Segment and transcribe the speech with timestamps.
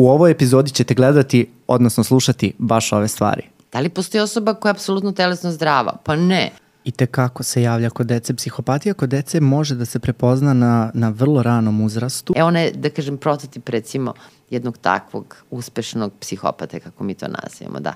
[0.00, 3.42] u ovoj epizodi ćete gledati, odnosno slušati baš ove stvari.
[3.72, 5.96] Da li postoji osoba koja je apsolutno telesno zdrava?
[6.04, 6.50] Pa ne.
[6.84, 8.34] I te kako se javlja kod dece?
[8.34, 12.34] Psihopatija kod dece može da se prepozna na, na vrlo ranom uzrastu.
[12.36, 14.14] E ona je, da kažem, prototip recimo
[14.50, 17.94] jednog takvog uspešnog psihopate, kako mi to nazivamo, da.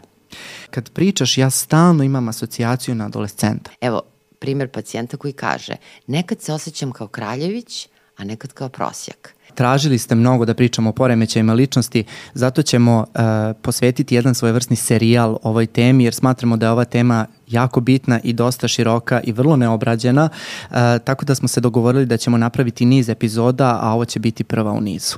[0.71, 3.71] Kad pričaš, ja stalno imam asocijaciju na adolescenta.
[3.81, 4.03] Evo,
[4.39, 5.77] primjer pacijenta koji kaže,
[6.07, 9.35] nekad se osjećam kao kraljević, a nekad kao prosjak.
[9.55, 12.05] Tražili ste mnogo da pričamo o poremećajima ličnosti,
[12.35, 13.21] zato ćemo uh,
[13.63, 18.33] posvetiti jedan svojevrsni serijal ovoj temi, jer smatramo da je ova tema jako bitna i
[18.33, 20.29] dosta široka i vrlo neobrađena,
[20.71, 24.45] uh, tako da smo se dogovorili da ćemo napraviti niz epizoda, a ovo će biti
[24.45, 25.17] prva u nizu.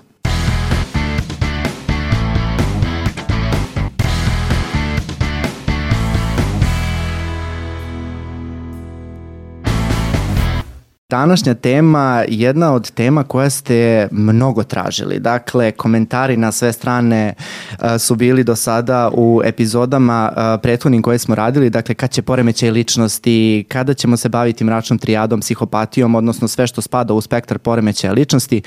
[11.11, 15.19] Današnja tema jedna od tema koja ste mnogo tražili.
[15.19, 17.35] Dakle, komentari na sve strane
[17.71, 21.71] uh, su bili do sada u epizodama uh, prethodnim koje smo radili.
[21.71, 26.81] Dakle, kad će poremećaj ličnosti, kada ćemo se baviti mračnom trijadom, psihopatijom, odnosno sve što
[26.81, 28.63] spada u spektar poremećaja ličnosti.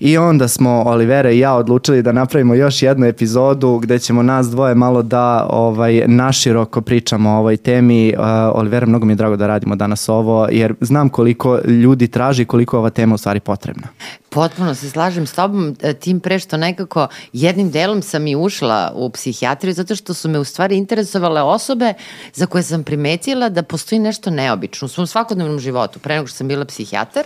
[0.00, 4.50] I onda smo Olivera i ja odlučili da napravimo još jednu epizodu gde ćemo nas
[4.50, 8.14] dvoje malo da ovaj, naširoko pričamo o ovoj temi.
[8.18, 12.44] Uh, Olivera, mnogo mi je drago da radimo danas ovo, jer znam koliko ljudi traži
[12.44, 13.88] koliko je ova tema u stvari potrebna.
[14.28, 18.92] Potpuno se slažem s tobom, e, tim pre što nekako jednim delom sam i ušla
[18.94, 21.94] u psihijatriju zato što su me u stvari interesovale osobe
[22.34, 26.36] za koje sam primetila da postoji nešto neobično u svom svakodnevnom životu, pre nego što
[26.36, 27.24] sam bila psihijatar,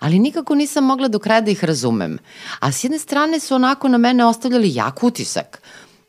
[0.00, 2.18] ali nikako nisam mogla do kraja da ih razumem.
[2.60, 5.62] A s jedne strane su onako na mene ostavljali jak utisak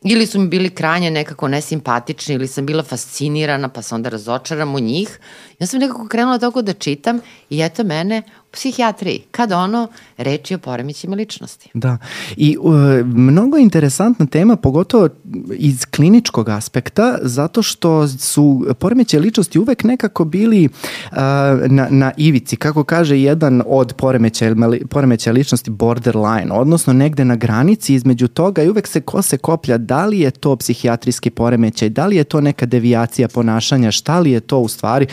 [0.04, 4.74] ili su mi bili krajnje nekako nesimpatični ili sam bila fascinirana pa se onda razočaram
[4.74, 5.18] u njih.
[5.58, 10.58] Ja sam nekako krenula tako da čitam i eto mene psihijatriji, kad ono reči o
[10.58, 11.70] poremećima ličnosti.
[11.74, 11.98] Da,
[12.36, 15.08] i uh, mnogo interesantna tema, pogotovo
[15.52, 21.18] iz kliničkog aspekta, zato što su poremeće ličnosti uvek nekako bili uh,
[21.66, 24.54] na, na ivici, kako kaže jedan od poremeća,
[24.90, 30.06] poremeća ličnosti borderline, odnosno negde na granici između toga i uvek se kose koplja da
[30.06, 34.40] li je to psihijatrijski poremećaj, da li je to neka devijacija ponašanja, šta li je
[34.40, 35.06] to u stvari.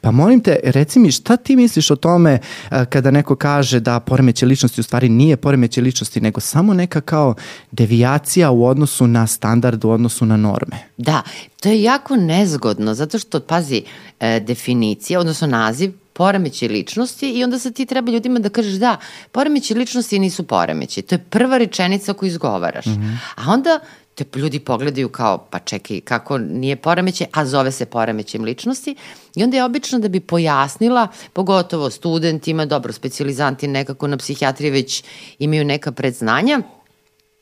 [0.00, 2.38] Pa molim te, reci mi šta ti misliš o tome
[2.70, 7.00] uh, kada neko kaže da poremeće ličnosti u stvari nije poremeće ličnosti, nego samo neka
[7.00, 7.34] kao
[7.70, 10.76] devijacija u odnosu na standard, u odnosu na norme.
[10.96, 11.22] Da,
[11.60, 13.82] to je jako nezgodno, zato što, pazi,
[14.20, 18.96] e, definicija, odnosno naziv poremeće ličnosti i onda sad ti treba ljudima da kažeš da,
[19.32, 21.02] poremeće ličnosti nisu poremeće.
[21.02, 22.86] To je prva rečenica koju izgovaraš.
[22.86, 23.16] Mm -hmm.
[23.36, 23.80] A onda
[24.16, 28.96] te ljudi pogledaju kao, pa čekaj, kako nije poremeće, a zove se poremećem ličnosti.
[29.34, 35.04] I onda je obično da bi pojasnila, pogotovo studentima, dobro, specializanti nekako na psihijatriji već
[35.38, 36.62] imaju neka predznanja,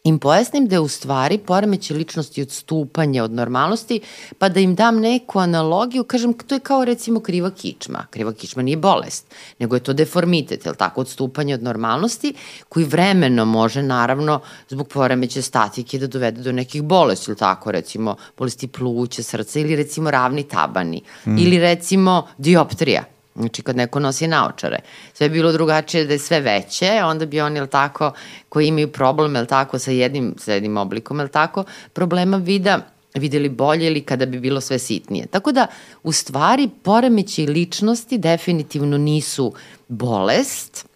[0.04, 4.00] im pojasnim da je u stvari poremeće ličnosti odstupanje od normalnosti,
[4.38, 8.06] pa da im dam neku analogiju, kažem, to je kao recimo kriva kičma.
[8.10, 12.34] Kriva kičma nije bolest, nego je to deformitet, je li tako, odstupanje od normalnosti,
[12.69, 18.16] koji vremeno može, naravno, zbog poremeće statike da dovede do nekih bolesti, ili tako, recimo,
[18.38, 21.38] bolesti pluća, srca, ili recimo ravni tabani, mm.
[21.38, 24.78] ili recimo dioptrija Znači kad neko nosi naočare.
[25.14, 28.12] Sve je bilo drugačije da je sve veće, onda bi oni, jel tako,
[28.48, 32.78] koji imaju problem, jel tako, sa jednim, sa jednim oblikom, jel tako, problema vida
[33.14, 35.26] videli bolje ili kada bi bilo sve sitnije.
[35.26, 35.66] Tako da,
[36.02, 39.52] u stvari, poremeći ličnosti definitivno nisu
[39.88, 40.86] bolest,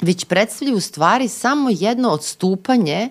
[0.00, 3.08] već predstavljaju u stvari samo jedno odstupanje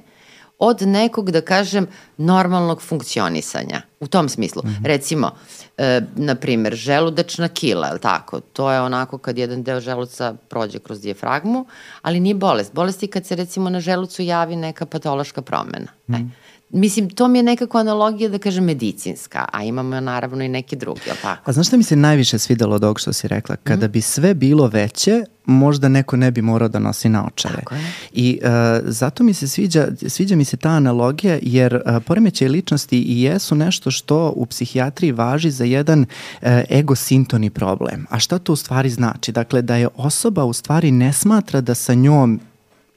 [0.64, 3.82] od nekog, da kažem, normalnog funkcionisanja.
[4.00, 4.62] U tom smislu.
[4.66, 4.86] Mm -hmm.
[4.86, 5.32] Recimo,
[5.78, 8.40] e, na primer, želudačna kila, je tako?
[8.40, 11.66] To je onako kad jedan deo želuca prođe kroz dijafragmu,
[12.02, 12.74] ali nije bolest.
[12.74, 15.92] Bolest je kad se recimo na želucu javi neka patološka promena.
[16.08, 16.18] Mm -hmm.
[16.18, 16.30] e, mhm.
[16.74, 21.02] Mislim, to mi je nekako analogija, da kažem, medicinska, a imamo naravno i neke druge,
[21.06, 21.42] je li tako?
[21.46, 23.56] A znaš šta mi se najviše svidelo od ovog što si rekla?
[23.56, 23.92] Kada mm.
[23.92, 27.56] bi sve bilo veće, možda neko ne bi morao da nosi naočare.
[27.56, 27.82] Tako je.
[28.14, 28.50] I uh,
[28.86, 33.56] zato mi se sviđa, sviđa mi se ta analogija, jer uh, poremećaj ličnosti i jesu
[33.56, 38.06] nešto što u psihijatriji važi za jedan uh, egosintoni problem.
[38.10, 39.32] A šta to u stvari znači?
[39.32, 42.40] Dakle, da je osoba u stvari ne smatra da sa njom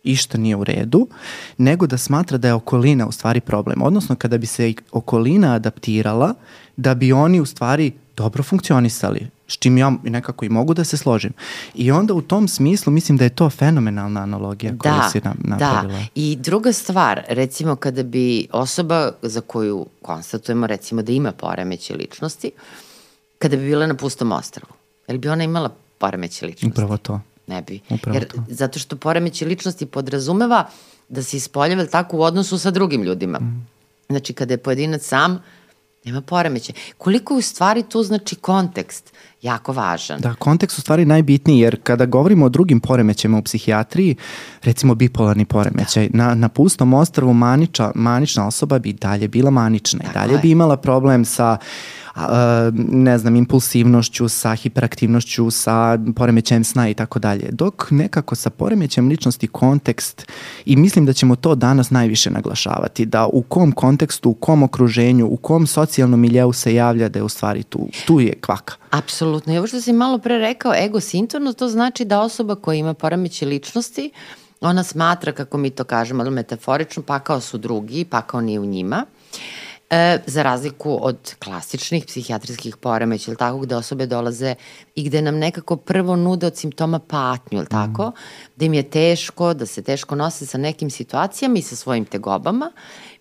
[0.04, 1.06] išta nije u redu,
[1.58, 3.82] nego da smatra da je okolina u stvari problem.
[3.82, 6.34] Odnosno, kada bi se okolina adaptirala,
[6.76, 10.96] da bi oni u stvari dobro funkcionisali, s čim ja nekako i mogu da se
[10.96, 11.32] složim.
[11.74, 15.36] I onda u tom smislu mislim da je to fenomenalna analogija da, koju si nam
[15.38, 15.98] napravila.
[15.98, 21.94] Da, i druga stvar, recimo kada bi osoba za koju konstatujemo recimo da ima poremeće
[21.94, 22.50] ličnosti,
[23.38, 24.72] kada bi bila na pustom ostravu,
[25.08, 26.66] je li bi ona imala poremeće ličnosti?
[26.66, 27.20] Upravo to.
[27.46, 27.80] Ne bi.
[27.90, 28.44] Upravo Jer, to.
[28.48, 30.68] zato što poremeće ličnosti podrazumeva
[31.08, 33.38] da se ispoljava tako u odnosu sa drugim ljudima.
[33.38, 33.66] Mm.
[34.08, 35.38] Znači, kada je pojedinac sam,
[36.04, 36.72] nema poremeće.
[36.98, 39.12] Koliko je u stvari tu znači kontekst
[39.42, 40.20] jako važan.
[40.20, 44.16] Da, kontekst u stvari najbitniji, jer kada govorimo o drugim poremećajima u psihijatriji,
[44.62, 46.18] recimo bipolarni poremećaj, da.
[46.18, 50.38] na, na pustom ostrvu maniča, manična osoba bi dalje bila manična i dalje je.
[50.38, 51.56] bi imala problem sa
[52.74, 57.48] ne znam, impulsivnošću, sa hiperaktivnošću, sa poremećajem sna i tako dalje.
[57.52, 60.26] Dok nekako sa poremećajem ličnosti kontekst
[60.64, 65.26] i mislim da ćemo to danas najviše naglašavati, da u kom kontekstu, u kom okruženju,
[65.26, 68.74] u kom socijalnom miljeu se javlja da je u stvari tu, tu je kvaka.
[68.90, 69.54] Apsolutno.
[69.54, 73.46] I ovo što si malo pre rekao, egosintorno, to znači da osoba koja ima poremeće
[73.46, 74.10] ličnosti,
[74.60, 79.04] ona smatra, kako mi to kažemo, metaforično, pakao su drugi, pakao nije u njima.
[79.32, 79.63] Uh,
[79.94, 84.54] E, za razliku od klasičnih psihijatrijskih poremeća, ili tako, gde osobe dolaze
[84.94, 88.12] i gde nam nekako prvo nude od simptoma patnju, ili tako, mm.
[88.56, 92.72] da im je teško, da se teško nose sa nekim situacijama i sa svojim tegobama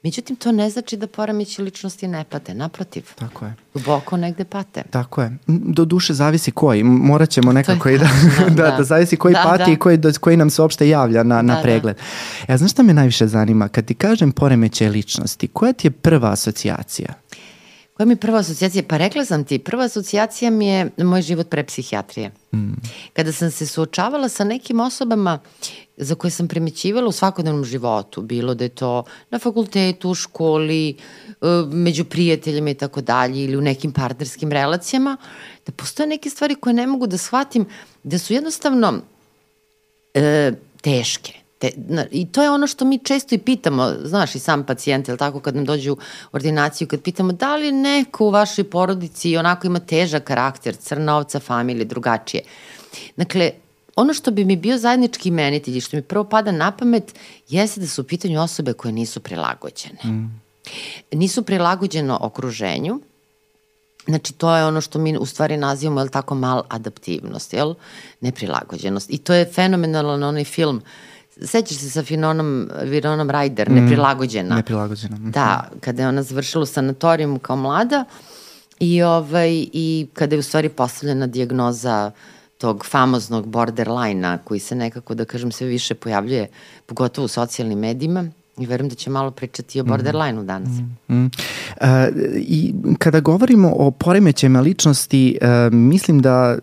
[0.04, 3.04] Međutim, to ne znači da poremeći ličnosti ne pate, naprotiv.
[3.16, 3.54] Tako je.
[3.74, 4.84] Duboko negde pate.
[4.90, 5.38] Tako je.
[5.48, 6.84] Do duše zavisi koji.
[6.84, 8.08] Morat ćemo nekako i da,
[8.50, 9.72] da, da, da, zavisi koji da, pati da.
[9.72, 11.64] i koji, koji nam se uopšte javlja na, na da, da.
[11.64, 11.96] pregled.
[12.48, 12.54] Da.
[12.54, 13.68] Ja, znaš šta me najviše zanima?
[13.68, 17.14] Kad ti kažem poremeće ličnosti, koja ti je prva asocijacija?
[17.94, 18.84] Koja mi je prva asocijacija?
[18.88, 22.32] Pa rekla sam ti, prva asocijacija mi je moj život pre psihijatrije.
[22.54, 22.74] Mm.
[23.14, 25.40] Kada sam se suočavala sa nekim osobama
[25.98, 30.90] za koje sam primećivala u svakodnevnom životu, bilo da je to na fakultetu, u školi,
[30.90, 30.96] e,
[31.72, 35.18] među prijateljima i tako dalje, ili u nekim partnerskim relacijama,
[35.66, 37.66] da postoje neke stvari koje ne mogu da shvatim,
[38.04, 39.02] da su jednostavno
[40.14, 40.52] e,
[40.82, 44.66] teške Te, na, I to je ono što mi često i pitamo, znaš i sam
[44.66, 45.98] pacijent, ili tako, kad nam dođe u
[46.32, 51.40] ordinaciju, kad pitamo da li neko u vašoj porodici onako ima težak karakter, crna ovca,
[51.40, 52.44] familije, drugačije.
[53.16, 53.52] Dakle,
[53.96, 57.16] ono što bi mi bio zajednički imenitelj i što mi prvo pada na pamet
[57.50, 60.00] jeste da su u pitanju osobe koje nisu prilagođene.
[60.04, 60.42] Mm.
[61.12, 63.00] Nisu prilagođeno okruženju,
[64.08, 67.74] Znači, to je ono što mi u stvari nazivamo, je tako, mal adaptivnost, jel?
[68.22, 69.10] Neprilagođenost.
[69.10, 70.84] I to je fenomenalan onaj film uh,
[71.42, 74.56] Sećaš se sa Finonom, Vironom Ryder, mm, neprilagođena.
[74.56, 75.18] Neprilagođena.
[75.18, 75.32] Mm.
[75.32, 78.06] Da, kada je ona završila u sanatorijumu kao mlada
[78.80, 82.12] i, ovaj, i kada je u stvari postavljena diagnoza
[82.58, 86.48] tog famoznog borderline-a koji se nekako, da kažem, sve više pojavljuje,
[86.86, 88.26] pogotovo u socijalnim medijima,
[88.58, 90.70] I verujem da će malo pričati o borderline-u danas.
[90.70, 91.26] Mm, mm.
[91.82, 91.88] Uh,
[92.36, 96.58] I kada govorimo o poremećajima ličnosti, uh, mislim da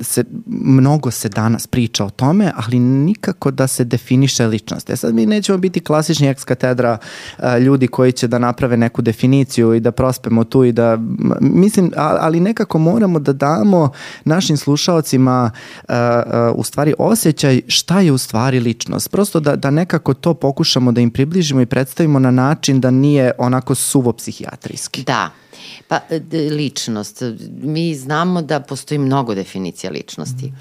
[0.00, 4.90] se, mnogo se danas priča o tome, ali nikako da se definiše ličnost.
[4.90, 6.98] E sad mi nećemo biti klasični ex katedra
[7.38, 10.98] uh, ljudi koji će da naprave neku definiciju i da prospemo tu i da,
[11.40, 13.90] mislim, ali nekako moramo da damo
[14.24, 15.50] našim slušalcima
[15.88, 19.10] uh, uh, u stvari osjećaj šta je u stvari ličnost.
[19.10, 23.32] Prosto da, da nekako to pokušamo da im približimo i predstavimo na način da nije
[23.38, 25.04] onako suvo psihijatrijski.
[25.04, 25.30] Da,
[25.88, 26.00] Pa,
[26.50, 27.22] ličnost.
[27.62, 30.52] Mi znamo da postoji mnogo definicija ličnosti.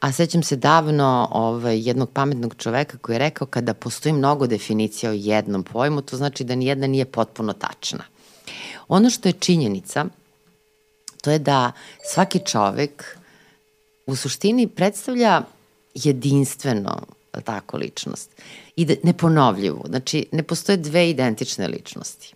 [0.00, 5.10] A sećam se davno ovaj, jednog pametnog čoveka koji je rekao kada postoji mnogo definicija
[5.10, 8.04] o jednom pojmu, to znači da nijedna nije potpuno tačna.
[8.88, 10.06] Ono što je činjenica,
[11.22, 11.72] to je da
[12.12, 13.18] svaki čovek
[14.06, 15.42] u suštini predstavlja
[15.94, 17.02] jedinstveno
[17.44, 18.30] tako ličnost
[18.76, 19.84] i da, neponovljivu.
[19.88, 22.34] Znači, ne postoje dve identične ličnosti.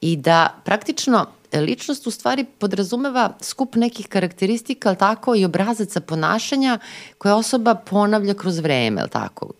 [0.00, 6.78] I da praktično ličnost u stvari podrazumeva skup nekih karakteristika, ali tako, i obrazaca ponašanja
[7.18, 9.50] koje osoba ponavlja kroz vreme, ali tako.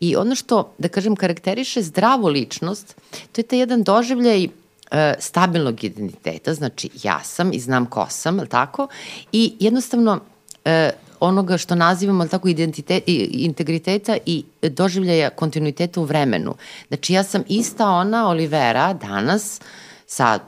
[0.00, 2.96] I ono što, da kažem, karakteriše zdravu ličnost,
[3.32, 4.48] to je taj jedan doživljaj e,
[5.18, 8.88] stabilnog identiteta, znači ja sam i znam ko sam, ali tako,
[9.32, 10.20] i jednostavno
[10.64, 16.54] e, onoga što nazivamo tako identitet, integriteta i doživljaja kontinuiteta u vremenu.
[16.88, 19.60] Znači ja sam ista ona Olivera danas
[20.06, 20.38] sa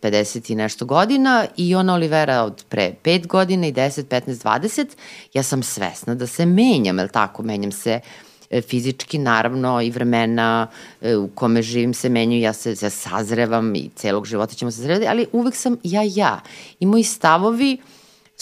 [0.00, 4.86] 50 i nešto godina i ona Olivera od pre 5 godina i 10, 15, 20,
[5.34, 7.42] ja sam svesna da se menjam, je tako?
[7.42, 8.00] Menjam se
[8.50, 10.66] e, fizički, naravno, i vremena
[11.00, 14.76] e, u kome živim se menju, ja se ja sazrevam i celog života ćemo se
[14.76, 16.40] sazrevati, ali uvek sam ja ja.
[16.80, 17.91] I moji stavovi uh,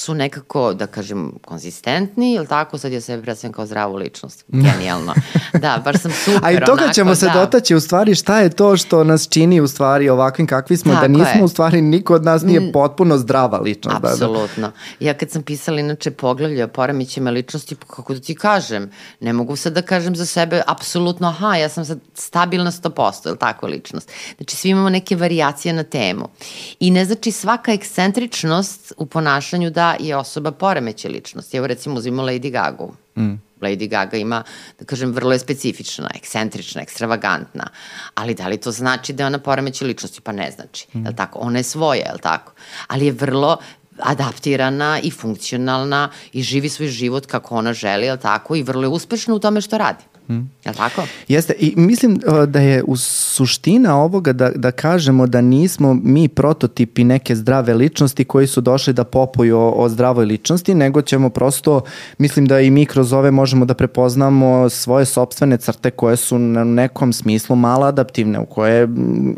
[0.00, 4.45] su nekako, da kažem, konzistentni, ili tako, sad ja sebe predstavljam kao zdravu ličnost.
[4.64, 5.14] Genijalno.
[5.52, 6.40] Da, baš sam super.
[6.45, 7.33] A i toga onako, ćemo se da.
[7.33, 11.00] dotaći, u stvari, šta je to što nas čini u stvari ovakvim kakvi smo, da
[11.00, 11.45] tako da nismo je.
[11.45, 14.04] u stvari, niko od nas nije potpuno zdrava ličnost.
[14.04, 14.47] Apsolutno.
[14.57, 15.07] Da, da.
[15.07, 18.90] Ja kad sam pisala inače poglavlje o poremećima ličnosti, kako da ti kažem,
[19.21, 23.38] ne mogu sad da kažem za sebe apsolutno, aha, ja sam sad stabilna 100%, ili
[23.38, 24.11] tako ličnost.
[24.37, 26.28] Znači, svi imamo neke variacije na temu.
[26.80, 31.56] I ne znači svaka ekscentričnost u ponašanju da da je osoba poremeće ličnosti.
[31.56, 32.85] Evo recimo uzimo Lady Gaga.
[33.16, 33.40] Mm.
[33.61, 34.42] Lady Gaga ima,
[34.78, 37.66] da kažem, vrlo je specifična, ekscentrična, ekstravagantna,
[38.14, 40.20] ali da li to znači da je ona poremeće ličnosti?
[40.20, 41.06] Pa ne znači, mm.
[41.06, 41.38] je tako?
[41.38, 42.52] Ona je svoja, je li tako?
[42.87, 43.59] Ali je vrlo
[43.99, 48.56] adaptirana i funkcionalna i živi svoj život kako ona želi, je li tako?
[48.56, 50.04] I vrlo je uspešna u tome što radi.
[50.30, 50.50] Mm.
[50.64, 51.02] Je tako?
[51.28, 56.28] Jeste, i mislim uh, da je u suština ovoga da, da kažemo da nismo mi
[56.28, 61.30] prototipi neke zdrave ličnosti koji su došli da popuju o, o zdravoj ličnosti, nego ćemo
[61.30, 61.80] prosto,
[62.18, 66.64] mislim da i mi kroz ove možemo da prepoznamo svoje sobstvene crte koje su na
[66.64, 68.88] nekom smislu malo adaptivne, u koje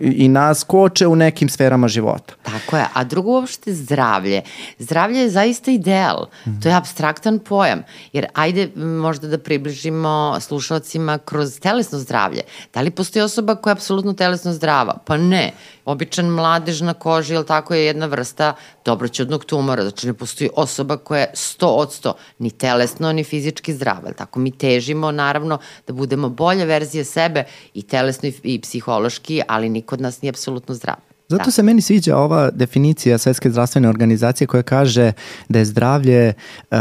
[0.01, 2.35] i nas koče u nekim sferama života.
[2.43, 4.43] Tako je, a drugo uopšte zdravlje.
[4.79, 6.61] Zdravlje je zaista ideal, mm.
[6.61, 7.83] to je abstraktan pojam,
[8.13, 12.43] jer ajde možda da približimo slušalce slušalcima kroz telesno zdravlje.
[12.75, 14.99] Da li postoji osoba koja je apsolutno telesno zdrava?
[15.05, 15.53] Pa ne.
[15.85, 19.83] Običan mladež na koži, ili tako je jedna vrsta dobroćudnog tumora.
[19.83, 24.13] Znači ne postoji osoba koja je 100 od 100 ni telesno, ni fizički zdrava.
[24.13, 29.69] Tako mi težimo naravno da budemo bolja verzija sebe i telesno i, i psihološki, ali
[29.69, 31.12] niko od nas nije apsolutno zdrav.
[31.33, 31.51] Zato da.
[31.51, 35.13] se meni sviđa ova definicija Svetske zdravstvene organizacije koja kaže
[35.49, 36.33] da je zdravlje
[36.71, 36.77] uh,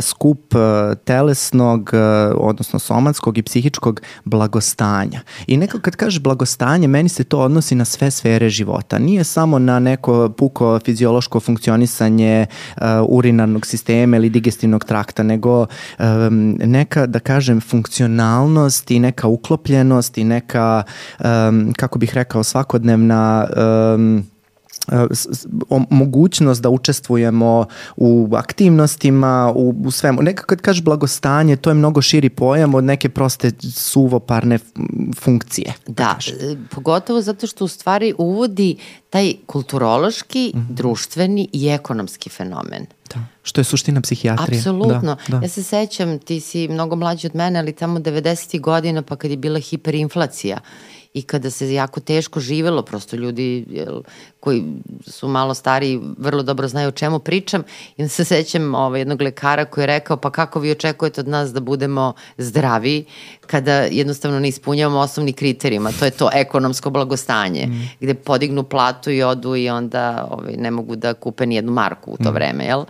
[0.00, 0.60] skup uh,
[1.04, 2.00] telesnog, uh,
[2.36, 5.20] odnosno somatskog i psihičkog blagostanja.
[5.46, 8.98] I neko kad kaže blagostanje, meni se to odnosi na sve sfere života.
[8.98, 16.58] Nije samo na neko puko fiziološko funkcionisanje uh, urinarnog sistema ili digestivnog trakta, nego um,
[16.64, 20.82] neka, da kažem, funkcionalnost i neka uklopljenost i neka,
[21.18, 24.24] um, kako bih rekao, svakodnevna uh, um,
[25.90, 27.66] mogućnost da učestvujemo
[27.96, 30.22] u aktivnostima, u, u svemu.
[30.22, 34.58] Neka kad kažeš blagostanje, to je mnogo širi pojam od neke proste suvoparne
[35.20, 35.72] funkcije.
[35.86, 38.76] Da, da pogotovo zato što u stvari uvodi
[39.10, 40.74] taj kulturološki, mm -hmm.
[40.74, 42.86] društveni i ekonomski fenomen.
[43.14, 43.20] Da.
[43.42, 44.58] Što je suština psihijatrije.
[44.58, 45.16] Apsolutno.
[45.28, 45.40] Da, da.
[45.42, 48.60] Ja se sećam, ti si mnogo mlađi od mene, ali tamo 90.
[48.60, 50.58] godina pa kad je bila hiperinflacija
[51.14, 54.02] i kada se jako teško živelo, prosto ljudi jel,
[54.40, 54.64] koji
[55.06, 57.62] su malo stari vrlo dobro znaju o čemu pričam.
[57.96, 61.52] I se sećam ovaj, jednog lekara koji je rekao pa kako vi očekujete od nas
[61.52, 63.04] da budemo zdravi
[63.50, 67.88] kada jednostavno ne ispunjavamo osnovni kriterijuma, to je to ekonomsko blagostanje, mm.
[68.00, 72.10] gde podignu platu i odu i onda ovaj, ne mogu da kupe ni jednu marku
[72.10, 72.34] u to mm.
[72.34, 72.84] vreme, jel?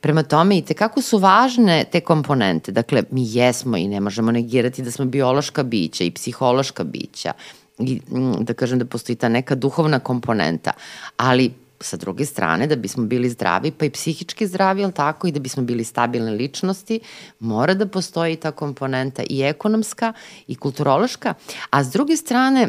[0.00, 4.82] Prema tome i tekako su važne te komponente, dakle mi jesmo i ne možemo negirati
[4.82, 7.32] da smo biološka bića i psihološka bića,
[7.78, 10.72] i mm, da kažem da postoji ta neka duhovna komponenta,
[11.16, 15.32] ali sa druge strane, da bismo bili zdravi, pa i psihički zdravi, ali tako, i
[15.32, 17.00] da bismo bili stabilne ličnosti,
[17.40, 20.12] mora da postoji ta komponenta i ekonomska
[20.46, 21.34] i kulturološka,
[21.70, 22.68] a s druge strane,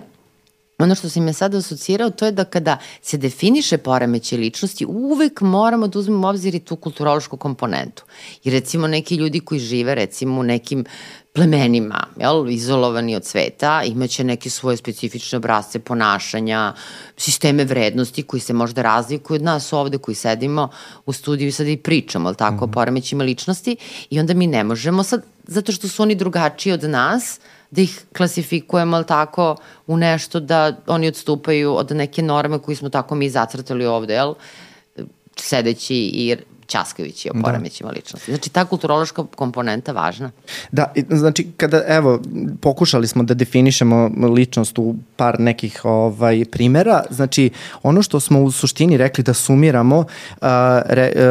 [0.79, 5.41] ono što si me sada asocirao, to je da kada se definiše poremeće ličnosti, uvek
[5.41, 8.03] moramo da uzmemo obzir i tu kulturološku komponentu.
[8.43, 10.85] I recimo neki ljudi koji žive recimo u nekim
[11.37, 16.73] plemenima, jel, izolovani od sveta, imaće neke svoje specifične obrazce ponašanja,
[17.17, 20.69] sisteme vrednosti koji se možda razlikuju od nas ovde koji sedimo
[21.05, 22.69] u studiju i sad i pričamo, jel tako, mm -hmm.
[22.69, 23.77] o poremećima ličnosti
[24.09, 27.39] i onda mi ne možemo sad, zato što su oni drugačiji od nas,
[27.71, 29.55] da ih klasifikujemo, ali tako,
[29.87, 34.33] u nešto da oni odstupaju od neke norme koje smo tako mi zacrtali ovde, jel?
[35.35, 36.35] sedeći i
[36.67, 37.95] Ćasković je o poremećima da.
[37.95, 38.31] ličnosti.
[38.31, 40.31] Znači, ta kulturološka komponenta važna.
[40.71, 42.21] Da, znači, kada, evo,
[42.61, 47.49] pokušali smo da definišemo ličnost u par nekih ovaj, primera, znači,
[47.83, 50.05] ono što smo u suštini rekli da sumiramo,
[50.85, 51.21] re, uh,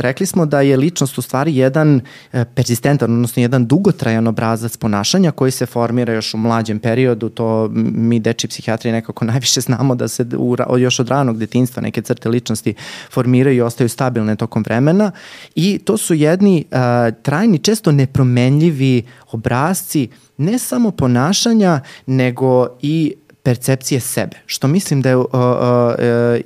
[0.00, 5.30] rekli smo da je ličnost u stvari jedan uh, persistentan, odnosno jedan dugotrajan obrazac ponašanja
[5.30, 10.08] koji se formira još u mlađem periodu, to mi deči psihijatri nekako najviše znamo da
[10.08, 12.74] se u, još od ranog detinstva neke crte ličnosti
[13.10, 15.10] formiraju i ostaju stabilne tokom vremena vremena
[15.54, 16.78] i to su jedni uh,
[17.22, 19.02] trajni, često nepromenljivi
[19.32, 23.14] obrazci ne samo ponašanja, nego i
[23.46, 25.30] percepcije sebe, što mislim da je uh, uh,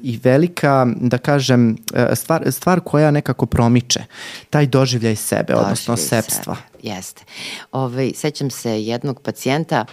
[0.03, 1.77] i velika, da kažem,
[2.15, 4.05] stvar, stvar koja nekako promiče
[4.51, 6.57] taj doživljaj sebe, doživljaj odnosno sebstva.
[6.57, 6.71] Sebe.
[6.83, 7.25] Jeste.
[7.73, 9.85] Ove, ovaj, sećam se jednog pacijenta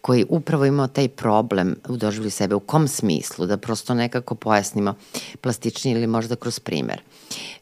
[0.00, 4.94] koji upravo imao taj problem u doživlju sebe, u kom smislu, da prosto nekako pojasnimo
[5.40, 7.00] plastičnije ili možda kroz primer.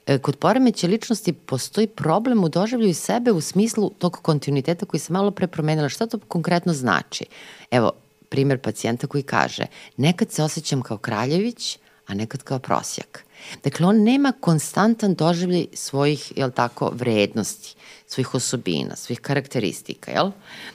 [0.07, 5.13] E, kod poremeće ličnosti postoji problem u doživlju sebe u smislu tog kontinuiteta koji se
[5.13, 5.89] malo pre promenila.
[5.89, 7.25] Šta to konkretno znači?
[7.71, 7.93] Evo,
[8.29, 9.67] primer pacijenta koji kaže,
[9.97, 13.25] nekad se osjećam kao kraljević, a nekad kao prosjak.
[13.65, 17.75] Dakle, on nema konstantan doživljaj svojih, jel tako, vrednosti,
[18.07, 20.31] svojih osobina, svojih karakteristika, jel?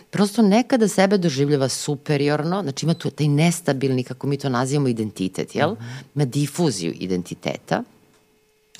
[0.09, 5.55] Prosto nekada sebe doživljava superiorno, znači ima tu taj nestabilni, kako mi to nazivamo, identitet,
[5.55, 5.75] jel?
[6.15, 7.83] Ima difuziju identiteta,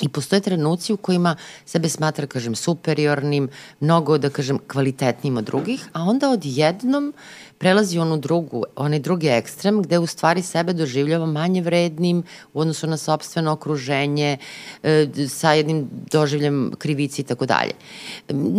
[0.01, 1.35] I postoje trenuci u kojima
[1.65, 7.13] sebe smatra, kažem, superiornim, mnogo, da kažem, kvalitetnim od drugih, a onda odjednom
[7.57, 12.23] prelazi onu drugu, onaj drugi ekstrem gde u stvari sebe doživljava manje vrednim
[12.53, 14.37] u odnosu na sobstveno okruženje,
[14.83, 17.71] e, sa jednim doživljem krivici i tako dalje.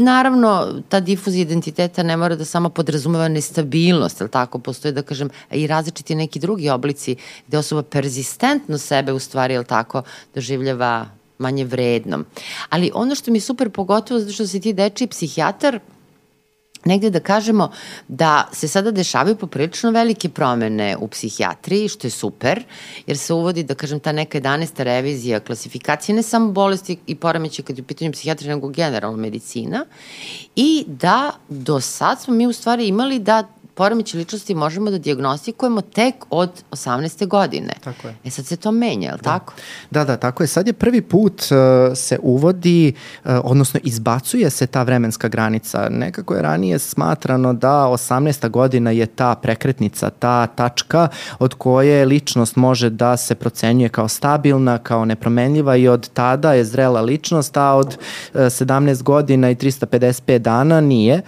[0.08, 5.30] Naravno, ta difuzija identiteta ne mora da samo podrazumeva nestabilnost, ali tako, postoje, da kažem,
[5.50, 7.16] i različiti neki drugi oblici
[7.48, 10.02] gde osoba persistentno sebe u stvari, ali tako,
[10.34, 12.24] doživljava manje vrednom.
[12.68, 15.80] Ali ono što mi je super pogotovo zato što si ti deči psihijatar,
[16.84, 17.70] negde da kažemo
[18.08, 22.64] da se sada dešavaju poprilično velike promene u psihijatriji, što je super,
[23.06, 24.82] jer se uvodi, da kažem, ta neka 11.
[24.82, 29.84] revizija klasifikacije, ne samo bolesti i poremeće kad je u pitanju psihijatrija, nego generalno medicina,
[30.56, 35.80] i da do sad smo mi u stvari imali da poremeće ličnosti možemo da diagnostikujemo
[35.80, 37.26] tek od 18.
[37.26, 37.72] godine.
[37.84, 38.16] Tako je.
[38.24, 39.30] E sad se to menja, je li da.
[39.30, 39.54] tako?
[39.90, 40.46] Da, da, tako je.
[40.46, 42.92] Sad je prvi put uh, se uvodi,
[43.24, 45.88] uh, odnosno izbacuje se ta vremenska granica.
[45.90, 48.48] Nekako je ranije smatrano da 18.
[48.48, 54.78] godina je ta prekretnica, ta tačka od koje ličnost može da se procenjuje kao stabilna,
[54.78, 60.38] kao nepromenljiva i od tada je zrela ličnost, a od uh, 17 godina i 355
[60.38, 61.22] dana nije.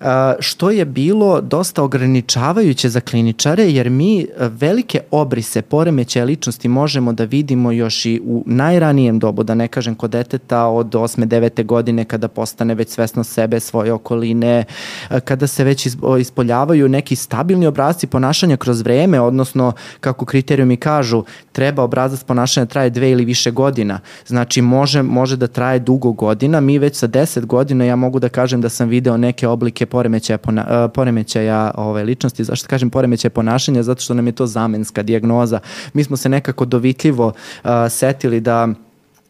[0.00, 0.06] Uh,
[0.38, 7.12] što je bilo dosta ograničavajuće za kliničare jer mi e, velike obrise poremećaja ličnosti možemo
[7.12, 11.26] da vidimo još i u najranijem dobu, da ne kažem kod deteta od 8.
[11.26, 11.66] 9.
[11.66, 14.64] godine kada postane već svesno sebe, svoje okoline,
[15.10, 15.88] e, kada se već
[16.20, 22.70] ispoljavaju neki stabilni obrazci ponašanja kroz vreme, odnosno kako kriterijumi kažu, treba obrazac ponašanja da
[22.70, 24.00] traje dve ili više godina.
[24.26, 28.28] Znači može, može da traje dugo godina, mi već sa 10 godina ja mogu da
[28.28, 32.44] kažem da sam video neke oblike poremećaja, e, poremećaja ovaj, ličnosti.
[32.44, 33.82] Zašto kažem poremećaj ponašanja?
[33.82, 35.60] Zato što nam je to zamenska dijagnoza.
[35.92, 38.68] Mi smo se nekako dovitljivo uh, setili da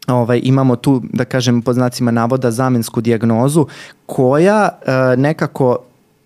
[0.07, 3.67] ovaj, imamo tu, da kažem, po znacima navoda zamensku dijagnozu
[4.05, 5.77] koja uh, nekako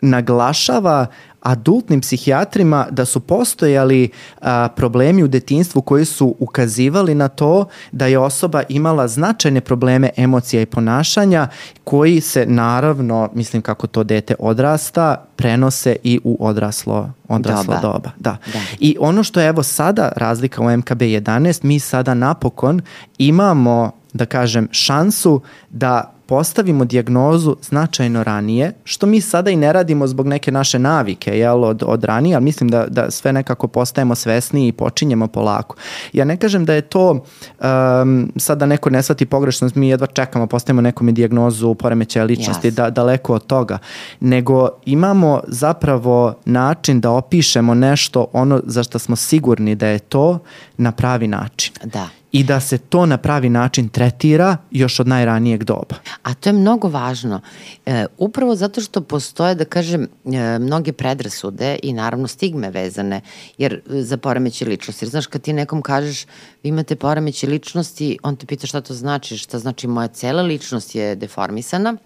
[0.01, 1.07] naglašava
[1.45, 4.09] adultnim psihijatrima da su postojali
[4.41, 10.09] a, problemi u detinstvu koji su ukazivali na to da je osoba imala značajne probleme
[10.17, 11.47] emocija i ponašanja
[11.83, 17.81] koji se naravno, mislim kako to dete odrasta, prenose i u odraslo, odraslo doba.
[17.81, 18.11] doba.
[18.17, 18.37] Da.
[18.53, 18.59] da.
[18.79, 22.81] I ono što je evo sada razlika u MKB 11, mi sada napokon
[23.17, 30.07] imamo da kažem, šansu da postavimo dijagnozu značajno ranije, što mi sada i ne radimo
[30.07, 34.15] zbog neke naše navike jel, od, od ranije, ali mislim da, da sve nekako postajemo
[34.15, 35.75] svesni i počinjemo polako.
[36.13, 40.07] Ja ne kažem da je to, um, sada da neko ne shvati pogrešno, mi jedva
[40.07, 42.75] čekamo, postavimo nekom dijagnozu poremećaja ličnosti, yes.
[42.75, 43.77] da, daleko od toga,
[44.19, 50.39] nego imamo zapravo način da opišemo nešto ono za što smo sigurni da je to
[50.77, 51.73] na pravi način.
[51.83, 55.95] Da i da se to na pravi način tretira još od najranijeg doba.
[56.23, 57.41] A to je mnogo važno.
[57.85, 63.21] E, upravo zato što postoje, da kažem, e, mnoge predrasude i naravno stigme vezane
[63.57, 65.05] jer e, za poremeće ličnosti.
[65.05, 66.25] Jer znaš, kad ti nekom kažeš
[66.63, 70.95] vi imate poremeće ličnosti, on te pita šta to znači, šta znači moja cela ličnost
[70.95, 71.97] je deformisana,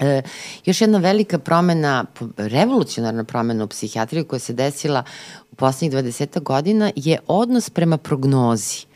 [0.00, 0.22] E,
[0.64, 2.04] još jedna velika promena,
[2.36, 5.04] revolucionarna promena u psihijatriji koja se desila
[5.52, 8.86] u poslednjih 20 godina je odnos prema prognozi.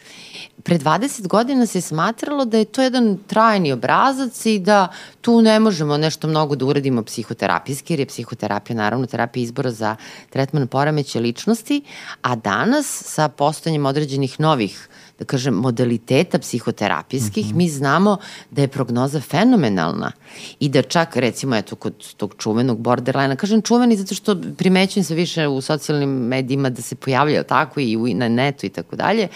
[0.63, 4.89] Pre 20 godina se smatralo da je to jedan trajni obrazac i da
[5.21, 9.97] tu ne možemo nešto mnogo da uradimo psihoterapijski, jer je psihoterapija naravno terapija izbora za
[10.31, 11.83] tretman poremeće ličnosti,
[12.23, 17.57] a danas sa postojanjem određenih novih da kažem, modaliteta psihoterapijskih, mm -hmm.
[17.57, 18.17] mi znamo
[18.51, 20.13] da je prognoza fenomenalna
[20.61, 25.15] i da čak, recimo, eto, kod tog čuvenog borderline, kažem čuveni zato što primećujem se
[25.15, 29.29] više u socijalnim medijima da se pojavljaju tako i na netu i tako dalje,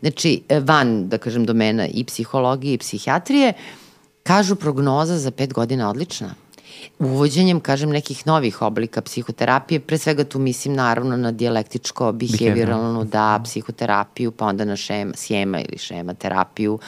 [0.00, 3.52] znači, van, da kažem, domena i psihologije i psihijatrije,
[4.22, 6.34] kažu prognoza za pet godina odlična
[6.98, 13.40] uvođenjem, kažem, nekih novih oblika psihoterapije, pre svega tu mislim naravno na dijalektičko, behavioralnu, da,
[13.44, 16.78] psihoterapiju, pa onda na šema, sjema ili šema terapiju,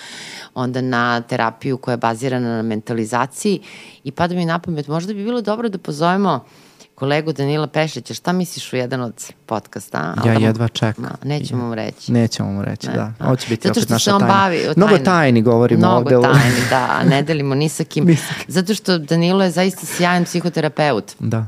[0.55, 3.61] onda na terapiju koja je bazirana na mentalizaciji.
[4.05, 6.62] I pada mi na pamet, možda bi bilo dobro da pozovemo uh,
[7.03, 10.15] kolegu Danila Pešlića, šta misliš u jedan od podcasta?
[10.27, 11.07] Ja jedva čekam.
[11.25, 12.13] Nećemo mu reći.
[12.13, 12.93] Nećemo mu reći, ne.
[12.93, 13.13] da.
[13.21, 14.27] Ovo će biti Zato opet naša tajna.
[14.27, 16.17] Bavi o Mnogo tajni govorimo Mnogo ovde.
[16.17, 18.17] Mnogo tajni, da, a ne delimo ni sa kim.
[18.49, 21.13] Zato što Danilo je zaista sjajan psihoterapeut.
[21.19, 21.47] Da.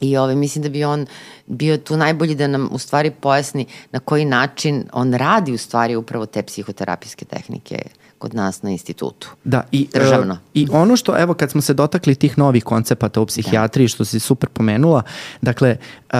[0.00, 1.06] I ove, mislim da bi on
[1.46, 5.96] bio tu najbolji da nam u stvari pojasni na koji način on radi u stvari
[5.96, 7.82] upravo te psihoterapijske tehnike
[8.18, 9.28] kod nas na institutu.
[9.44, 10.34] Da, i, Državno.
[10.34, 13.88] Uh, I ono što, evo, kad smo se dotakli tih novih koncepata u psihijatriji, da.
[13.88, 15.02] što si super pomenula,
[15.42, 16.16] dakle, uh,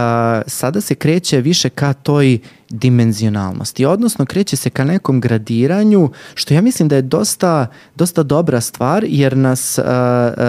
[0.46, 2.38] sada se kreće više ka toj
[2.70, 8.61] dimenzionalnosti, odnosno kreće se ka nekom gradiranju, što ja mislim da je dosta, dosta dobra
[8.61, 9.85] stvar, jer nas uh,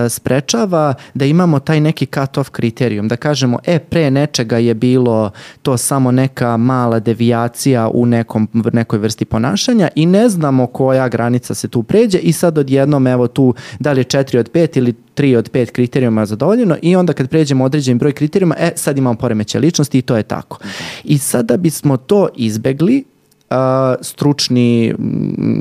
[0.09, 5.77] sprečava da imamo taj neki cut-off kriterijum, da kažemo, e, pre nečega je bilo to
[5.77, 11.67] samo neka mala devijacija u nekom, nekoj vrsti ponašanja i ne znamo koja granica se
[11.67, 15.37] tu pređe i sad odjednom, evo tu, da li je 4 od 5 ili 3
[15.37, 19.59] od 5 kriterijuma zadovoljeno i onda kad pređemo određen broj kriterijuma, e, sad imamo poremeće
[19.59, 20.59] ličnosti i to je tako.
[21.03, 23.03] I sada bismo to izbegli,
[23.49, 24.93] a, stručni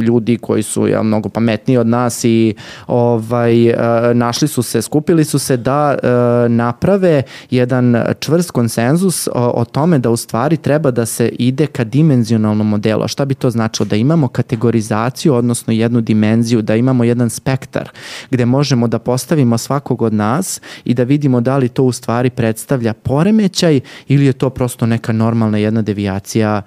[0.02, 2.54] ljudi koji su ja, mnogo pametniji od nas i
[2.86, 9.52] ovaj a, našli su se, skupili su se da a, naprave jedan čvrst konsenzus o,
[9.54, 13.02] o tome da u stvari treba da se ide ka dimenzionalnom modelu.
[13.02, 13.86] A šta bi to značilo?
[13.86, 17.90] Da imamo kategorizaciju, odnosno jednu dimenziju, da imamo jedan spektar
[18.30, 22.30] gde možemo da postavimo svakog od nas i da vidimo da li to u stvari
[22.30, 26.62] predstavlja poremećaj ili je to prosto neka normalna jedna devijacija,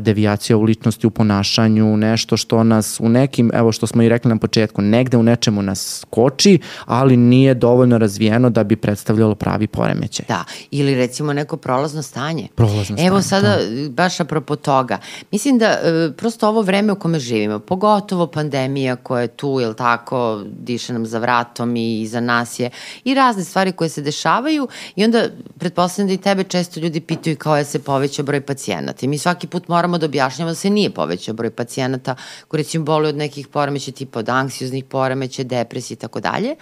[0.00, 4.28] devijacija u ličnosti, u ponašanju, nešto što nas u nekim, evo što smo i rekli
[4.28, 9.66] na početku, negde u nečemu nas koči, ali nije dovoljno razvijeno da bi predstavljalo pravi
[9.66, 10.26] poremećaj.
[10.28, 12.48] Da, ili recimo neko prolazno stanje.
[12.54, 13.88] Prolazno stanje, Evo sada, da.
[13.90, 14.98] baš apropo toga,
[15.30, 19.74] mislim da e, prosto ovo vreme u kome živimo, pogotovo pandemija koja je tu, jel
[19.74, 22.70] tako, diše nam za vratom i iza nas je,
[23.04, 25.24] i razne stvari koje se dešavaju i onda
[25.58, 29.18] pretpostavljam da i tebe često ljudi pitaju kao je se poveća broj pacijenata i mi
[29.18, 32.14] svaki put moramo da objašnjamo da se nije povećao broj pacijenata
[32.48, 36.56] koji recimo boli od nekih poremeća tipa od anksioznih poremeća, depresije i tako dalje.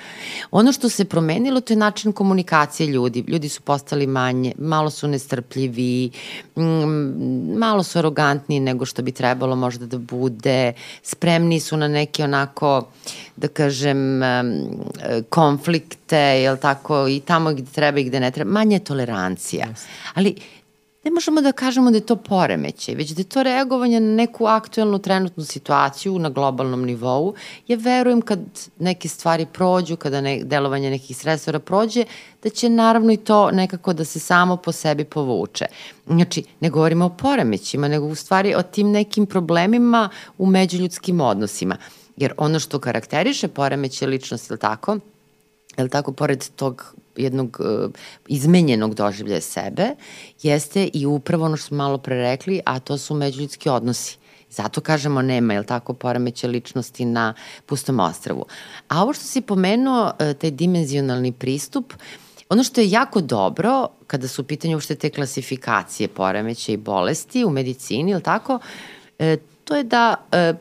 [0.50, 3.24] Ono što se promenilo to je način komunikacije ljudi.
[3.28, 6.10] Ljudi su postali manje, malo su nestrpljivi,
[6.56, 10.72] mm, malo su arogantniji nego što bi trebalo možda da bude,
[11.02, 12.88] spremni su na neke onako,
[13.36, 14.20] da kažem,
[15.28, 19.66] konflikte, jel tako, i tamo gde treba i gde ne treba, manje tolerancija.
[20.14, 20.34] Ali
[21.06, 24.46] ne možemo da kažemo da je to poremećaj, već da je to reagovanje na neku
[24.46, 27.34] aktuelnu trenutnu situaciju na globalnom nivou.
[27.68, 28.40] Ja verujem kad
[28.78, 32.04] neke stvari prođu, kada ne, delovanje nekih stresora prođe,
[32.42, 35.66] da će naravno i to nekako da se samo po sebi povuče.
[36.06, 41.76] Znači, ne govorimo o poremećima, nego u stvari o tim nekim problemima u međuljudskim odnosima.
[42.16, 44.98] Jer ono što karakteriše poremeće ličnosti, ili tako,
[45.82, 47.90] li tako, pored tog jednog uh,
[48.28, 49.88] izmenjenog doživljaja sebe,
[50.42, 54.18] jeste i upravo ono što smo malo pre rekli, a to su međuljudski odnosi.
[54.50, 57.34] Zato kažemo nema, je li tako, poremeće ličnosti na
[57.66, 58.44] pustom ostravu.
[58.88, 61.92] A ovo što si pomenuo, uh, taj dimenzionalni pristup,
[62.48, 67.44] Ono što je jako dobro, kada su u pitanju uopšte te klasifikacije poremeće i bolesti
[67.44, 68.58] u medicini, ili tako,
[69.18, 70.54] e, to je da e,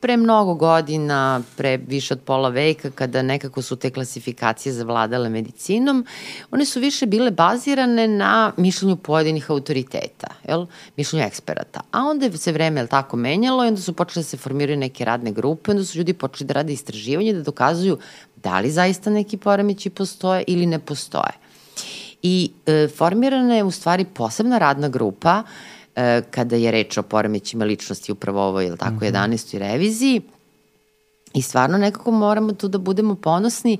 [0.00, 6.06] pre mnogo godina, pre više od pola veka, kada nekako su te klasifikacije zavladale medicinom,
[6.50, 10.66] one su više bile bazirane na mišljenju pojedinih autoriteta, jel?
[10.96, 11.80] mišljenju eksperata.
[11.90, 15.04] A onda se vreme, jel tako, menjalo i onda su počele da se formiraju neke
[15.04, 17.98] radne grupe, onda su ljudi počeli da rade istraživanje, da dokazuju
[18.36, 21.32] da li zaista neki poremeći postoje ili ne postoje.
[22.22, 25.42] I e, formirana je u stvari posebna radna grupa
[26.30, 29.28] kada je reč o poremećima ličnosti upravo ovo, ili tako, mm -hmm.
[29.28, 29.58] 11.
[29.58, 30.22] reviziji.
[31.34, 33.78] I stvarno nekako moramo tu da budemo ponosni,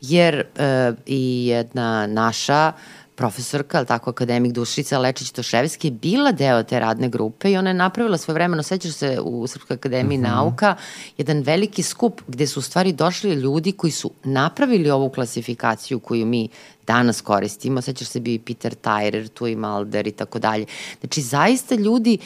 [0.00, 2.72] jer e, i jedna naša
[3.14, 8.18] profesorka, ali tako, akademik Dušica Lečić-Toševski, bila deo te radne grupe i ona je napravila
[8.18, 10.32] svoje vremeno, sećaš se u Srpskoj akademiji uh mhm.
[10.32, 10.34] -huh.
[10.34, 10.76] nauka,
[11.18, 16.26] jedan veliki skup gde su u stvari došli ljudi koji su napravili ovu klasifikaciju koju
[16.26, 16.48] mi
[16.92, 20.66] danas koristimo, sećaš se bio i Peter Tyrer, tu i Malder i tako dalje.
[21.00, 22.18] Znači, zaista ljudi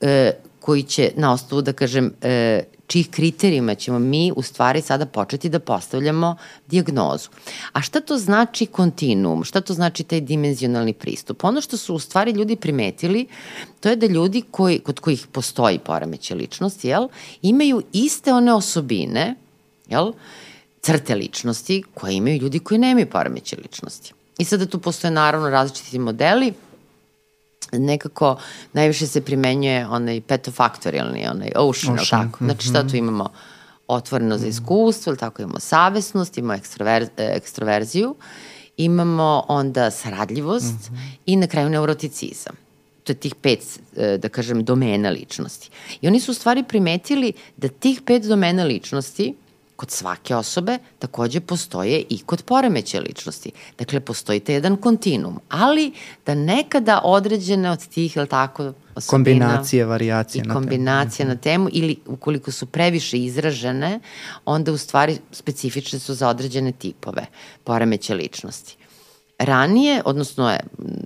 [0.00, 5.06] e, koji će na osnovu, da kažem, e, čih kriterijima ćemo mi u stvari sada
[5.06, 7.28] početi da postavljamo diagnozu.
[7.72, 9.44] A šta to znači kontinuum?
[9.44, 11.44] Šta to znači taj dimenzionalni pristup?
[11.44, 13.26] Ono što su u stvari ljudi primetili,
[13.80, 17.08] to je da ljudi koji, kod kojih postoji poremeće ličnosti, jel,
[17.42, 19.34] imaju iste one osobine,
[19.88, 20.12] jel,
[20.84, 24.12] crte ličnosti koje imaju ljudi koji nemaju poremeće ličnosti.
[24.38, 26.52] I sada tu postoje naravno različiti modeli,
[27.72, 28.36] nekako
[28.72, 32.30] najviše se primenjuje onaj petofaktorijalni, onaj ocean, ocean.
[32.30, 32.44] tako?
[32.44, 32.96] Znači šta tu mhm.
[32.96, 33.28] imamo?
[33.88, 38.14] Otvoreno za iskustvo, ili tako imamo savesnost, imamo ekstrover, ekstroverziju,
[38.76, 41.16] imamo onda saradljivost mm -hmm.
[41.26, 42.64] i na kraju neuroticizam
[43.04, 45.70] to je tih pet, e, da kažem, domena ličnosti.
[46.00, 49.34] I oni su u stvari primetili da tih pet domena ličnosti
[49.76, 53.52] kod svake osobe takođe postoje i kod poremeće ličnosti.
[53.78, 55.92] Dakle, postoji te jedan kontinuum, ali
[56.26, 61.96] da nekada određene od tih, ili tako, osobina, kombinacije, variacije i kombinacije na temu ili
[62.06, 64.00] ukoliko su previše izražene,
[64.44, 67.26] onda u stvari specifične su za određene tipove
[67.64, 68.76] poremeće ličnosti.
[69.38, 70.60] ranije, odnosno je,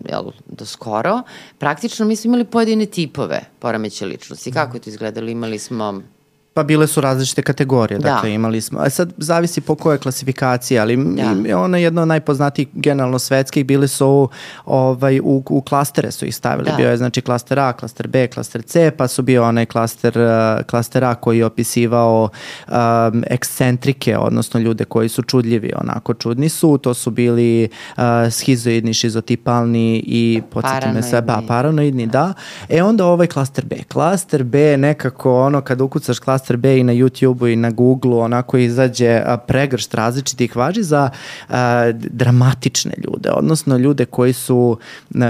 [0.09, 1.23] jel, do skoro,
[1.59, 4.53] praktično mi smo imali pojedine tipove poremeće ličnosti.
[4.53, 5.29] Kako je to izgledalo?
[5.29, 6.03] Imali smo
[6.59, 8.09] Pa bile su različite kategorije, da.
[8.09, 11.59] dakle imali smo, a sad zavisi po kojoj klasifikaciji, ali da.
[11.59, 14.29] ona je jedna od najpoznatijih generalno svetskih, bili su
[14.65, 16.77] ovaj, u, u klastere su ih stavili, da.
[16.77, 20.65] bio je znači klaster A, klaster B, klaster C, pa su bio onaj klaster, uh,
[20.67, 22.29] klaster A koji je opisivao
[22.69, 22.75] um,
[23.27, 30.03] ekscentrike, odnosno ljude koji su čudljivi, onako čudni su, to su bili uh, schizoidni, šizotipalni
[30.07, 32.33] i podsjeti me sve, ba, paranoidni, da.
[32.69, 36.93] E onda ovaj klaster B, klaster B nekako ono kad ukucaš klaster B i na
[36.93, 41.11] YouTube-u i na Google-u onako izađe pregršt različitih važi za
[41.49, 44.79] a, dramatične ljude, odnosno ljude koji su,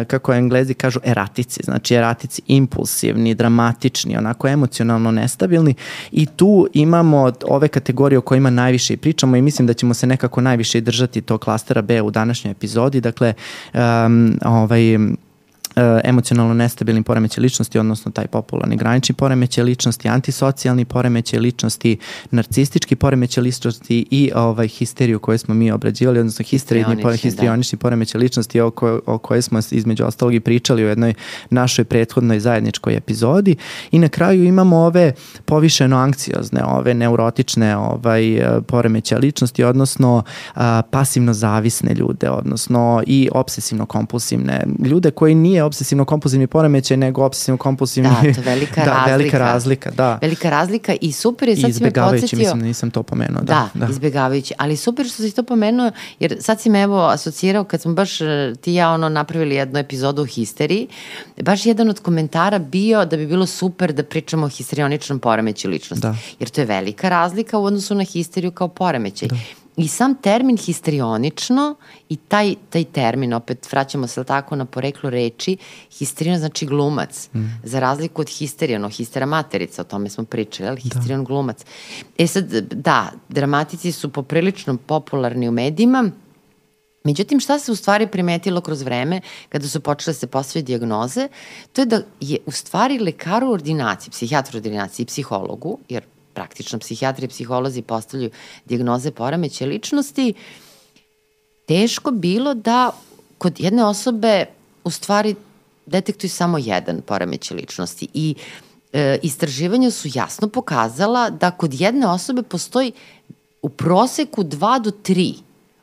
[0.06, 5.74] kako englezi kažu, eratici, znači eratici impulsivni, dramatični, onako emocionalno nestabilni.
[6.12, 10.06] I tu imamo ove kategorije o kojima najviše i pričamo i mislim da ćemo se
[10.06, 13.34] nekako najviše držati to klastera B u današnjoj epizodi, dakle
[13.74, 14.98] um, ovaj
[16.04, 21.98] emocionalno nestabilni poremeće ličnosti, odnosno taj popularni granični poremeće ličnosti, antisocijalni poremeće ličnosti,
[22.30, 27.80] narcistički poremeće ličnosti i ovaj histeriju koju smo mi obrađivali, odnosno histerijni pore, histrionični da.
[27.80, 31.14] poremeće ličnosti o, ko, o kojoj smo između ostalog i pričali u jednoj
[31.50, 33.56] našoj prethodnoj zajedničkoj epizodi
[33.90, 35.12] i na kraju imamo ove
[35.44, 40.22] povišeno anksiozne, ove neurotične ovaj, poremeće ličnosti, odnosno
[40.54, 47.24] a, pasivno zavisne ljude, odnosno i obsesivno kompulsivne ljude koji nije obsesivno kompulsivni poremećaj nego
[47.24, 48.10] obsesivno kompulsivni.
[48.10, 49.16] Da, to je velika da, razlika.
[49.16, 50.18] Velika razlika, da.
[50.22, 52.38] Velika razlika i super je, sad si me podsjetio.
[52.38, 53.42] mislim, nisam to pomenuo.
[53.42, 53.90] Da, da, da.
[53.90, 54.54] izbegavajući.
[54.58, 58.20] Ali super što si to pomenuo, jer sad si me evo asocirao kad smo baš
[58.20, 60.88] e, ti ja ono napravili jednu epizodu o histeriji,
[61.42, 66.02] baš jedan od komentara bio da bi bilo super da pričamo o histerioničnom poremeću ličnosti.
[66.02, 66.16] Da.
[66.40, 69.28] Jer to je velika razlika u odnosu na histeriju kao poremećaj.
[69.28, 69.36] Da.
[69.78, 71.74] I sam termin histrionično
[72.08, 75.56] i taj, taj termin, opet vraćamo se tako na poreklo reči,
[75.98, 77.38] histrion znači glumac, mm.
[77.64, 81.26] za razliku od histerion, histera materica, o tome smo pričali, ali histerion da.
[81.26, 81.64] glumac.
[82.18, 86.10] E sad, da, dramatici su poprilično popularni u medijima,
[87.04, 91.28] Međutim, šta se u stvari primetilo kroz vreme kada su počele da se postaviti diagnoze,
[91.72, 96.02] to je da je u stvari lekaru ordinaciji, psihijatru ordinaciji i psihologu, jer
[96.38, 98.30] praktično psihijatri i psiholozi postavljaju
[98.64, 100.34] diagnoze poremeće ličnosti,
[101.66, 102.90] teško bilo da
[103.38, 104.46] kod jedne osobe
[104.84, 105.34] u stvari
[105.86, 108.08] detektuju samo jedan poremeće ličnosti.
[108.14, 108.34] I
[108.92, 112.92] e, istraživanja su jasno pokazala da kod jedne osobe postoji
[113.62, 115.34] u proseku 2 do 3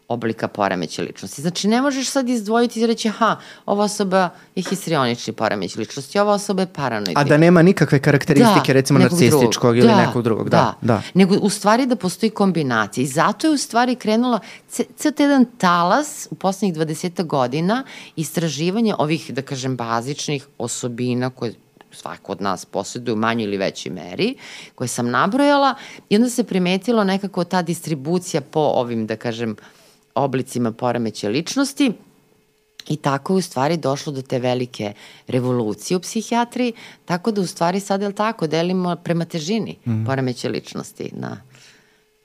[0.07, 1.41] oblika poremeća ličnosti.
[1.41, 6.33] Znači, ne možeš sad izdvojiti i reći, aha, ova osoba je histrionični poremeć ličnosti, ova
[6.33, 7.13] osoba je paranoidni.
[7.17, 9.77] A da nema nikakve karakteristike, da, recimo, narcističkog drugog.
[9.77, 10.49] ili da, nekog drugog.
[10.49, 11.01] Da, da, da.
[11.13, 13.03] Nego, u stvari, da postoji kombinacija.
[13.03, 14.39] I zato je, u stvari, krenula
[14.69, 17.83] ceo jedan talas u poslednjih 20 godina
[18.15, 21.53] istraživanja ovih, da kažem, bazičnih osobina koje
[21.91, 24.35] svako od nas posjeduje u manjoj ili većoj meri,
[24.75, 25.75] koje sam nabrojala
[26.09, 29.55] i onda se primetilo nekako ta distribucija po ovim, da kažem,
[30.15, 31.91] oblicima poremeća ličnosti
[32.87, 34.93] I tako je u stvari došlo do te velike
[35.27, 36.73] revolucije u psihijatriji,
[37.05, 40.05] tako da u stvari sad je li tako, delimo prema težini mm.
[40.05, 41.41] poremeće ličnosti na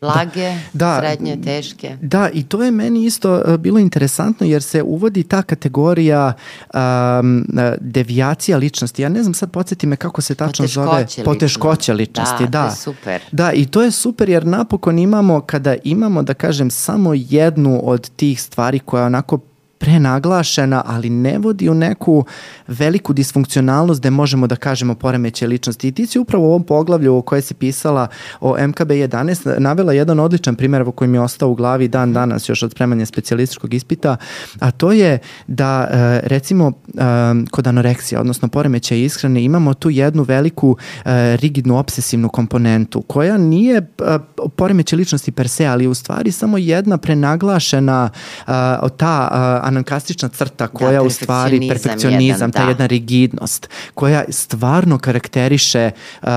[0.03, 1.97] Lage, da, da, srednje, teške.
[2.03, 6.33] Da, i to je meni isto uh, bilo interesantno jer se uvodi ta kategorija
[6.75, 7.47] um,
[7.81, 9.03] devijacija ličnosti.
[9.03, 11.07] Ja ne znam, sad podsjeti me kako se tačno zove.
[11.25, 12.45] Poteškoće ličnosti.
[12.45, 13.23] Da, da, to je super.
[13.33, 18.11] Da, i to je super jer napokon imamo, kada imamo, da kažem, samo jednu od
[18.11, 19.39] tih stvari koja onako
[19.81, 22.25] prenaglašena, ali ne vodi u neku
[22.69, 25.89] veliku disfunkcionalnost gde možemo da kažemo poremeće ličnosti.
[25.89, 28.09] I ti si upravo u ovom poglavlju o kojoj si pisala
[28.41, 32.63] o MKB-11 navela jedan odličan primjer koji mi je ostao u glavi dan danas još
[32.63, 34.17] od spremanja specijalističkog ispita,
[34.59, 37.03] a to je da e, recimo e,
[37.51, 43.87] kod anoreksija, odnosno poremeća ishrane, imamo tu jednu veliku e, rigidnu obsesivnu komponentu koja nije
[44.57, 48.11] poremeće ličnosti per se, ali u stvari samo jedna prenaglašena
[48.97, 52.69] ta anankastična crta da, koja da, u stvari perfekcionizam, jedan, ta da.
[52.69, 55.91] jedna rigidnost koja stvarno karakteriše
[56.23, 56.29] uh,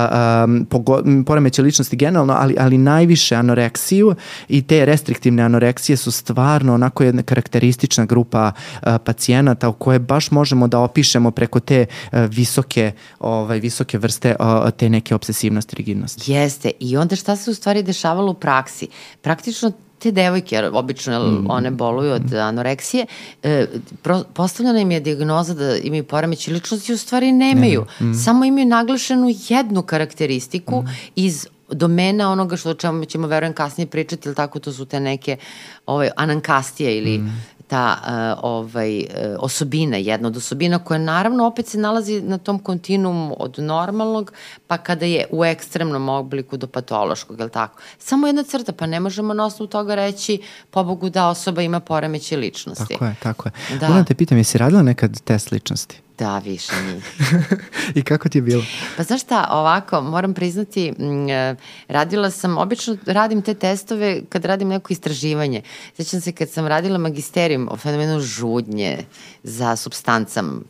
[0.93, 4.15] um, poremeće ličnosti generalno, ali, ali najviše anoreksiju
[4.47, 10.31] i te restriktivne anoreksije su stvarno onako jedna karakteristična grupa uh, pacijenata u koje baš
[10.31, 16.31] možemo da opišemo preko te uh, visoke, ovaj, visoke vrste uh, te neke obsesivnosti, rigidnosti.
[16.31, 18.87] Jeste, i onda šta se u stvari dešavalo u praksi?
[19.21, 19.71] Praktično
[20.03, 21.45] te devojke, jer obično mm.
[21.49, 23.05] one boluju od anoreksije,
[23.43, 23.67] e,
[24.01, 27.85] pro, postavljena im je diagnoza da imaju poremeće ličnosti, u stvari nemaju.
[27.99, 28.13] Ne, mm.
[28.13, 30.87] Samo imaju naglašenu jednu karakteristiku mm.
[31.15, 34.99] iz domena onoga što o čemu ćemo verujem kasnije pričati, ili tako to su te
[34.99, 35.37] neke
[35.85, 39.05] ove, anankastije ili mm ta uh, ovaj, uh,
[39.39, 44.33] osobina, jedna od osobina koja naravno opet se nalazi na tom kontinuumu od normalnog,
[44.67, 47.81] pa kada je u ekstremnom obliku do patološkog, je li tako?
[47.97, 52.37] Samo jedna crta, pa ne možemo na osnovu toga reći, pobogu da osoba ima poremeće
[52.37, 52.93] ličnosti.
[52.93, 53.77] Tako je, tako je.
[53.79, 53.89] Da.
[53.89, 56.01] Moram te pitam, jesi radila nekad test ličnosti?
[56.17, 57.03] Da, više njih.
[57.95, 58.63] I kako ti je bilo?
[58.97, 61.55] Pa znaš šta, ovako, moram priznati, e,
[61.87, 65.61] radila sam, obično radim te testove kad radim neko istraživanje.
[65.97, 68.97] Sećam se kad sam radila magisterijum o fenomenu žudnje
[69.43, 70.63] za substancam,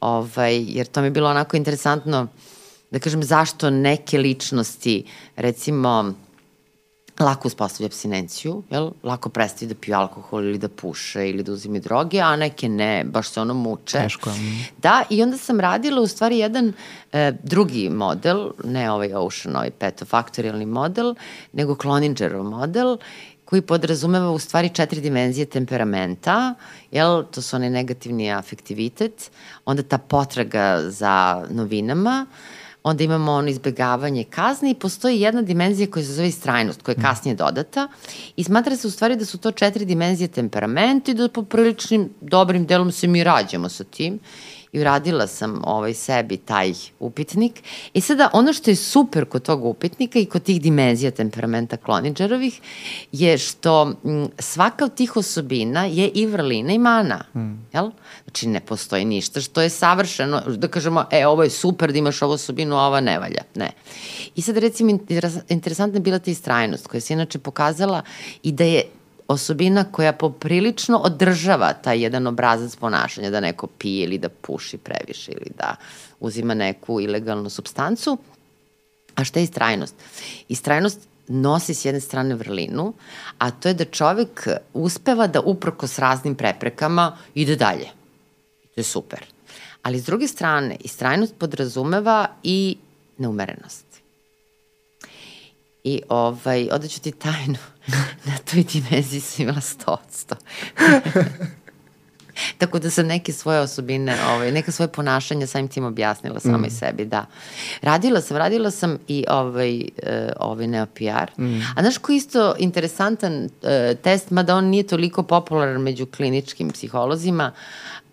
[0.00, 2.26] ovaj, jer to mi je bilo onako interesantno,
[2.90, 5.04] da kažem, zašto neke ličnosti,
[5.36, 6.14] recimo,
[7.20, 8.90] lako uspostavlja abstinenciju, jel?
[9.02, 13.04] lako prestaju da piju alkohol ili da puše ili da uzimaju droge, a neke ne,
[13.04, 13.98] baš se ono muče.
[13.98, 14.30] Teško.
[14.82, 16.72] Da, i onda sam radila u stvari jedan
[17.12, 21.14] e, drugi model, ne ovaj Ocean, ovaj petofaktorijalni model,
[21.52, 22.96] nego Cloningerov model,
[23.44, 26.54] koji podrazumeva u stvari četiri dimenzije temperamenta,
[26.90, 29.30] jel, to su onaj negativni afektivitet,
[29.64, 35.90] onda ta potraga za novinama, uh, onda imamo ono izbegavanje kazni i postoji jedna dimenzija
[35.90, 37.06] koja se zove istrajnost, koja je mhm.
[37.06, 37.88] kasnije dodata
[38.36, 42.10] i smatra se u stvari da su to četiri dimenzije temperamenta i da po priličnim
[42.20, 44.18] dobrim delom se mi rađamo sa tim
[44.74, 47.62] i uradila sam ovaj sebi taj upitnik.
[47.94, 52.60] I sada ono što je super kod tog upitnika i kod tih dimenzija temperamenta kloniđerovih
[53.12, 57.24] je što m, svaka od tih osobina je i vrlina i mana.
[57.34, 57.66] Mm.
[57.72, 57.90] Jel?
[58.24, 62.22] Znači ne postoji ništa što je savršeno, da kažemo, e, ovo je super da imaš
[62.22, 63.42] ovu osobinu, a ova ne valja.
[63.54, 63.70] Ne.
[64.34, 64.98] I sad recimo
[65.48, 68.02] interesantna je bila ta istrajnost koja se inače pokazala
[68.42, 68.82] i da je
[69.28, 75.32] osobina koja poprilično održava taj jedan obrazac ponašanja, da neko pije ili da puši previše
[75.32, 75.76] ili da
[76.20, 78.18] uzima neku ilegalnu substancu.
[79.14, 79.94] A šta je istrajnost?
[80.48, 82.92] Istrajnost nosi s jedne strane vrlinu,
[83.38, 87.88] a to je da čovek uspeva da uprko s raznim preprekama ide dalje.
[88.74, 89.24] To je super.
[89.82, 92.76] Ali s druge strane, istrajnost podrazumeva i
[93.18, 93.84] neumerenost.
[95.84, 97.58] I ovaj, odaću ti tajnu.
[98.26, 100.36] Na toj dimenziji sam imala 100 100.
[102.58, 106.64] Tako da sam neke svoje osobine, ovaj, neka svoje ponašanja samim tim objasnila sama mm.
[106.64, 107.26] i sebi, da.
[107.82, 110.08] Radila sam, radila sam i ovaj, uh,
[110.40, 111.30] ovaj NeoPR.
[111.38, 111.60] Mm.
[111.76, 113.48] A znaš ko isto interesantan uh,
[114.02, 117.52] test, mada on nije toliko popularan među kliničkim psiholozima,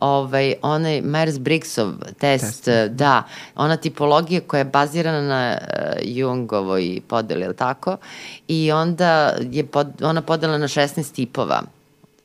[0.01, 3.23] ovaj, onaj Myers-Briggsov test, test, eh, da,
[3.55, 5.67] ona tipologija koja je bazirana na uh,
[6.03, 7.97] Jungovoj podeli, ili tako?
[8.47, 11.61] I onda je pod, ona podela na 16 tipova.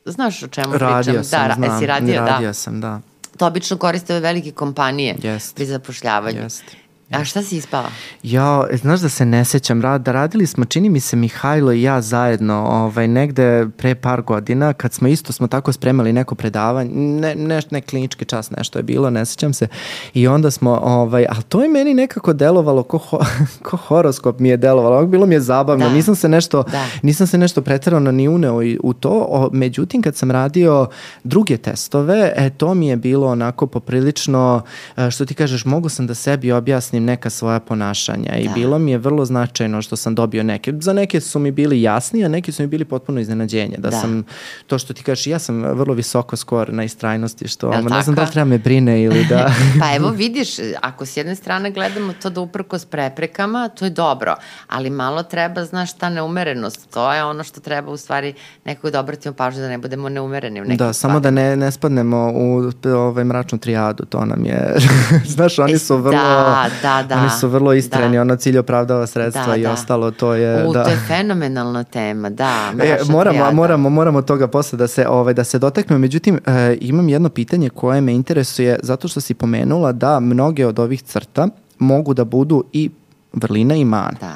[0.07, 1.23] Znaš o čemu radio pričam?
[1.23, 2.53] Sam, da, znam, esi radio, radio da.
[2.53, 2.99] sam, da.
[3.37, 5.55] To obično koriste ove velike kompanije Jest.
[5.55, 6.41] pri zapošljavanju.
[6.41, 6.63] Jest.
[7.11, 7.89] A šta si ispala?
[8.23, 12.01] Ja, znaš da se ne sećam, da radili smo, čini mi se Mihajlo i ja
[12.01, 17.35] zajedno, ovaj, negde pre par godina, kad smo isto smo tako spremali neko predavanje, ne,
[17.35, 19.67] ne, ne klinički čas nešto je bilo, ne sećam se,
[20.13, 23.19] i onda smo, ovaj, ali to je meni nekako delovalo, ko, ho,
[23.69, 25.93] ko horoskop mi je delovalo, bilo mi je zabavno, da.
[25.93, 26.85] nisam se nešto, da.
[27.01, 30.87] nisam se nešto pretarano ni uneo u to, o, međutim kad sam radio
[31.23, 34.61] druge testove, e, to mi je bilo onako poprilično,
[34.97, 38.37] e, što ti kažeš, mogu sam da sebi objasnim objasnim neka svoja ponašanja da.
[38.37, 40.73] i bilo mi je vrlo značajno što sam dobio neke.
[40.79, 43.77] Za neke su mi bili jasni, a neki su mi bili potpuno iznenađenje.
[43.77, 43.99] Da, da.
[43.99, 44.23] sam,
[44.67, 48.15] to što ti kažeš, ja sam vrlo visoko skor na istrajnosti, što ja, ne znam
[48.15, 49.51] da li treba me brine ili da...
[49.81, 50.49] pa evo vidiš,
[50.81, 54.35] ako s jedne strane gledamo to da uprko s preprekama, to je dobro,
[54.67, 56.89] ali malo treba, znaš, ta neumerenost.
[56.93, 58.33] To je ono što treba u stvari
[58.65, 61.71] nekog da obratimo pažnju da ne budemo neumereni u nekim Da, samo da ne, ne
[61.71, 64.75] spadnemo u ovaj mračnu trijadu, to nam je,
[65.35, 66.17] znaš, oni su vrlo...
[66.17, 67.21] Da, da, Da, da.
[67.21, 68.21] Oni su vrlo istreni, da.
[68.21, 69.71] ono cilj opravdava sredstva da, i da.
[69.71, 70.67] ostalo, to je...
[70.67, 70.83] U, da.
[70.83, 72.73] to je fenomenalna tema, da.
[72.81, 73.51] E, moramo, trijada.
[73.51, 75.99] moramo, moramo toga posle da se, ovaj, da se dotaknemo.
[75.99, 80.79] Međutim, e, imam jedno pitanje koje me interesuje, zato što si pomenula da mnoge od
[80.79, 81.47] ovih crta
[81.79, 82.89] mogu da budu i
[83.33, 84.17] vrlina i mana.
[84.21, 84.35] Da.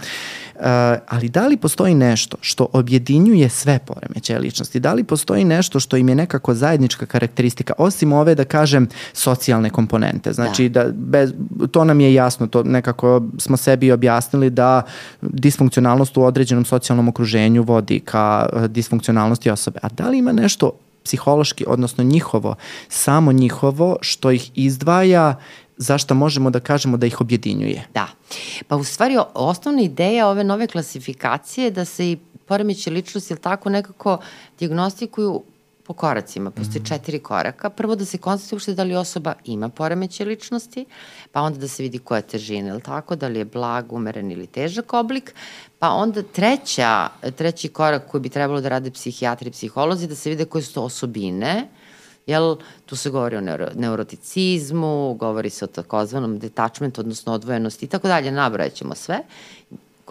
[0.61, 0.67] Uh,
[1.07, 4.79] ali da li postoji nešto što objedinjuje sve poremećaje ličnosti?
[4.79, 9.69] Da li postoji nešto što im je nekako zajednička karakteristika, osim ove, da kažem, socijalne
[9.69, 10.33] komponente?
[10.33, 10.83] Znači, da.
[10.83, 11.33] da bez,
[11.71, 14.81] to nam je jasno, to nekako smo sebi objasnili da
[15.21, 19.79] disfunkcionalnost u određenom socijalnom okruženju vodi ka uh, disfunkcionalnosti osobe.
[19.83, 20.71] A da li ima nešto
[21.03, 22.55] psihološki, odnosno njihovo,
[22.89, 25.35] samo njihovo, što ih izdvaja
[25.81, 27.87] zašto možemo da kažemo da ih objedinjuje?
[27.93, 28.07] Da.
[28.67, 33.41] Pa u stvari osnovna ideja ove nove klasifikacije je da se i poremeće ličnosti ili
[33.41, 34.17] tako nekako
[34.59, 35.43] diagnostikuju
[35.83, 36.51] po koracima.
[36.51, 36.85] Postoji mm.
[36.85, 37.69] četiri koraka.
[37.69, 40.85] Prvo da se konstatuje uopšte da li osoba ima poremeće ličnosti,
[41.31, 44.31] pa onda da se vidi koja je težina, ili tako, da li je blag, umeren
[44.31, 45.33] ili težak oblik,
[45.79, 50.29] pa onda treća, treći korak koji bi trebalo da rade psihijatri i psiholozi, da se
[50.29, 51.67] vide koje su to osobine,
[52.27, 52.55] Jel,
[52.85, 58.07] tu se govori o neuro, neuroticizmu, govori se o takozvanom detachmentu, odnosno odvojenosti i tako
[58.07, 59.19] dalje, nabrajaćemo sve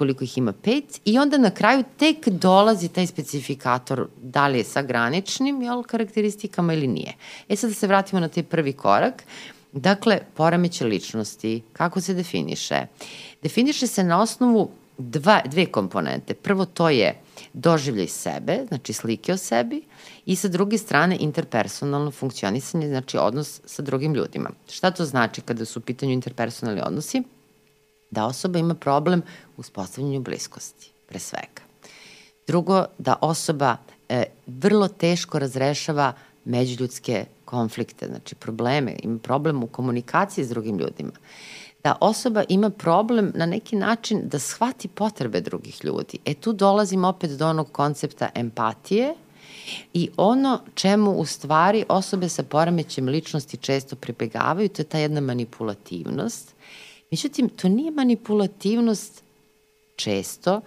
[0.01, 4.65] koliko ih ima pet i onda na kraju tek dolazi taj specifikator da li je
[4.65, 7.15] sa graničnim jel, karakteristikama ili nije.
[7.49, 9.23] E sad da se vratimo na taj prvi korak.
[9.73, 12.87] Dakle, poremeće ličnosti, kako se definiše?
[13.43, 16.35] Definiše se na osnovu dva, dve komponente.
[16.35, 17.15] Prvo to je
[17.53, 19.83] doživljaj sebe, znači slike o sebi,
[20.27, 24.51] i sa druge strane interpersonalno funkcionisanje, znači odnos sa drugim ljudima.
[24.69, 27.23] Šta to znači kada su u pitanju interpersonalni odnosi?
[28.11, 29.23] Da osoba ima problem
[29.57, 31.63] u uspostavljanju bliskosti, pre svega.
[32.47, 33.77] Drugo, da osoba
[34.09, 36.13] e, vrlo teško razrešava
[36.45, 41.13] međuljudske konflikte, znači probleme, ima problem u komunikaciji s drugim ljudima.
[41.85, 46.19] Da osoba ima problem na neki način da shvati potrebe drugih ljudi.
[46.25, 49.15] E tu dolazim opet do onog koncepta empatije,
[49.95, 55.21] I ono čemu u stvari osobe sa poremećem ličnosti često pribegavaju, to je ta jedna
[55.21, 56.55] manipulativnost.
[57.11, 59.23] Međutim, to nije manipulativnost
[59.97, 60.61] često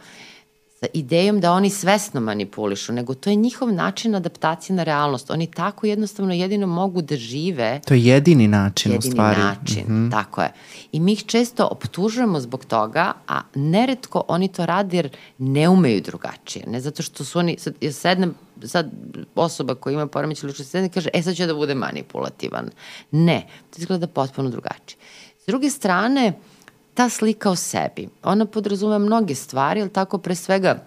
[0.84, 5.32] sa idejom da oni svesno manipulišu, nego to je njihov način adaptacije na realnost.
[5.32, 7.80] Oni tako jednostavno jedino mogu da žive.
[7.88, 9.40] To je jedini način jedini u stvari.
[9.40, 10.12] Jedini način, mm -hmm.
[10.12, 10.52] tako je.
[10.92, 16.02] I mi ih često optužujemo zbog toga, a neretko oni to rade jer ne umeju
[16.02, 16.66] drugačije.
[16.68, 18.92] Ne zato što su oni, sad, sednem, sad
[19.36, 22.70] osoba koja ima poremećaj ličnosti sedne kaže, e sad će da bude manipulativan.
[23.12, 25.00] Ne, to izgleda potpuno drugačije.
[25.44, 26.53] S druge strane, uh,
[26.94, 30.18] ta slika o sebi, ona podrazume mnoge stvari, ali tako?
[30.18, 30.84] Pre svega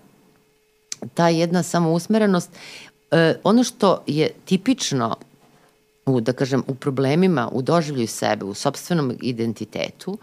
[1.14, 2.50] ta jedna samousmerenost,
[3.10, 5.16] e, ono što je tipično
[6.06, 10.18] u, da kažem, u problemima, u doživljuju sebe, u sobstvenom identitetu,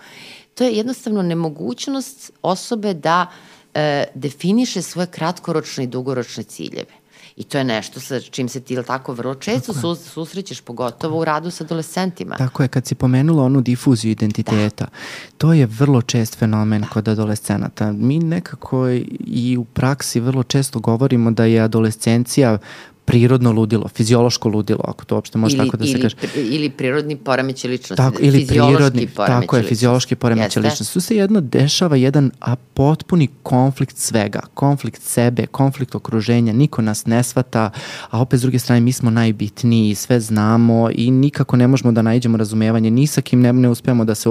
[0.55, 3.27] to je jednostavno nemogućnost osobe da
[3.73, 7.03] e, definiše svoje kratkoročne i dugoročne ciljeve.
[7.36, 11.25] I to je nešto sa čim se ti tako vrlo često su, susrećeš, pogotovo u
[11.25, 12.36] radu sa adolescentima.
[12.36, 14.91] Tako je, kad si pomenula onu difuziju identiteta, da.
[15.38, 16.88] to je vrlo čest fenomen da.
[16.88, 17.91] kod adolescenata.
[17.91, 18.89] Mi nekako
[19.25, 22.57] i u praksi vrlo često govorimo da je adolescencija
[23.06, 26.16] prirodno ludilo, fiziološko ludilo, ako to uopšte može ili, tako da ili, se kaže.
[26.36, 27.95] Ili prirodni poremeće ličnosti.
[27.95, 30.93] Tako, ili prirodni, tako je, fiziološki poremeće ličnosti.
[30.93, 37.06] Tu se jedno dešava jedan a potpuni konflikt svega, konflikt sebe, konflikt okruženja, niko nas
[37.06, 37.70] ne svata,
[38.10, 42.01] a opet s druge strane mi smo najbitniji, sve znamo i nikako ne možemo da
[42.01, 44.30] najđemo razumevanje, ni sa kim ne, ne uspemo da se,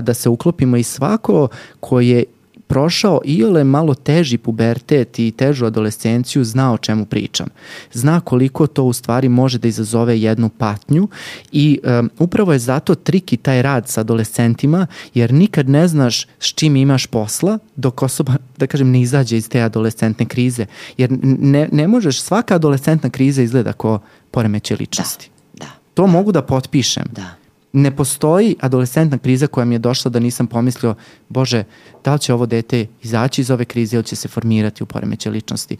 [0.00, 1.48] da se uklopimo i svako
[1.80, 2.24] ko je
[2.66, 7.46] prošao iole malo teži pubertet i težu adolescenciju zna o čemu pričam.
[7.92, 11.08] Zna koliko to u stvari može da izazove jednu patnju
[11.52, 16.54] i um, upravo je zato triki taj rad sa adolescentima jer nikad ne znaš s
[16.54, 20.66] čim imaš posla dok osoba, da kažem, ne izađe iz te adolescentne krize.
[20.96, 24.00] Jer ne, ne možeš, svaka adolescentna kriza izgleda kao
[24.30, 25.30] poremeće ličnosti.
[25.54, 25.70] Da, da.
[25.94, 27.04] To mogu da potpišem.
[27.12, 27.43] Da
[27.74, 30.94] ne postoji adolescentna kriza koja mi je došla da nisam pomislio,
[31.28, 31.64] bože,
[32.04, 35.30] da li će ovo dete izaći iz ove krize ili će se formirati u poremeće
[35.30, 35.76] ličnosti.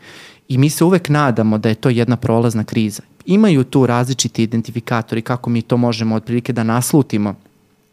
[0.49, 3.03] I mi se uvek nadamo da je to jedna prolazna kriza.
[3.27, 7.35] Imaju tu različiti identifikatori kako mi to možemo otprilike da naslutimo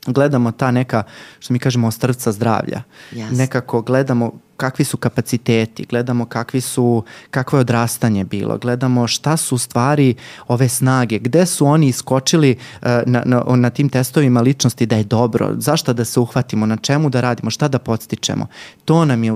[0.08, 1.04] gledamo ta neka,
[1.39, 2.84] što mi kažemo, ostrvca zdravlja.
[3.12, 3.38] Yes.
[3.38, 4.32] Nekako gledamo
[4.62, 10.16] kakvi su kapaciteti, gledamo kakvi su, kakvo je odrastanje bilo, gledamo šta su stvari
[10.47, 15.03] ove snage, gde su oni iskočili uh, na, na, na tim testovima ličnosti da je
[15.03, 18.47] dobro, zašto da se uhvatimo, na čemu da radimo, šta da podstičemo.
[18.86, 19.34] To nam je,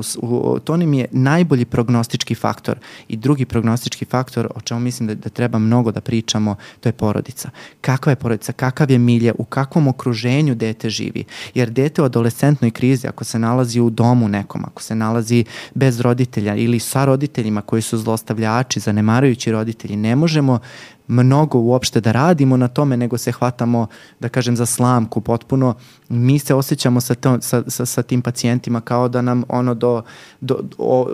[0.63, 2.78] to nam je najbolji prognostički faktor.
[3.07, 6.93] I drugi prognostički faktor, o čemu mislim da, da treba mnogo da pričamo, to je
[6.93, 7.49] porodica.
[7.82, 11.23] Kakva je porodica, kakav je milje, u kakvom okruženju dete živi.
[11.53, 15.45] Jer dete u adolescentnoj krizi, ako se nalazi u domu nekom, ako se nalazi nalazi
[15.74, 19.95] bez roditelja ili sa roditeljima koji su zlostavljači, zanemarujući roditelji.
[19.95, 20.59] Ne možemo
[21.08, 23.88] mnogo uopšte da radimo na tome, nego se hvatamo,
[24.20, 25.76] da kažem, za slamku potpuno.
[26.10, 30.01] Mi se osjećamo sa, to, sa, sa, sa tim pacijentima kao da nam ono do,
[30.41, 31.10] do, o,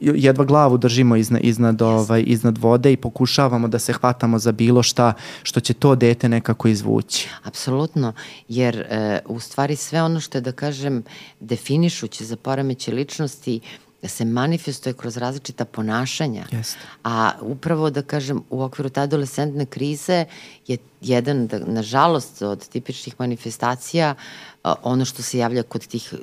[0.00, 1.84] jedva glavu držimo iznad, iznad, yes.
[1.84, 5.12] ovaj, iznad vode i pokušavamo da se hvatamo za bilo šta
[5.42, 7.28] što će to dete nekako izvući.
[7.42, 8.12] Apsolutno,
[8.48, 11.02] jer e, u stvari sve ono što je, da kažem,
[11.40, 13.60] definišuće za poremeće ličnosti,
[14.08, 16.44] se manifestuje kroz različita ponašanja.
[16.50, 16.78] Jeste.
[17.04, 20.24] A upravo, da kažem, u okviru ta adolescentne krize
[20.66, 24.14] je jedan, da, nažalost, od tipičnih manifestacija
[24.82, 26.14] ono što se javlja kod tih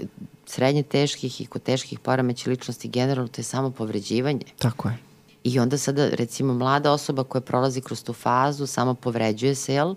[0.46, 4.46] srednje teških i kod teških poremeća ličnosti generalno, to je samo povređivanje.
[4.60, 4.98] Tako je.
[5.44, 9.96] I onda sada, recimo, mlada osoba koja prolazi kroz tu fazu, samo povređuje se, jel?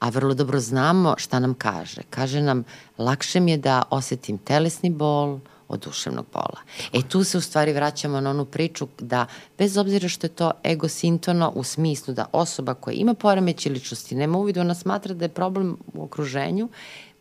[0.00, 2.02] A vrlo dobro znamo šta nam kaže.
[2.10, 2.64] Kaže nam,
[2.98, 5.38] lakše mi je da osetim telesni bol,
[5.70, 6.60] od duševnog bola.
[6.92, 9.26] E tu se u stvari vraćamo na onu priču da
[9.58, 14.38] bez obzira što je to egosintono u smislu da osoba koja ima poremeće ličnosti nema
[14.38, 16.68] uvidu, ona smatra da je problem u okruženju,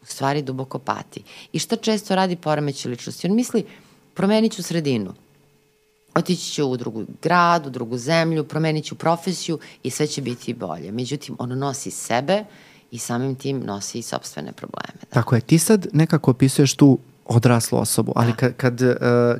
[0.02, 1.24] u stvari duboko pati.
[1.54, 3.28] I šta često radi poremeće ličnosti?
[3.28, 3.66] On misli,
[4.14, 5.14] promenit ću sredinu,
[6.16, 10.54] otići ću u drugu grad, u drugu zemlju, promenit ću profesiju i sve će biti
[10.54, 10.91] bolje.
[10.91, 12.43] Međutim, on nosi sebe
[12.91, 15.00] i samim tim nosi i sobstvene probleme.
[15.02, 15.08] Da.
[15.10, 18.36] Tako je, ti sad nekako opisuješ tu odraslu osobu, ali da.
[18.36, 18.89] kad, kad, uh,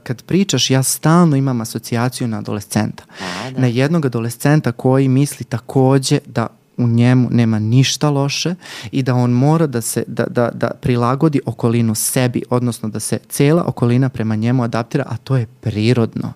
[0.03, 3.03] kad pričaš, ja stalno imam asocijaciju na adolescenta.
[3.19, 3.61] Da, da.
[3.61, 8.55] Na jednog adolescenta koji misli takođe da u njemu nema ništa loše
[8.91, 13.19] i da on mora da se da, da, da prilagodi okolinu sebi, odnosno da se
[13.29, 16.33] cela okolina prema njemu adaptira, a to je prirodno.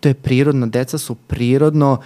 [0.00, 2.00] To je prirodno, deca su prirodno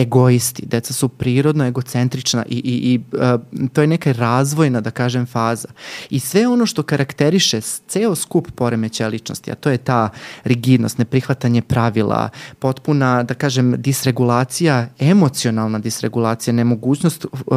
[0.00, 5.26] egoisti, deca su prirodno egocentrična i, i, i uh, to je neka razvojna, da kažem,
[5.26, 5.68] faza.
[6.10, 10.08] I sve ono što karakteriše ceo skup poremeća ličnosti, a to je ta
[10.44, 12.28] rigidnost, neprihvatanje pravila,
[12.58, 17.56] potpuna, da kažem, disregulacija, emocionalna disregulacija, nemogućnost uh, uh,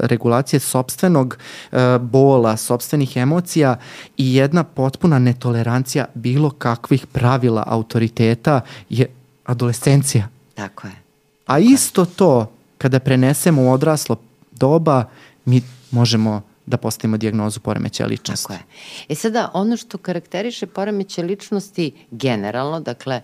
[0.00, 1.38] regulacije sobstvenog
[1.72, 3.76] uh, bola, sobstvenih emocija
[4.16, 9.06] i jedna potpuna netolerancija bilo kakvih pravila autoriteta je
[9.44, 10.28] adolescencija.
[10.54, 11.05] Tako je.
[11.46, 14.16] A isto to, kada prenesemo u odraslo
[14.52, 15.04] doba,
[15.44, 18.42] mi možemo da postavimo dijagnozu poremeća ličnosti.
[18.42, 18.60] Tako je.
[19.08, 23.20] E sada, ono što karakteriše poremeće ličnosti generalno, dakle,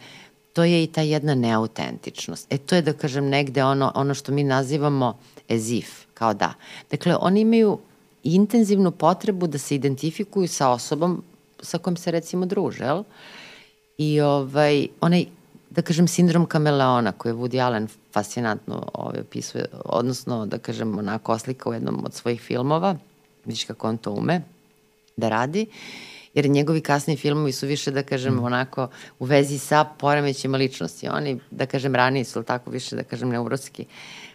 [0.52, 2.52] to je i ta jedna neautentičnost.
[2.52, 5.18] E to je, da kažem, negde ono, ono što mi nazivamo
[5.48, 6.54] as if, kao da.
[6.90, 7.78] Dakle, oni imaju
[8.22, 11.22] intenzivnu potrebu da se identifikuju sa osobom
[11.62, 13.04] sa kojom se recimo druže, jel?
[13.98, 15.26] I ovaj, onaj
[15.74, 21.32] da kažem, sindrom kameleona koji je Woody Allen fascinantno ovaj, opisuje, odnosno, da kažem, onako
[21.32, 22.96] oslika u jednom od svojih filmova,
[23.44, 24.42] vidiš kako on to ume
[25.16, 25.66] da radi,
[26.34, 28.44] jer njegovi kasni filmovi su više, da kažem, mm.
[28.44, 31.08] onako u vezi sa poremećima ličnosti.
[31.08, 33.86] Oni, da kažem, ranije su tako više, da kažem, neuroski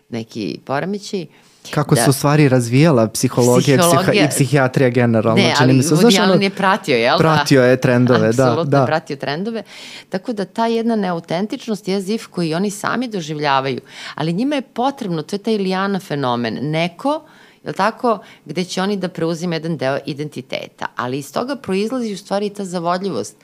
[0.10, 1.28] neki poremeći.
[1.72, 2.02] Kako da.
[2.02, 5.44] se u stvari razvijala psihologija, psihologija i psihijatrija generalno.
[5.44, 5.96] Ne, ali mi se.
[5.96, 7.18] Woody Allen je pratio, jel?
[7.18, 8.64] Pratio je trendove, da.
[8.66, 8.86] Da.
[8.86, 9.64] pratio trendove.
[10.10, 13.82] Tako da ta jedna neautentičnost je ziv koji oni sami doživljavaju.
[14.16, 17.22] Ali njima je potrebno, to je taj Ilijana fenomen, neko
[17.64, 20.86] je tako, gde će oni da preuzime jedan deo identiteta.
[20.96, 23.36] Ali iz toga proizlazi u stvari ta zavodljivost.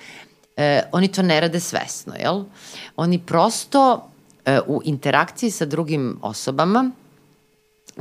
[0.58, 2.44] E, oni to ne rade svesno, jel?
[2.96, 4.10] Oni prosto
[4.46, 6.92] e, u interakciji sa drugim osobama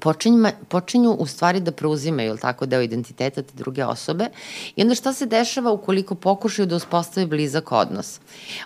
[0.01, 4.27] počinju, počinju u stvari da preuzimaju, ili tako, deo identiteta te druge osobe
[4.77, 8.21] i onda šta se dešava ukoliko pokušaju da uspostave blizak odnos?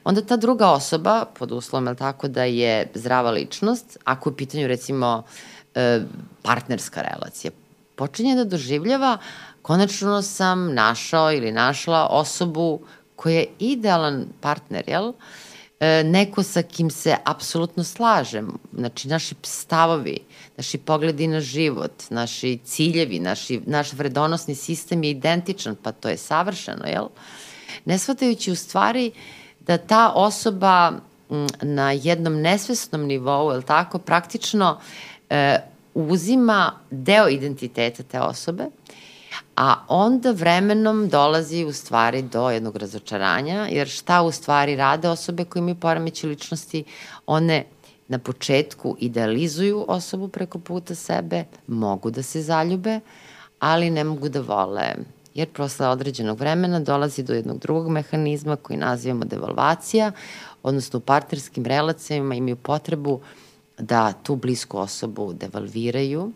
[0.05, 4.37] Onda ta druga osoba, pod uslovom, ili tako, da je zdrava ličnost, ako je u
[4.37, 5.23] pitanju, recimo,
[5.75, 6.01] e,
[6.43, 7.51] partnerska relacija,
[7.97, 9.19] počinje da doživljava
[9.63, 12.81] konačno sam našao ili našla osobu
[13.17, 15.09] koja je idealan partner, jel?
[15.09, 15.13] E,
[16.05, 20.19] neko sa kim se apsolutno slažem, znači naši stavovi,
[20.57, 26.17] naši pogledi na život, naši ciljevi, naši, naš vredonosni sistem je identičan, pa to je
[26.17, 27.09] savršeno, jel?
[27.85, 29.13] Ne shvatajući u stvari
[29.61, 30.93] da ta osoba
[31.63, 34.81] na jednom nesvesnom nivou, jel tako, praktično
[35.31, 35.59] e,
[35.95, 38.65] uzima deo identiteta te osobe,
[39.57, 45.45] a onda vremenom dolazi u stvari do jednog razočaranja, jer šta u stvari rade osobe
[45.45, 46.85] koje imaju poremeće ličnosti,
[47.27, 47.65] one
[48.09, 53.01] na početku idealizuju osobu preko puta sebe, mogu da se zaljube,
[53.59, 54.95] ali ne mogu da vole.
[55.35, 60.13] Jer posle određenog vremena dolazi do jednog drugog mehanizma koji nazivamo devalvacija,
[60.63, 63.21] odnosno u partnerskim relacijama imaju potrebu
[63.79, 66.33] da tu blisku osobu devalviraju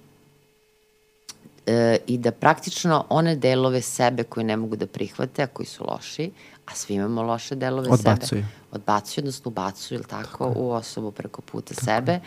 [1.67, 5.85] e, i da praktično one delove sebe koje ne mogu da prihvate, a koji su
[5.89, 6.31] loši,
[6.67, 8.27] a svi imamo loše delove odbacuju.
[8.29, 8.45] sebe.
[8.73, 9.23] Odbacuju.
[9.23, 11.85] odnosno ubacuju, ili tako, tako u osobu preko puta tako.
[11.85, 12.21] sebe,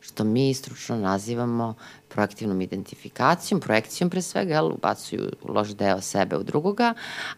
[0.00, 1.74] što mi stručno nazivamo
[2.08, 6.94] projektivnom identifikacijom, projekcijom pre svega, jel, ubacuju loš deo sebe u drugoga,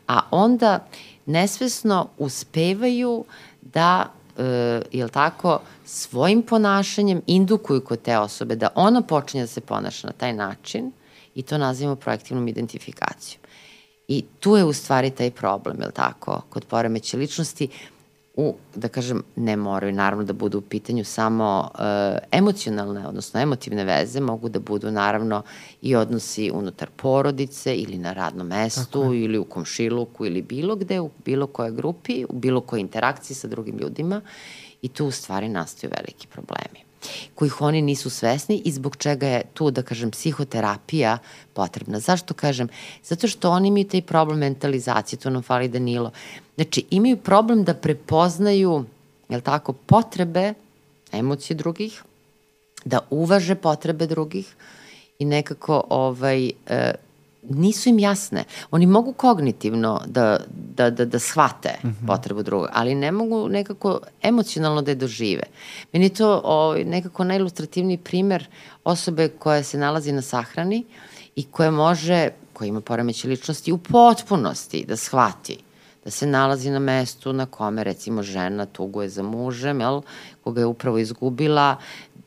[0.06, 0.86] a onda
[1.26, 3.24] nesvesno uspevaju
[3.62, 4.06] da
[4.38, 10.06] e, jel tako, svojim ponašanjem indukuju kod te osobe da ona počinje da se ponaša
[10.06, 10.92] na taj način
[11.34, 13.40] i to nazivamo projektivnom identifikacijom.
[14.08, 17.68] I tu je u stvari taj problem, je li tako, kod poremeće ličnosti.
[18.36, 23.84] u, da kažem, ne moraju naravno da budu u pitanju samo e, emocionalne, odnosno emotivne
[23.84, 25.42] veze, mogu da budu naravno
[25.82, 31.10] i odnosi unutar porodice ili na radnom mestu ili u komšiluku ili bilo gde, u
[31.24, 34.20] bilo kojoj grupi, u bilo kojoj interakciji sa drugim ljudima
[34.82, 36.89] i tu u stvari nastaju veliki problemi
[37.34, 41.18] kojih oni nisu svesni i zbog čega je tu, da kažem, psihoterapija
[41.52, 42.00] potrebna.
[42.00, 42.68] Zašto kažem?
[43.04, 46.10] Zato što oni imaju taj problem mentalizacije, to nam fali Danilo.
[46.54, 48.84] Znači, imaju problem da prepoznaju,
[49.28, 50.54] jel tako, potrebe,
[51.12, 52.02] emocije drugih,
[52.84, 54.54] da uvaže potrebe drugih
[55.18, 56.94] i nekako ovaj, e,
[57.48, 58.44] nisu im jasne.
[58.70, 60.38] Oni mogu kognitivno da,
[60.76, 62.06] da, da, da shvate mm -hmm.
[62.06, 65.42] potrebu drugog, ali ne mogu nekako emocionalno da je dožive.
[65.92, 68.46] Meni je to o, ovaj, nekako najilustrativniji primer
[68.84, 70.84] osobe koja se nalazi na sahrani
[71.36, 75.58] i koja može, koja ima poremeće ličnosti u potpunosti da shvati
[76.04, 80.02] da se nalazi na mestu na kome recimo žena tuguje za mužem, jel,
[80.44, 81.76] koga je upravo izgubila,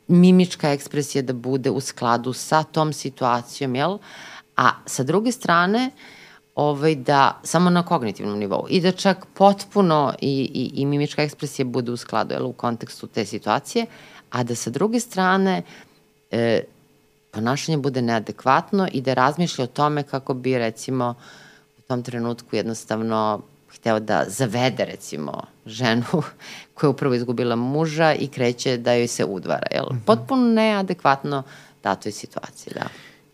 [0.08, 3.98] mimička ekspresija da bude u skladu sa tom situacijom, jel,
[4.56, 5.90] a sa druge strane,
[6.54, 11.66] ovaj, da samo na kognitivnom nivou i da čak potpuno i, i, i mimička ekspresija
[11.66, 13.86] bude u skladu jel, u kontekstu te situacije,
[14.30, 15.62] a da sa druge strane
[16.30, 16.62] e,
[17.30, 21.14] ponašanje bude neadekvatno i da razmišlja o tome kako bi recimo
[21.78, 23.40] u tom trenutku jednostavno
[23.74, 26.04] hteo da zavede recimo ženu
[26.74, 29.66] koja je upravo izgubila muža i kreće da joj se udvara.
[29.72, 29.86] Jel?
[29.90, 30.04] Mhm.
[30.06, 31.42] Potpuno neadekvatno
[31.82, 32.86] datoj situaciji, da.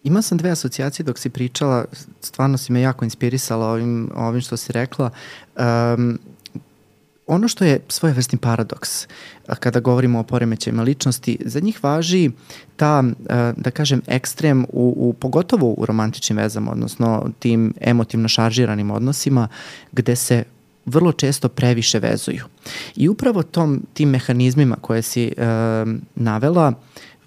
[0.05, 1.85] Ima sam dve asocijacije dok si pričala,
[2.21, 5.11] stvarno si me jako inspirisala ovim, ovim što si rekla.
[5.57, 6.19] Um,
[7.27, 9.07] ono što je svojevrsni paradoks
[9.61, 12.31] kada govorimo o poremećajima ličnosti, za njih važi
[12.77, 13.05] ta,
[13.57, 19.49] da kažem, ekstrem u, u pogotovo u romantičnim vezama, odnosno tim emotivno šaržiranim odnosima,
[19.93, 20.45] gde se
[20.87, 22.45] vrlo često previše vezuju.
[22.97, 25.33] I upravo tom, tim mehanizmima koje si e,
[26.15, 26.73] navela,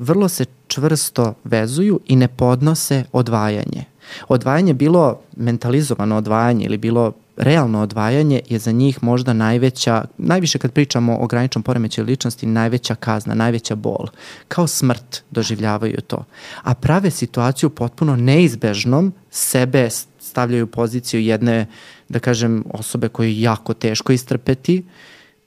[0.04, 3.86] vrlo se čvrsto vezuju i ne podnose odvajanje.
[4.28, 10.72] Odvajanje bilo mentalizovano odvajanje ili bilo realno odvajanje je za njih možda najveća, najviše kad
[10.72, 14.08] pričamo o graničnom poremećaju ličnosti, najveća kazna, najveća bol.
[14.47, 16.26] Kao smrt doživljavaju to.
[16.64, 19.89] A prave situaciju potpuno neizbežnom, sebe
[20.20, 21.66] stavljaju u poziciju jedne,
[22.10, 24.86] da kažem, osobe koju je jako teško istrpeti,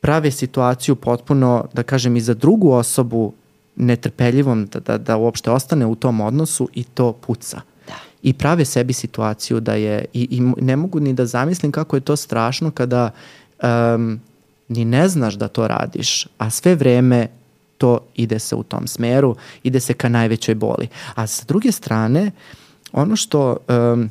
[0.00, 3.32] prave situaciju potpuno, da kažem, i za drugu osobu
[3.76, 7.60] netrpeljivom da, da, da uopšte ostane u tom odnosu i to puca.
[7.86, 7.94] Da.
[8.22, 12.00] I prave sebi situaciju da je, i, i ne mogu ni da zamislim kako je
[12.00, 13.10] to strašno kada
[13.62, 14.20] um,
[14.68, 17.28] ni ne znaš da to radiš, a sve vreme
[17.78, 20.88] to ide se u tom smeru, ide se ka najvećoj boli.
[21.14, 22.30] A sa druge strane,
[22.92, 24.10] ono što um,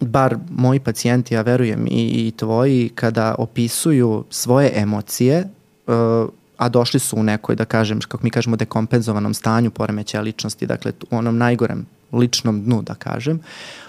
[0.00, 5.48] bar moji pacijenti, ja verujem i, i tvoji, kada opisuju svoje emocije,
[5.86, 6.28] uh,
[6.64, 10.92] a došli su u nekoj, da kažem, kako mi kažemo, dekompenzovanom stanju poremećaja ličnosti, dakle
[11.10, 13.40] u onom najgorem ličnom dnu, da kažem,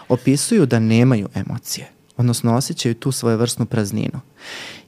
[0.09, 4.19] opisuju da nemaju emocije, odnosno osjećaju tu svoje vrstnu prazninu.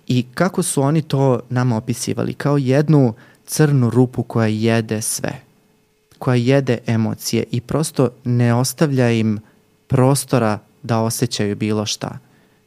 [0.08, 2.34] I kako su oni to nama opisivali?
[2.34, 3.14] Kao jednu
[3.46, 5.42] crnu rupu koja jede sve,
[6.20, 9.40] koja jede emocije i prosto ne ostavlja im
[9.88, 12.20] prostora da osjećaju bilo šta.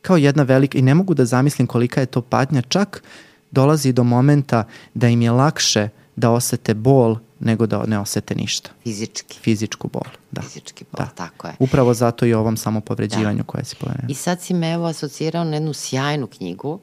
[0.02, 3.92] Kao jedna velika, i ne mogu da zamislim kolika je to patnja, čak uh, dolazi
[3.92, 8.70] do momenta da im je lakše da osete bol nego da ne osete ništa.
[8.82, 9.38] Fizički.
[9.38, 10.42] Fizičku bol, da.
[10.42, 11.11] Fizički bol, da.
[11.14, 11.55] tako je.
[11.59, 13.44] Upravo zato i ovom samopovređivanju da.
[13.44, 14.09] koje si pomenuo.
[14.09, 16.80] I sad si me evo asocirao na jednu sjajnu knjigu.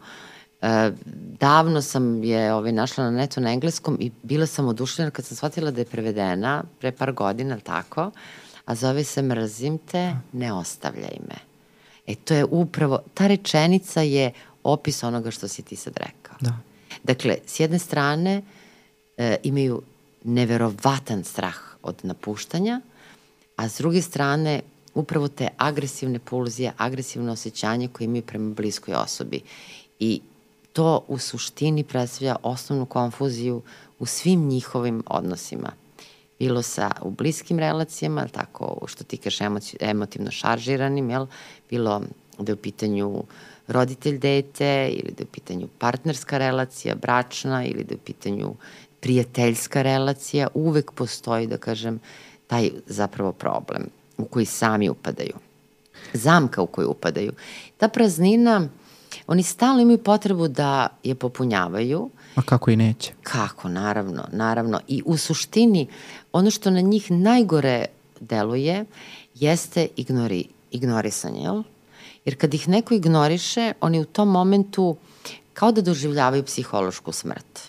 [0.61, 0.91] E,
[1.39, 5.37] davno sam je ovaj, našla na netu na engleskom i bila sam odušljena kad sam
[5.37, 8.11] shvatila da je prevedena pre par godina, tako,
[8.65, 11.35] a zove se Mrzim te, ne ostavljaj me.
[12.07, 14.31] E to je upravo, ta rečenica je
[14.63, 16.26] opis onoga što si ti sad rekao.
[16.41, 16.57] Da.
[17.03, 18.41] Dakle, s jedne strane
[19.17, 19.81] e, imaju
[20.23, 22.81] neverovatan strah od napuštanja,
[23.55, 24.61] a s druge strane
[24.93, 29.41] upravo te agresivne pulzije, agresivne osjećanje koje imaju prema bliskoj osobi.
[29.99, 30.21] I
[30.73, 33.61] to u suštini predstavlja osnovnu konfuziju
[33.99, 35.71] u svim njihovim odnosima.
[36.39, 39.39] Bilo sa u bliskim relacijama, tako što ti kažeš
[39.79, 41.27] emotivno šaržiranim, jel?
[41.69, 42.01] bilo
[42.39, 43.25] da je u pitanju uh,
[43.67, 48.55] roditelj dete ili da je u pitanju partnerska relacija, bračna ili da je u pitanju
[48.99, 51.99] prijateljska relacija, uvek postoji, da kažem,
[52.47, 55.33] taj zapravo problem u koji sami upadaju.
[56.13, 57.31] Zamka u koju upadaju.
[57.77, 58.69] Ta praznina,
[59.27, 62.09] oni stalno imaju potrebu da je popunjavaju.
[62.35, 63.13] A kako i neće?
[63.23, 64.79] Kako, naravno, naravno.
[64.87, 65.87] I u suštini,
[66.31, 67.85] ono što na njih najgore
[68.19, 68.85] deluje
[69.35, 71.63] jeste ignori, ignorisanje, jel?
[72.27, 74.97] Jer kad ih neko ignoriše, oni u tom momentu
[75.53, 77.59] kao da doživljavaju psihološku smrt.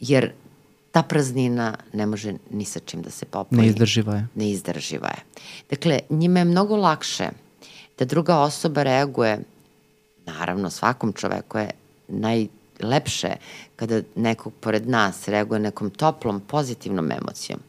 [0.00, 0.32] Jer
[0.90, 3.62] ta praznina ne može ni sa čim da se popuni.
[3.62, 4.26] Neizdrživa je.
[4.34, 5.22] Neizdrživa je.
[5.70, 7.28] Dakle, njima je mnogo lakše
[7.98, 9.38] da druga osoba reaguje,
[10.26, 11.70] naravno svakom čoveku je
[12.08, 13.36] najlepše
[13.76, 17.60] kada nekog pored nas reaguje nekom toplom, pozitivnom emocijom.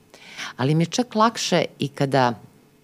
[0.56, 2.34] Ali mi je čak lakše i kada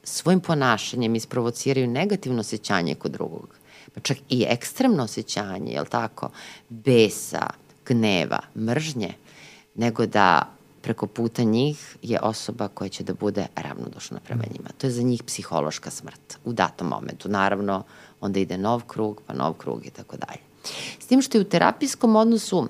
[0.03, 3.55] svojim ponašanjem isprovociraju negativno osjećanje kod drugog.
[3.93, 6.29] Pa čak i ekstremno osjećanje, jel tako,
[6.69, 7.47] besa,
[7.85, 9.13] gneva, mržnje,
[9.75, 10.49] nego da
[10.81, 14.69] preko puta njih je osoba koja će da bude ravnodušna prema njima.
[14.77, 17.29] To je za njih psihološka smrt u datom momentu.
[17.29, 17.83] Naravno,
[18.21, 20.39] onda ide nov krug, pa nov krug i tako dalje.
[20.99, 22.67] S tim što je u terapijskom odnosu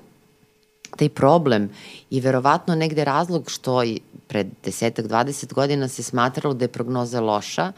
[0.96, 1.70] taj problem
[2.10, 7.20] i verovatno negde razlog što i pred desetak, 20 godina se smatralo da je prognoza
[7.20, 7.72] loša,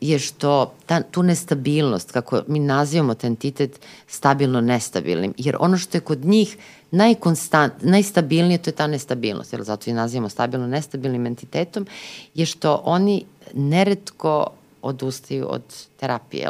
[0.00, 5.96] je što ta, tu nestabilnost, kako mi nazivamo taj entitet stabilno nestabilnim, jer ono što
[5.96, 6.56] je kod njih
[6.90, 11.86] najkonstant, najstabilnije, to je ta nestabilnost, jer zato i nazivamo stabilno nestabilnim entitetom,
[12.34, 13.24] je što oni
[13.54, 14.46] neretko
[14.82, 15.62] odustaju od
[16.00, 16.48] terapije,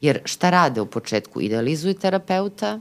[0.00, 1.40] jer šta rade u početku?
[1.40, 2.80] Idealizuju terapeuta,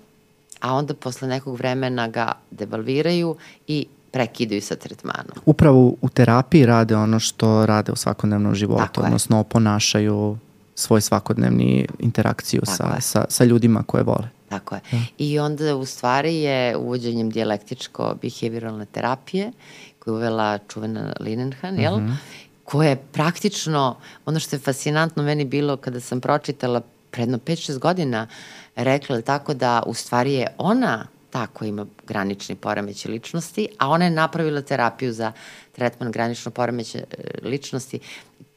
[0.59, 3.35] a onda posle nekog vremena ga devalviraju
[3.67, 5.37] i prekidaju sa tretmanom.
[5.45, 10.37] Upravo u terapiji rade ono što rade u svakodnevnom životu, Tako odnosno oponašaju
[10.75, 14.29] svoj svakodnevni interakciju sa, sa, sa ljudima koje vole.
[14.49, 14.81] Tako je.
[14.91, 14.97] Da.
[15.17, 19.51] I onda u stvari je uvođenjem dijalektičko-behavioralne terapije
[19.99, 21.93] koju je uvela čuvena Linenhan, jel?
[21.93, 22.11] Uh mhm.
[22.11, 22.15] -huh.
[22.63, 23.95] koja je praktično,
[24.25, 26.81] ono što je fascinantno meni bilo kada sam pročitala
[27.11, 28.27] predno 5-6 godina,
[28.75, 34.05] rekla tako da u stvari je ona ta koja ima granični poremeće ličnosti, a ona
[34.05, 35.31] je napravila terapiju za
[35.71, 37.03] tretman granično poremeće
[37.43, 37.99] ličnosti.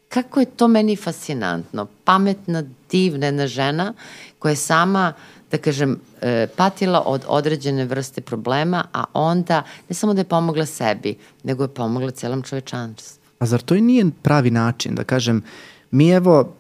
[0.09, 1.87] Kako je to meni fascinantno.
[2.05, 3.95] Pametna, divna jedna žena
[4.39, 5.13] koja je sama
[5.53, 10.67] da kažem, e, patila od određene vrste problema, a onda ne samo da je pomogla
[10.67, 13.23] sebi, nego je pomogla celom čovečanstvu.
[13.39, 15.43] A zar to i nije pravi način, da kažem,
[15.91, 16.55] mi evo,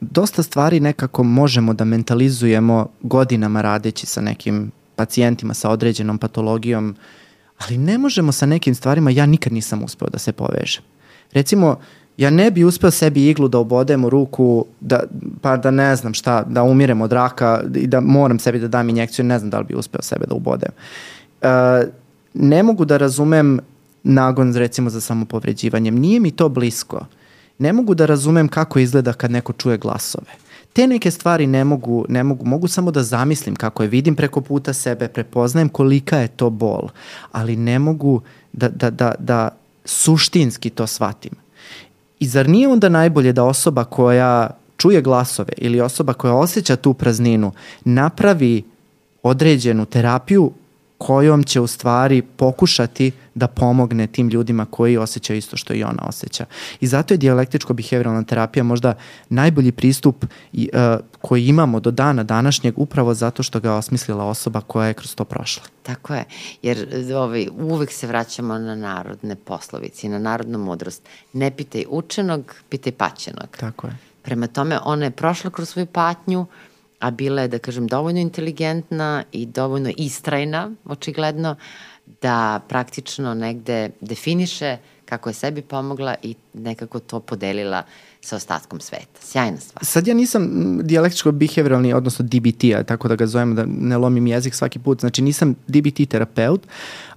[0.00, 6.96] dosta stvari nekako možemo da mentalizujemo godinama radeći sa nekim pacijentima sa određenom patologijom,
[7.58, 10.82] ali ne možemo sa nekim stvarima, ja nikad nisam uspeo da se povežem.
[11.32, 11.78] Recimo,
[12.16, 15.02] ja ne bi uspeo sebi iglu da obodem u ruku, da,
[15.40, 18.88] pa da ne znam šta, da umirem od raka i da moram sebi da dam
[18.88, 20.70] injekciju, ne znam da li bi uspeo sebe da ubodem.
[21.42, 21.48] Uh,
[22.34, 23.58] ne mogu da razumem
[24.02, 27.06] nagon recimo za samopovređivanjem, nije mi to blisko.
[27.60, 30.32] Ne mogu da razumem kako izgleda kad neko čuje glasove.
[30.72, 34.40] Te neke stvari ne mogu, ne mogu, mogu samo da zamislim kako je vidim preko
[34.40, 36.88] puta sebe, prepoznajem kolika je to bol,
[37.32, 38.20] ali ne mogu
[38.52, 39.48] da, da, da, da
[39.84, 41.32] suštinski to shvatim.
[42.18, 46.94] I zar nije onda najbolje da osoba koja čuje glasove ili osoba koja osjeća tu
[46.94, 47.52] prazninu
[47.84, 48.62] napravi
[49.22, 50.52] određenu terapiju
[51.00, 56.02] kojom će u stvari pokušati da pomogne tim ljudima koji osjećaju isto što i ona
[56.08, 56.44] osjeća.
[56.80, 58.94] I zato je dijalektičko-behavioralna terapija možda
[59.28, 64.60] najbolji pristup i, uh, koji imamo do dana današnjeg upravo zato što ga osmislila osoba
[64.60, 65.62] koja je kroz to prošla.
[65.82, 66.24] Tako je,
[66.62, 71.02] jer ovaj, uvek se vraćamo na narodne poslovice i na narodnu mudrost.
[71.32, 73.56] Ne pitaj učenog, pitaj paćenog.
[73.60, 73.96] Tako je.
[74.22, 76.46] Prema tome, ona je prošla kroz svoju patnju,
[77.00, 81.56] a bila je, da kažem, dovoljno inteligentna i dovoljno istrajna, očigledno,
[82.22, 84.76] da praktično negde definiše
[85.10, 87.82] kako je sebi pomogla i nekako to podelila
[88.20, 89.20] sa ostatkom sveta.
[89.20, 89.84] Sjajna stvar.
[89.84, 90.42] Sad ja nisam
[90.82, 95.00] dijalektičko-behavioralni, odnosno DBT-a, tako da ga zovemo da ne lomim jezik svaki put.
[95.00, 96.66] Znači nisam DBT terapeut,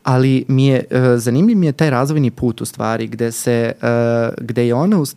[0.04, 4.44] ali mi je, uh, zanimljiv mi je taj razvojni put u stvari gde, se, uh,
[4.46, 5.08] gde je ona uh,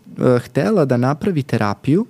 [0.44, 2.06] htela da napravi terapiju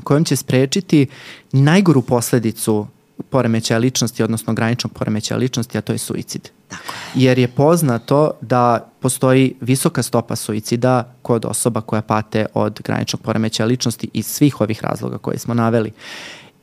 [0.00, 1.06] kojom će sprečiti
[1.52, 2.86] najgoru posledicu
[3.30, 6.48] poremećaja ličnosti, odnosno graničnog poremećaja ličnosti, a to je suicid.
[6.68, 6.82] Tako
[7.14, 13.66] Jer je poznato da postoji visoka stopa suicida kod osoba koja pate od graničnog poremećaja
[13.66, 15.92] ličnosti iz svih ovih razloga koje smo naveli.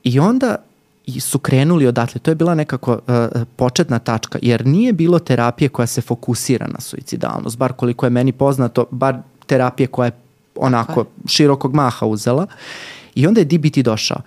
[0.03, 0.55] I onda
[1.19, 2.19] su krenuli odatle.
[2.19, 6.79] To je bila nekako uh, početna tačka, jer nije bilo terapije koja se fokusira na
[6.79, 9.15] suicidalnost, bar koliko je meni poznato, bar
[9.45, 10.11] terapije koja je
[10.55, 12.47] onako širokog maha uzela.
[13.17, 14.21] I onda je DBT došao.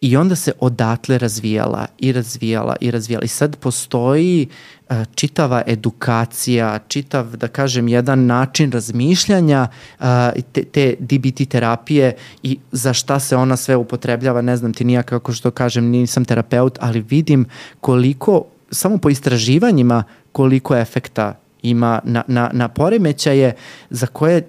[0.00, 3.24] I onda se odatle razvijala i razvijala i razvijala.
[3.24, 4.48] I sad postoji
[4.90, 10.06] uh, čitava edukacija, čitav, da kažem, jedan način razmišljanja uh,
[10.52, 15.02] te, te DBT terapije i za šta se ona sve upotrebljava, ne znam ti nija
[15.02, 17.46] kako što kažem, nisam terapeut, ali vidim
[17.80, 23.52] koliko, samo po istraživanjima, koliko efekta ima na, na, na poremećaje
[23.90, 24.46] za koje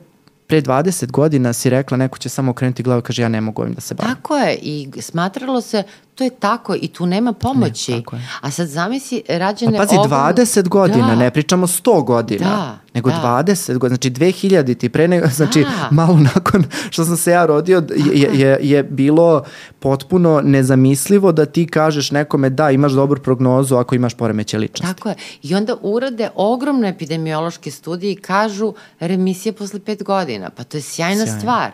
[0.48, 3.62] pre 20 godina si rekla neko će samo okrenuti glavu i kaže ja ne mogu
[3.62, 4.16] ovim da se bavim.
[4.16, 5.84] Tako je i smatralo se
[6.16, 7.91] to je tako i tu nema pomoći.
[7.91, 8.28] Ne.
[8.41, 9.78] A sad zamisli rađene...
[9.78, 10.11] Pa pazi, ogrom...
[10.11, 11.16] 20 godina, da.
[11.16, 13.43] ne pričamo 100 godina, da, nego da.
[13.47, 15.88] 20 godina, znači 2000 ti pre nego, znači da.
[15.91, 19.43] malo nakon što sam se ja rodio je, je, je bilo
[19.80, 24.95] potpuno nezamislivo da ti kažeš nekome da imaš dobru prognozu ako imaš poremeće ličnosti.
[24.95, 25.16] Tako je.
[25.43, 30.49] I onda urade ogromne epidemiološke studije i kažu remisija posle pet godina.
[30.49, 31.39] Pa to je sjajna Sjajno.
[31.39, 31.72] stvar.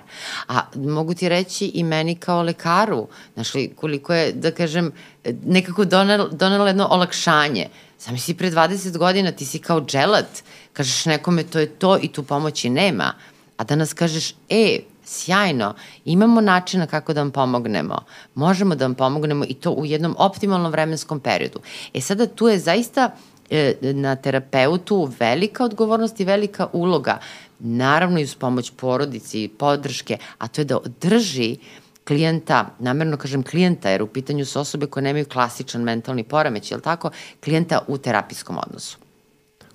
[0.47, 4.91] A mogu ti reći i meni kao lekaru, znaš li, koliko je, da kažem,
[5.45, 7.67] nekako donelo, donelo jedno olakšanje.
[7.99, 12.23] Zamisli, pre 20 godina ti si kao dželat, kažeš nekome to je to i tu
[12.23, 13.13] pomoći nema,
[13.57, 15.73] a danas kažeš, e, sjajno,
[16.05, 17.97] imamo načina kako da vam pomognemo,
[18.35, 21.59] možemo da vam pomognemo i to u jednom optimalnom vremenskom periodu.
[21.93, 23.11] E sada tu je zaista
[23.49, 27.19] e, na terapeutu velika odgovornost i velika uloga,
[27.59, 31.57] naravno i uz pomoć porodici i podrške, a to je da održi
[32.07, 36.77] klijenta, namerno kažem klijenta, jer u pitanju su osobe koje nemaju klasičan mentalni poremeć, je
[36.77, 37.09] li tako,
[37.43, 38.97] klijenta u terapijskom odnosu.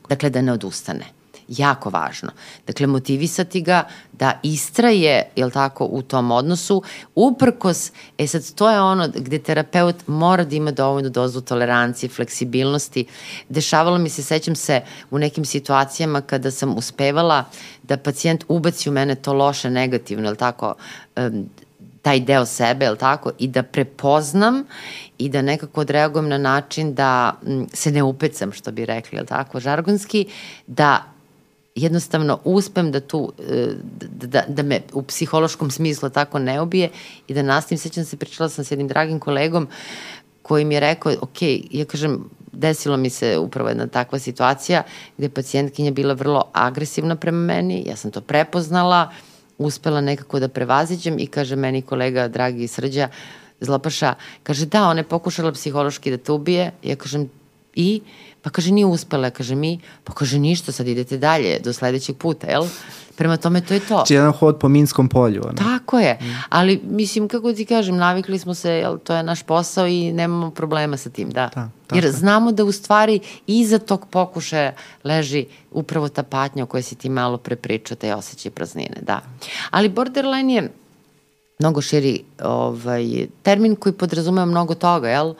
[0.08, 1.04] Dakle, da ne odustane
[1.48, 2.30] jako važno.
[2.66, 6.82] Dakle, motivisati ga da istraje, jel tako, u tom odnosu,
[7.14, 13.06] uprkos, e sad, to je ono gde terapeut mora da ima dovoljnu dozu tolerancije, fleksibilnosti.
[13.48, 17.44] Dešavalo mi se, sećam se, u nekim situacijama kada sam uspevala
[17.82, 20.74] da pacijent ubaci u mene to loše, negativno, jel tako,
[22.06, 24.62] taj deo sebe, jel tako, i da prepoznam
[25.18, 27.34] i da nekako odreagujem na način da
[27.72, 30.26] se ne upecam, što bi rekli, jel tako, žargonski,
[30.66, 31.02] da
[31.74, 36.90] jednostavno uspem da tu, e, da, da, da me u psihološkom smislu tako ne ubije
[37.28, 39.68] i da nastavim, sećam se, pričala sam s jednim dragim kolegom
[40.42, 44.82] koji mi je rekao, ok, ja kažem, desilo mi se upravo jedna takva situacija
[45.16, 49.10] gde je pacijentkinja bila vrlo agresivna prema meni, ja sam to prepoznala,
[49.58, 53.08] uspela nekako da prevaziđem i kaže meni kolega, dragi Srđa,
[53.60, 57.30] Zlopaša, kaže da, ona je pokušala psihološki da te ubije, ja kažem
[57.74, 58.00] i
[58.42, 62.46] Pa kaže, nije uspela, kaže mi, pa kaže ništa, sad idete dalje do sledećeg puta,
[62.46, 62.64] jel?
[63.16, 64.04] Prema tome to je to.
[64.06, 65.42] Či jedan hod po minskom polju.
[65.44, 65.52] Ono.
[65.52, 66.24] Tako je, mm.
[66.48, 70.50] ali mislim, kako ti kažem, navikli smo se, jel, to je naš posao i nemamo
[70.50, 71.50] problema sa tim, da.
[71.54, 74.72] da Jer znamo da u stvari iza tog pokušaja
[75.04, 79.20] leži upravo ta patnja o kojoj si ti malo prepričao, taj osjećaj praznine, da.
[79.70, 80.70] Ali borderline je
[81.58, 85.34] mnogo širi ovaj, termin koji podrazumeva mnogo toga, jel?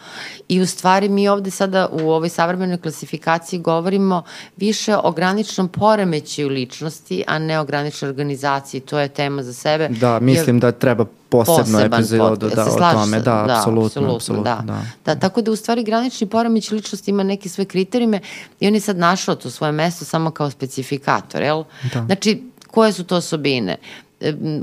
[0.49, 4.23] I u stvari mi ovde sada u ovoj savremenoj klasifikaciji govorimo
[4.57, 8.81] više o graničnom poremećaju ličnosti, a ne o graničnoj organizaciji.
[8.81, 9.89] To je tema za sebe.
[9.89, 13.21] Da, mislim jer, da treba posebno epizodu da, o tome.
[13.21, 14.43] Da, da apsolutno, apsolutno.
[14.43, 14.63] Da.
[14.65, 14.83] Da.
[15.05, 15.21] da.
[15.21, 18.21] tako da u stvari granični poremeć ličnosti ima neke svoje kriterijume
[18.61, 21.65] i on je sad našao to svoje mesto samo kao specifikator, jel?
[21.95, 22.05] Da.
[22.07, 23.77] Znači, koje su to osobine?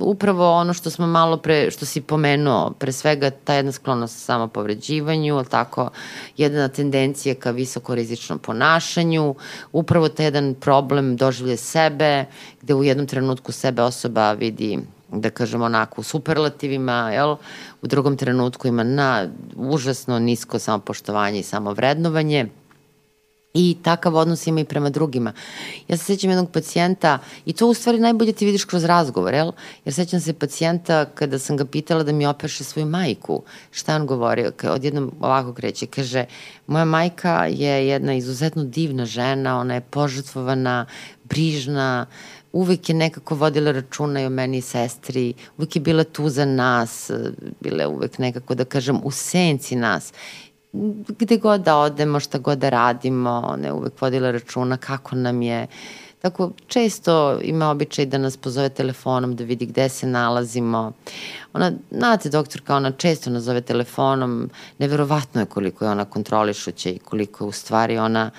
[0.01, 5.35] Upravo ono što smo malo pre, što si pomenuo, pre svega ta jedna sklonost samopovređivanju,
[5.35, 5.89] ali tako,
[6.37, 9.35] jedna tendencija ka visokorizičnom ponašanju,
[9.71, 12.25] upravo ta jedan problem doživlje sebe,
[12.61, 14.79] gde u jednom trenutku sebe osoba vidi
[15.13, 17.35] da kažem onako u superlativima, jel?
[17.81, 22.47] u drugom trenutku ima na užasno nisko samopoštovanje i samovrednovanje,
[23.53, 25.33] I takav odnos ima i prema drugima.
[25.87, 29.51] Ja se sećam jednog pacijenta, i to u stvari najbolje ti vidiš kroz razgovor, jel?
[29.85, 33.43] Jer sećam se pacijenta kada sam ga pitala da mi opeše svoju majku.
[33.71, 34.51] Šta on govorio?
[34.63, 36.25] Odjednom ovako kreće, kaže,
[36.67, 40.85] moja majka je jedna izuzetno divna žena, ona je požrtvovana,
[41.23, 42.05] brižna,
[42.53, 46.45] uvek je nekako vodila računa i o meni i sestri, uvek je bila tu za
[46.45, 47.11] nas,
[47.59, 50.13] bila je uvek nekako, da kažem, u senci nas
[51.19, 55.41] gde god da odemo, šta god da radimo, ona je uvek vodila računa kako nam
[55.41, 55.67] je.
[56.21, 60.91] Tako, često ima običaj da nas pozove telefonom da vidi gde se nalazimo.
[61.53, 64.49] Ona, znate, doktorka, ona često nas zove telefonom,
[64.79, 68.31] neverovatno je koliko je ona kontrolišuća i koliko je u stvari ona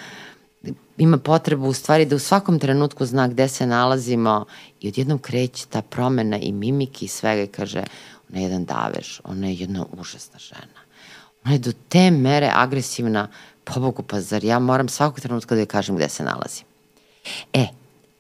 [0.99, 4.45] ima potrebu u stvari da u svakom trenutku zna gde se nalazimo
[4.80, 7.82] i odjednom kreće ta promena i mimiki i svega i kaže,
[8.30, 10.74] ona je jedan davež, ona je jedna užasna žena
[11.45, 13.29] Ona je do te mere agresivna,
[13.65, 16.63] pobogu, pa zar ja moram svakog trenutka da joj kažem gde se nalazi.
[17.53, 17.67] E,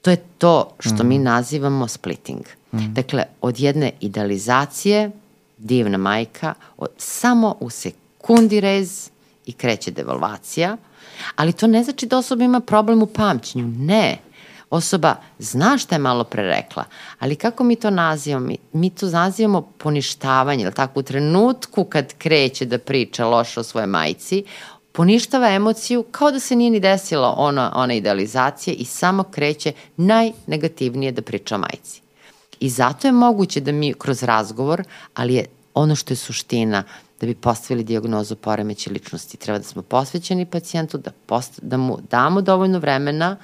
[0.02, 1.08] to je to što mm.
[1.08, 2.42] mi nazivamo splitting.
[2.72, 2.94] Mm.
[2.94, 5.10] Dakle, od jedne idealizacije,
[5.58, 9.10] divna majka, od, samo u sekundi rez
[9.46, 10.76] i kreće devalvacija,
[11.36, 13.68] ali to ne znači da osoba ima problem u pamćenju.
[13.68, 14.18] Ne
[14.70, 16.84] osoba zna šta je malo pre rekla,
[17.18, 18.48] ali kako mi to nazivamo?
[18.72, 23.86] Mi, to nazivamo poništavanje, ili tako, u trenutku kad kreće da priča loše o svojoj
[23.86, 24.44] majci,
[24.92, 31.12] poništava emociju kao da se nije ni desilo ona, ona idealizacija i samo kreće najnegativnije
[31.12, 32.00] da priča o majci.
[32.60, 34.84] I zato je moguće da mi kroz razgovor,
[35.14, 36.84] ali je ono što je suština,
[37.20, 39.36] da bi postavili diagnozu poremeće ličnosti.
[39.36, 43.36] Treba da smo posvećeni pacijentu, da, post, da mu damo dovoljno vremena,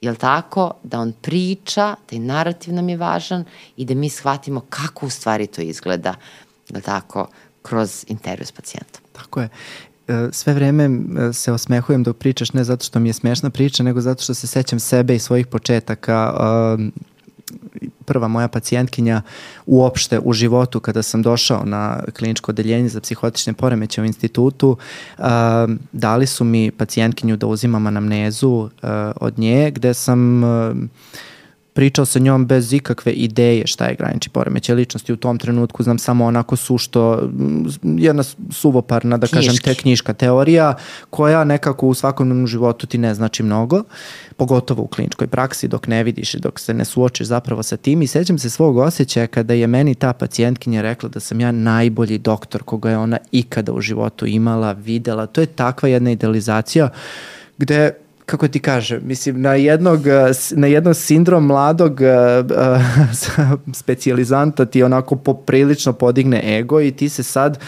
[0.00, 3.44] jel tako, da on priča, taj narativ nam je važan
[3.76, 6.14] i da mi shvatimo kako u stvari to izgleda,
[6.68, 7.28] jel tako,
[7.62, 9.02] kroz intervju s pacijentom.
[9.12, 9.48] Tako je
[10.08, 13.82] e, sve vreme e, se osmehujem dok pričaš ne zato što mi je smešna priča,
[13.82, 16.34] nego zato što se sećam sebe i svojih početaka
[18.10, 19.22] prva moja pacijentkinja
[19.66, 24.76] uopšte u životu kada sam došao na kliničko odeljenje za psihotične poremeće u institutu,
[25.92, 28.70] dali su mi pacijentkinju da uzimam anamnezu
[29.20, 30.42] od nje gde sam
[31.72, 35.12] pričao sa njom bez ikakve ideje šta je granični poremećaj ličnosti.
[35.12, 37.30] U tom trenutku, znam samo onako su što
[37.82, 39.46] jedna suvoparna, da Knjiški.
[39.46, 40.74] kažem, te knjiška teorija
[41.10, 43.82] koja nekako u svakodnevnom životu ti ne znači mnogo,
[44.36, 48.02] pogotovo u kliničkoj praksi dok ne vidiš i dok se ne suočiš zapravo sa tim.
[48.02, 52.18] I sećam se svog osjećaja kada je meni ta pacijentkinja rekla da sam ja najbolji
[52.18, 56.88] doktor koga je ona ikada u životu imala, videla, to je takva jedna idealizacija
[57.58, 57.92] gde
[58.30, 60.00] kako ti kaže, mislim, na jednog,
[60.50, 67.56] na jednog sindrom mladog uh, specijalizanta ti onako poprilično podigne ego i ti se sad
[67.56, 67.62] uh,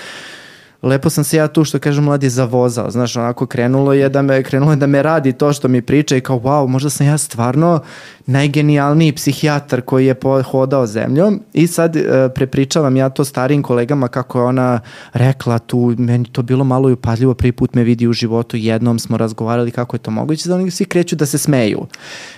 [0.83, 4.43] lepo sam se ja tu što kažem mladi zavozao, znaš, onako krenulo je da me,
[4.43, 7.19] krenulo je da me radi to što mi priča i kao wow, možda sam ja
[7.19, 7.81] stvarno
[8.27, 10.15] najgenijalniji psihijatar koji je
[10.45, 14.81] hodao zemljom i sad e, prepričavam ja to starijim kolegama kako je ona
[15.13, 18.99] rekla tu, meni to bilo malo i upadljivo, prvi put me vidi u životu, jednom
[18.99, 21.87] smo razgovarali kako je to moguće, da oni svi kreću da se smeju.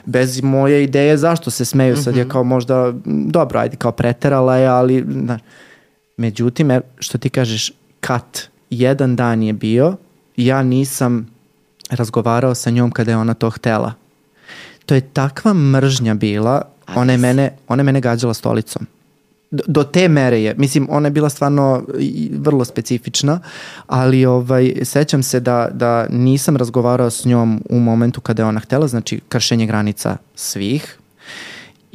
[0.05, 2.31] Bez moje ideje zašto se smeju, sad je mhm.
[2.31, 5.41] kao možda, dobro, ajde, kao preterala je, ali, znaš,
[6.17, 7.73] Međutim, e, što ti kažeš,
[8.05, 8.49] kat.
[8.71, 9.97] Jedan dan je bio,
[10.37, 11.27] ja nisam
[11.91, 13.93] razgovarao sa njom kada je ona to htela.
[14.87, 16.63] To je takva mržnja bila,
[16.95, 18.87] ona je mene, ona je mene gađala stolicom.
[19.51, 21.85] Do, do te mere je, mislim, ona je bila stvarno
[22.39, 23.41] vrlo specifična,
[23.87, 28.61] ali ovaj, sećam se da, da nisam razgovarao s njom u momentu kada je ona
[28.61, 30.99] htela, znači kršenje granica svih,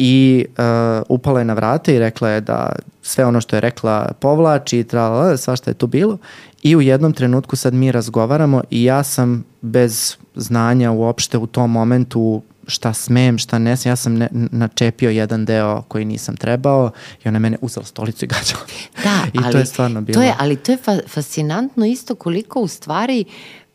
[0.01, 2.71] i uh, upala je na vrate i rekla je da
[3.01, 6.17] sve ono što je rekla povlači i tralala, svašta je tu bilo
[6.63, 11.71] i u jednom trenutku sad mi razgovaramo i ja sam bez znanja uopšte u tom
[11.71, 16.91] momentu šta smem, šta ne smem, ja sam ne, načepio jedan deo koji nisam trebao
[17.25, 18.63] i ona je mene uzela stolicu i gađala.
[19.03, 20.21] Da, I ali, to je stvarno bilo.
[20.21, 23.25] To je, ali to je fa fascinantno isto koliko u stvari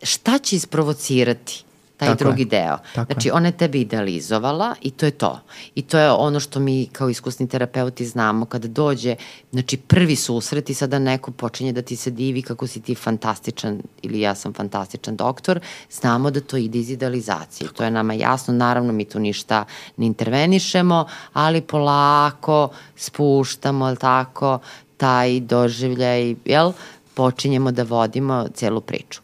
[0.02, 1.64] šta će isprovocirati
[1.97, 2.47] taj Tako drugi je.
[2.47, 2.78] deo.
[2.95, 5.40] Tako znači, ona je tebe idealizovala i to je to.
[5.74, 9.16] I to je ono što mi kao iskusni terapeuti znamo kada dođe,
[9.53, 13.82] znači prvi susret i sada neko počinje da ti se divi kako si ti fantastičan
[14.03, 17.70] ili ja sam fantastičan doktor, znamo da to ide iz idealizacije.
[17.72, 19.64] To je nama jasno, naravno mi tu ništa
[19.97, 24.59] ne intervenišemo, ali polako spuštamo, ali tako,
[24.97, 26.72] taj doživljaj, jel,
[27.14, 29.20] počinjemo da vodimo celu priču.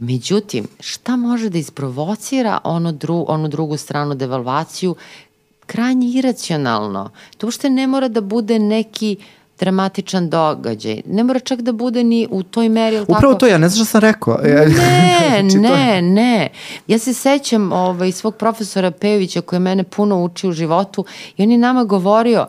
[0.00, 4.94] Međutim, šta može da isprovocira ono dru, onu drugu stranu devalvaciju
[5.66, 7.10] krajnje iracionalno.
[7.38, 9.16] To ušte ne mora da bude neki
[9.58, 11.02] dramatičan događaj.
[11.06, 13.00] Ne mora čak da bude ni u toj meri.
[13.00, 13.34] Upravo tako...
[13.34, 14.38] to ja, ne znam što sam rekao.
[14.42, 14.66] Ne,
[15.40, 16.48] znači, ne, ne.
[16.86, 21.04] Ja se sećam ovaj, svog profesora Pejovića koji je mene puno uči u životu
[21.36, 22.46] i on je nama govorio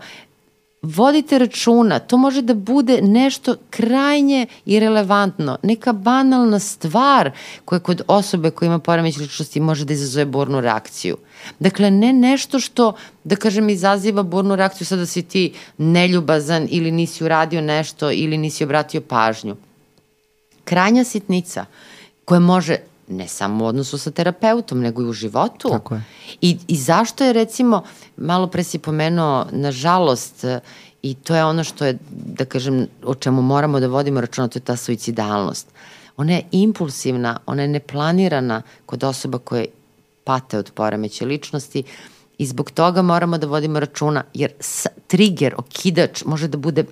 [0.81, 7.31] vodite računa, to može da bude nešto krajnje irelevantno, neka banalna stvar
[7.65, 11.17] koja kod osobe koja ima poremeć ličnosti može da izazove burnu reakciju.
[11.59, 17.23] Dakle, ne nešto što, da kažem, izaziva burnu reakciju sada si ti neljubazan ili nisi
[17.23, 19.55] uradio nešto ili nisi obratio pažnju.
[20.63, 21.65] Krajnja sitnica
[22.25, 22.77] koja može
[23.11, 25.69] ne samo u odnosu sa terapeutom, nego i u životu.
[25.69, 26.03] Tako je.
[26.41, 27.83] I, I zašto je, recimo,
[28.17, 30.45] malo pre si pomenuo, nažalost,
[31.01, 34.59] i to je ono što je, da kažem, o čemu moramo da vodimo računa, to
[34.59, 35.67] je ta suicidalnost.
[36.17, 39.65] Ona je impulsivna, ona je neplanirana kod osoba koje
[40.23, 41.83] pate od poremeće ličnosti
[42.37, 44.51] i zbog toga moramo da vodimo računa, jer
[45.07, 46.85] trigger, okidač može da bude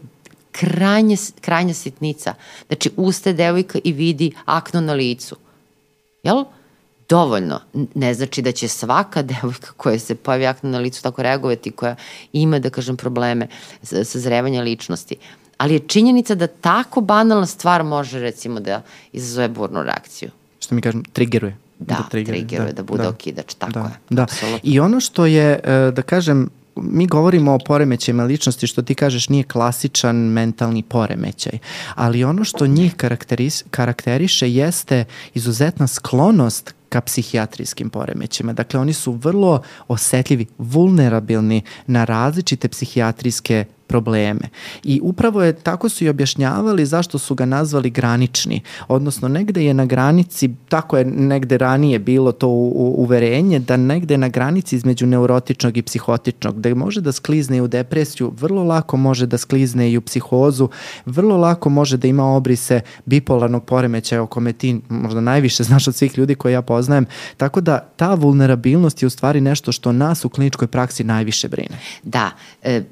[0.51, 2.33] krajnje, krajnja sitnica.
[2.67, 5.35] Znači, uste devojka i vidi akno na licu–
[6.23, 6.43] Jel?
[7.09, 7.59] Dovoljno.
[7.95, 11.95] Ne znači da će svaka devojka koja se pojavi akno na licu tako reagovati, koja
[12.33, 13.47] ima, da kažem, probleme
[13.81, 15.15] sazrevanja ličnosti.
[15.57, 18.81] Ali je činjenica da tako banalna stvar može, recimo, da
[19.13, 20.29] izazove burnu reakciju.
[20.59, 21.57] Što mi kažem, triggeruje.
[21.79, 23.99] Da, da triggeruje, da, da bude da, okidač, tako da, je.
[24.09, 24.23] Da.
[24.23, 24.59] Absolutno.
[24.63, 26.49] I ono što je, e, da kažem,
[26.83, 31.59] mi govorimo o poremećajima ličnosti, što ti kažeš nije klasičan mentalni poremećaj,
[31.95, 32.95] ali ono što njih
[33.71, 38.53] karakteriše jeste izuzetna sklonost ka psihijatrijskim poremećima.
[38.53, 44.49] Dakle, oni su vrlo osetljivi, vulnerabilni na različite psihijatrijske probleme.
[44.83, 49.73] I upravo je, tako su i objašnjavali zašto su ga nazvali granični, odnosno negde je
[49.73, 54.75] na granici, tako je negde ranije bilo to u, u, uverenje, da negde na granici
[54.75, 59.91] između neurotičnog i psihotičnog, da može da sklizne u depresiju, vrlo lako može da sklizne
[59.91, 60.69] i u psihozu,
[61.05, 65.95] vrlo lako može da ima obrise bipolarnog poremećaja o kome ti možda najviše znaš od
[65.95, 67.05] svih ljudi koje ja poznajem,
[67.37, 71.79] tako da ta vulnerabilnost je u stvari nešto što nas u kliničkoj praksi najviše brine.
[72.03, 72.31] Da,
[72.63, 72.83] e,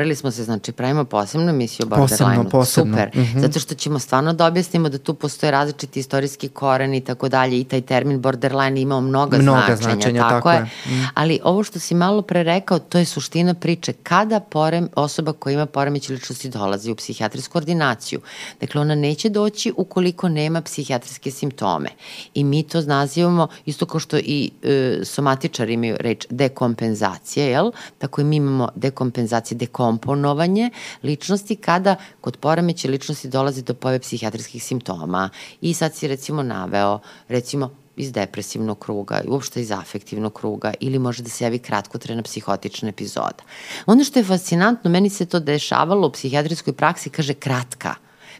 [0.00, 2.34] dogovorili smo se, znači pravimo posebnu emisiju o borderline.
[2.34, 2.96] Posebno, posebno.
[2.96, 3.40] Super, mm -hmm.
[3.40, 7.60] zato što ćemo stvarno da objasnimo da tu postoje različiti istorijski koren i tako dalje
[7.60, 10.60] i taj termin borderline imao mnoga, mnoga značenja, značenja tako, tako je.
[10.60, 11.08] Mm.
[11.14, 13.92] Ali ovo što si malo pre rekao, to je suština priče.
[13.92, 18.20] Kada porem, osoba koja ima poremeć ličnosti dolazi u psihijatrijsku ordinaciju,
[18.60, 21.88] dakle ona neće doći ukoliko nema psihijatrijske simptome.
[22.34, 27.70] I mi to nazivamo, isto kao što i e, somatičari imaju reč dekompenzacije, jel?
[27.98, 29.58] Tako i mi imamo dekompenzacije,
[29.90, 30.70] dekomponovanje
[31.02, 35.30] ličnosti kada kod poremeće ličnosti dolazi do pojave psihijatrijskih simptoma.
[35.60, 41.22] I sad si recimo naveo, recimo iz depresivnog kruga, uopšte iz afektivnog kruga ili može
[41.22, 43.42] da se javi kratkotrena psihotična epizoda.
[43.86, 47.94] Ono što je fascinantno, meni se to dešavalo u psihijatrijskoj praksi, kaže kratka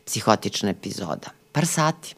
[0.04, 2.14] psihotična epizoda, par sati.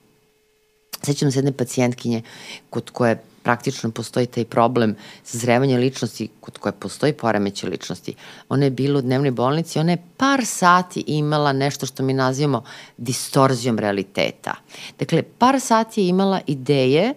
[1.03, 2.23] Sećam se jedne pacijentkinje
[2.71, 8.15] kod koje praktično postoji taj problem sazrevanja ličnosti kod koje postoji poremeće ličnosti.
[8.49, 12.65] Ona je bila u dnevnoj bolnici, ona je par sati imala nešto što mi nazivamo
[12.97, 14.55] distorzijom realiteta.
[14.99, 17.15] Dakle, par sati je imala ideje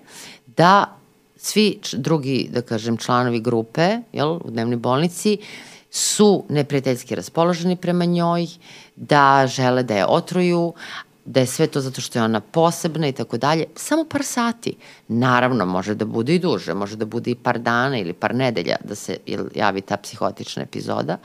[0.57, 0.97] da
[1.38, 5.38] svi drugi, da kažem, članovi grupe jel, u dnevnoj bolnici
[5.91, 8.47] su neprijateljski raspoloženi prema njoj,
[8.95, 10.73] da žele da je otruju,
[11.26, 14.76] da je sve to zato što je ona posebna i tako dalje, samo par sati.
[15.07, 18.76] Naravno, može da bude i duže, može da bude i par dana ili par nedelja
[18.84, 19.17] da se
[19.55, 21.17] javi ta psihotična epizoda.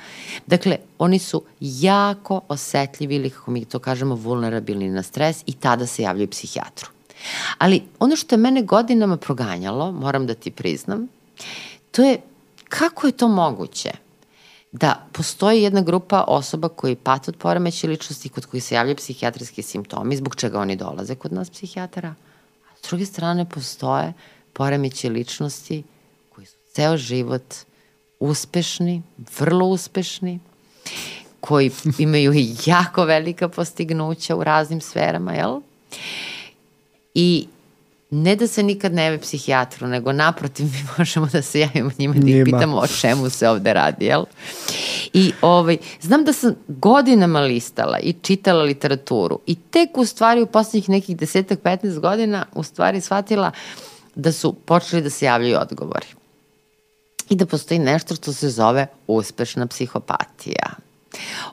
[0.46, 5.86] Dakle, oni su jako osetljivi ili, kako mi to kažemo, vulnerabilni na stres i tada
[5.86, 6.88] se javljaju psihijatru.
[7.58, 11.08] Ali ono što je mene godinama proganjalo, moram da ti priznam,
[11.90, 12.20] to je
[12.68, 13.92] kako je to moguće
[14.72, 19.62] da postoji jedna grupa osoba koji pate od poremeća ličnosti kod koji se javljaju psihijatrijski
[19.62, 22.14] simptomi, zbog čega oni dolaze kod nas psihijatara,
[22.70, 24.12] a s druge strane postoje
[24.52, 25.82] poremeće ličnosti
[26.34, 27.54] koji su ceo život
[28.20, 29.02] uspešni,
[29.38, 30.40] vrlo uspešni,
[31.40, 32.32] koji imaju
[32.66, 35.60] jako velika postignuća u raznim sferama, jel?
[37.14, 37.46] I
[38.10, 42.14] ne da se nikad ne jave psihijatru, nego naprotiv mi možemo da se javimo njima
[42.14, 44.24] da ih pitamo o čemu se ovde radi, jel?
[45.12, 50.46] I ovaj, znam da sam godinama listala i čitala literaturu i tek u stvari u
[50.46, 53.50] poslednjih nekih desetak, 15 godina u stvari shvatila
[54.14, 56.06] da su počeli da se javljaju odgovori.
[57.28, 60.89] I da postoji nešto što se zove uspešna psihopatija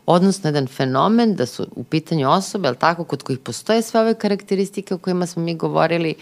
[0.05, 4.13] odnosno jedan fenomen da su u pitanju osobe, ali tako, kod kojih postoje sve ove
[4.13, 6.15] karakteristike o kojima smo mi govorili,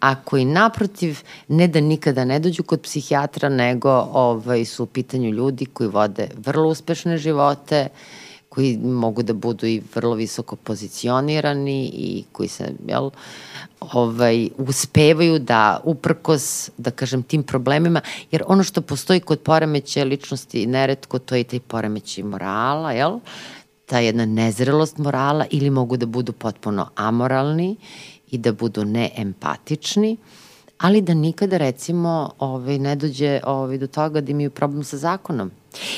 [0.00, 5.30] a koji naprotiv ne da nikada ne dođu kod psihijatra, nego ovaj, su u pitanju
[5.30, 7.88] ljudi koji vode vrlo uspešne živote,
[8.58, 13.10] koji mogu da budu i vrlo visoko pozicionirani i koji se, jel,
[13.80, 18.00] ovaj, uspevaju da uprkos, da kažem, tim problemima,
[18.30, 23.20] jer ono što postoji kod poremeća ličnosti neretko, to je taj poremećaj morala, jel?
[23.86, 27.76] Ta jedna nezrelost morala ili mogu da budu potpuno amoralni
[28.30, 30.12] i da budu neempatični.
[30.12, 30.47] Uh,
[30.78, 35.50] ali da nikada recimo ovaj, ne dođe ovaj, do toga da imaju problem sa zakonom.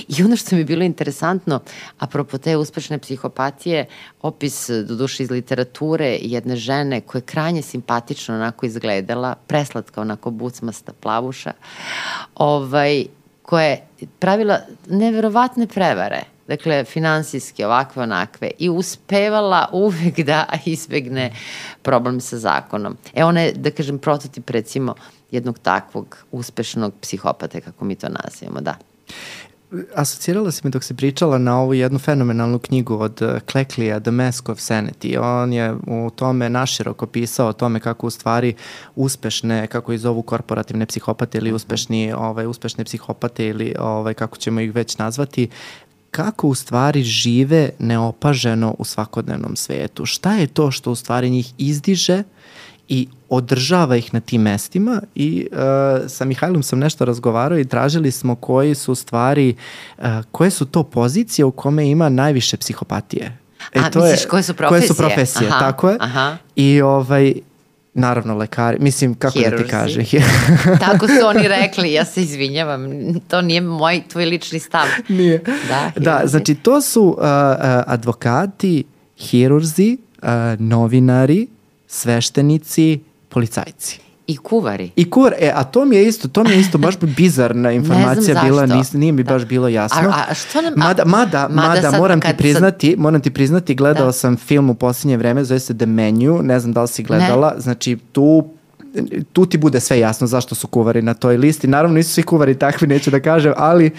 [0.09, 1.61] I ono što mi je bilo interesantno,
[1.99, 3.87] apropo te uspešne psihopatije,
[4.23, 10.31] opis do duše iz literature jedne žene koja je krajnje simpatično onako izgledala, preslatka onako
[10.31, 11.53] bucmasta plavuša,
[12.35, 13.05] ovaj,
[13.43, 13.87] koja je
[14.19, 14.59] pravila
[14.89, 21.31] neverovatne prevare dakle, finansijske, ovakve, onakve, i uspevala uvek da izbegne
[21.83, 22.97] problem sa zakonom.
[23.15, 24.95] E, ona je, da kažem, prototip, recimo,
[25.31, 28.75] jednog takvog uspešnog psihopata, kako mi to nazivamo, da
[29.95, 33.23] asocirala si me dok si pričala na ovu jednu fenomenalnu knjigu od
[33.53, 35.19] Kleklija, The Mask of Sanity.
[35.23, 38.55] On je u tome naširoko pisao o tome kako u stvari
[38.97, 44.61] uspešne, kako iz zovu korporativne psihopate ili uspešni, ovaj, uspešne psihopate ili ovaj, kako ćemo
[44.61, 45.49] ih već nazvati,
[46.11, 50.07] kako u stvari žive neopaženo u svakodnevnom svetu.
[50.07, 52.23] Šta je to što u stvari njih izdiže
[52.89, 55.59] i održava ih na tim mestima i uh,
[56.09, 59.55] sa Mihajlom sam nešto razgovarao i tražili smo koji su stvari,
[59.99, 63.39] uh, koje su to pozicije u kome ima najviše psihopatije.
[63.73, 64.89] E, A, to misliš, je, koje su profesije?
[64.89, 65.97] Koje su profesije, aha, tako je.
[66.01, 66.37] Aha.
[66.57, 67.35] I ovaj,
[67.95, 69.57] Naravno, lekari, mislim, kako Hirurzi.
[69.57, 70.03] da ti kaže?
[70.87, 72.91] Tako su oni rekli, ja se izvinjavam,
[73.29, 74.87] to nije moj, tvoj lični stav.
[75.09, 75.43] Nije.
[75.69, 77.25] Da, da znači to su uh, uh,
[77.87, 78.85] advokati,
[79.19, 81.47] hirurzi, uh, novinari,
[81.87, 84.10] sveštenici, policajci.
[84.31, 84.91] I kuvari.
[84.97, 88.43] I kuvar, e, a to mi je isto, to mi je isto baš bizarna informacija
[88.45, 89.33] bila, nis, nije mi da.
[89.33, 90.09] baš bilo jasno.
[90.09, 92.99] A, a što nam, mada, mada, mada, mada moram ti priznati, sad...
[92.99, 94.13] moram ti priznati, gledao da.
[94.13, 97.53] sam film u posljednje vreme, zove se The Menu, ne znam da li si gledala,
[97.55, 97.61] ne.
[97.61, 98.45] znači tu
[99.33, 101.67] tu ti bude sve jasno zašto su kuvari na toj listi.
[101.67, 103.91] Naravno nisu svi kuvari takvi, neću da kažem, ali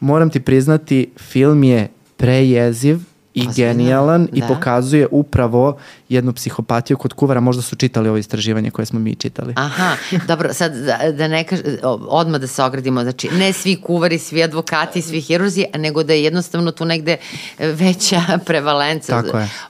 [0.00, 2.98] moram ti priznati, film je prejeziv,
[3.34, 3.72] i Ozbiljno.
[3.72, 4.38] genijalan da.
[4.38, 5.78] i pokazuje upravo
[6.08, 7.40] jednu psihopatiju kod kuvara.
[7.40, 9.54] Možda su čitali ovo istraživanje koje smo mi čitali.
[9.56, 9.96] Aha,
[10.26, 11.60] dobro, sad da, da ne kaž,
[12.08, 16.24] odmah da se ogradimo, znači ne svi kuvari, svi advokati, svi hirurzi, nego da je
[16.24, 17.16] jednostavno tu negde
[17.58, 19.22] veća prevalenca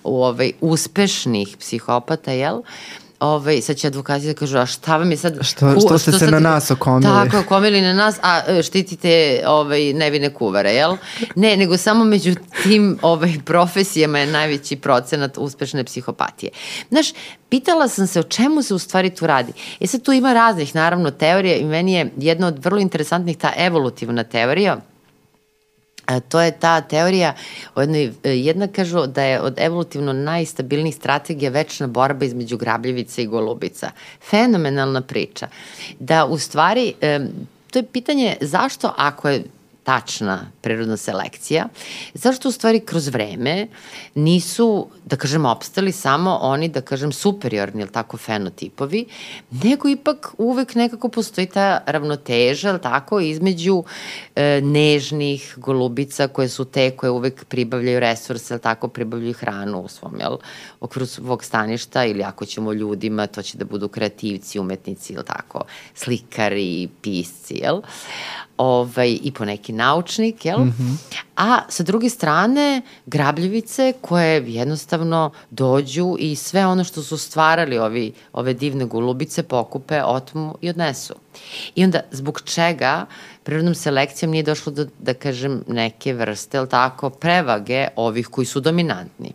[0.05, 2.55] u ovaj, uspešnih psihopata, jel?
[2.57, 2.65] Uh,
[3.21, 5.39] ovaj, sad će advokati da kažu, a šta vam je sad...
[5.43, 7.13] Što, što ste što se sad, na nas okomili?
[7.13, 10.97] Tako, okomili na nas, a e, štitite ovaj, nevine kuvare, jel?
[11.35, 16.51] Ne, nego samo među tim ovaj, profesijama je najveći procenat uspešne psihopatije.
[16.89, 17.07] Znaš,
[17.49, 19.53] pitala sam se o čemu se u stvari tu radi.
[19.81, 23.53] E sad tu ima raznih, naravno, teorija i meni je jedna od vrlo interesantnih ta
[23.57, 24.81] evolutivna teorija,
[26.07, 27.35] A, to je ta teorija,
[27.77, 33.91] e, jedna kažu da je od evolutivno najstabilnijih strategija večna borba između grabljivica i golubica.
[34.31, 35.49] Fenomenalna priča.
[35.99, 36.95] Da u stvari,
[37.71, 39.45] to je pitanje zašto ako je
[39.85, 41.69] tačna prirodna selekcija,
[42.15, 43.67] zašto u stvari kroz vreme
[44.15, 49.05] nisu, da kažem, opstali samo oni, da kažem, superiorni, ili tako, fenotipovi,
[49.51, 53.85] nego ipak uvek nekako postoji ta ravnoteža, ili tako, između
[54.37, 59.89] e, nežnih golubica koje su te koje uvek pribavljaju resurse, ili tako, pribavljaju hranu u
[59.89, 60.37] svom, jel,
[60.81, 65.65] okviru svog staništa, ili ako ćemo ljudima, to će da budu kreativci, umetnici, ili tako,
[65.95, 67.81] slikari, pisci, jel?
[68.57, 70.59] ovaj, i po neki naučnik, jel?
[70.59, 71.19] Mm -hmm.
[71.37, 78.13] A sa druge strane, grabljivice koje jednostavno dođu i sve ono što su stvarali ovi,
[78.33, 81.15] ove divne golubice pokupe, otmu i odnesu.
[81.75, 83.07] I onda, zbog čega
[83.43, 88.61] prirodnom selekcijom nije došlo do, da kažem, neke vrste, ali tako, prevage ovih koji su
[88.61, 89.33] dominantni.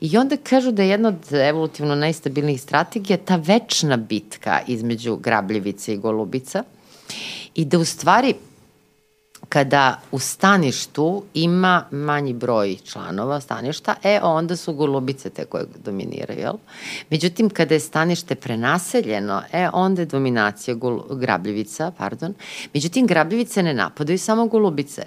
[0.00, 5.94] I onda kažu da je jedna od evolutivno najstabilnijih strategija ta večna bitka između grabljivice
[5.94, 6.64] i golubica,
[7.54, 8.34] i da u stvari
[9.50, 16.38] kada u staništu ima manji broj članova staništa, e onda su golubice te koje dominiraju,
[16.38, 16.54] jel?
[17.10, 22.34] Međutim, kada je stanište prenaseljeno, e onda je dominacija gul, grabljivica, pardon.
[22.74, 25.02] Međutim, grabljivice ne napadaju samo golubice.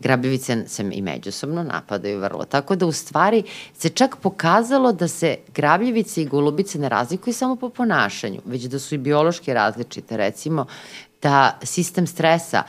[0.00, 2.44] Grabljivice se i međusobno napadaju vrlo.
[2.44, 3.42] Tako da u stvari
[3.78, 8.78] se čak pokazalo da se grabljivice i golubice ne razlikuju samo po ponašanju, već da
[8.78, 10.16] su i biološki različite.
[10.16, 10.66] Recimo,
[11.22, 12.62] da sistem stresa,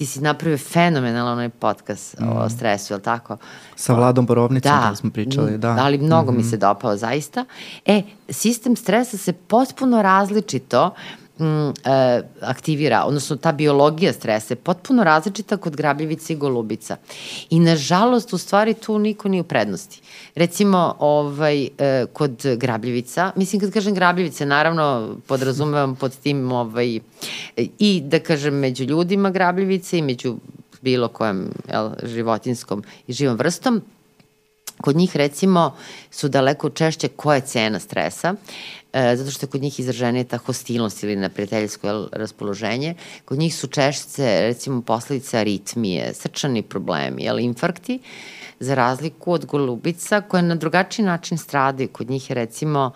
[0.00, 2.28] ti si napravio fenomenalan onaj podcast mm.
[2.28, 3.36] o stresu, je li tako?
[3.76, 5.76] Sa Vladom Borovnicom da, smo pričali, da.
[5.80, 6.36] Ali mnogo mm -hmm.
[6.36, 6.50] mi mhm.
[6.50, 7.44] se dopao zaista.
[7.86, 10.94] E, sistem stresa se potpuno različito
[11.40, 16.96] mm, e, aktivira, odnosno ta biologija stresa je potpuno različita kod grabljivica i golubica.
[17.50, 20.00] I nažalost, u stvari tu niko nije u prednosti.
[20.34, 27.00] Recimo, ovaj, e, kod grabljivica, mislim kad kažem grabljivice, naravno podrazumevam pod tim ovaj,
[27.78, 30.36] i da kažem među ljudima grabljivice i među
[30.82, 33.82] bilo kojem jel, životinskom i živom vrstom,
[34.80, 35.76] kod njih recimo
[36.10, 38.34] su daleko češće koja je cena stresa,
[38.92, 42.94] e, zato što je kod njih izraženija ta hostilnost ili neprijateljsko raspoloženje.
[43.24, 48.00] Kod njih su češće recimo posledice aritmije, srčani problemi, jel, infarkti,
[48.60, 51.88] za razliku od golubica koje na drugačiji način stradaju.
[51.88, 52.92] Kod njih je recimo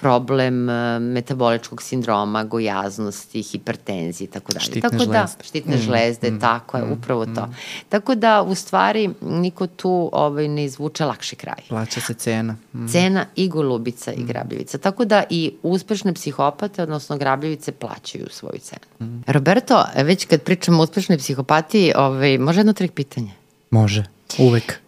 [0.00, 4.64] problem uh, metaboličkog sindroma, gojaznosti, hipertenzije i tako dalje.
[4.64, 5.12] Štitne tako žlezde.
[5.12, 7.34] Da, štitne mm, žlezde, mm, tako je, mm, upravo mm.
[7.34, 7.48] to.
[7.88, 11.62] Tako da, u stvari, niko tu ovaj, ne izvuče lakši kraj.
[11.68, 12.56] Plaća se cena.
[12.72, 12.86] Mm.
[12.86, 14.20] Cena i golubica mm.
[14.20, 14.78] i grabljivica.
[14.78, 19.10] Tako da i uspešne psihopate, odnosno grabljivice, plaćaju svoju cenu.
[19.10, 19.22] Mm.
[19.26, 23.30] Roberto, već kad pričamo o uspešnoj psihopatiji, ovaj, može jedno trik pitanje?
[23.70, 24.04] Može,
[24.38, 24.78] uvek.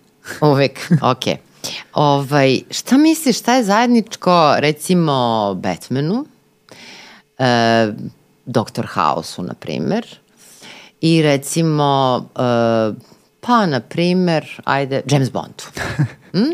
[0.41, 1.37] uvek, okej.
[1.39, 1.48] Okay.
[1.95, 6.25] Ovaj, šta misliš, šta je zajedničko, recimo, Batmanu,
[7.39, 7.93] e,
[8.47, 8.87] Dr.
[8.95, 10.07] House-u, na primer,
[11.01, 12.41] i recimo, e,
[13.41, 15.65] pa, na primer, ajde, James Bondu.
[16.33, 16.53] Hm?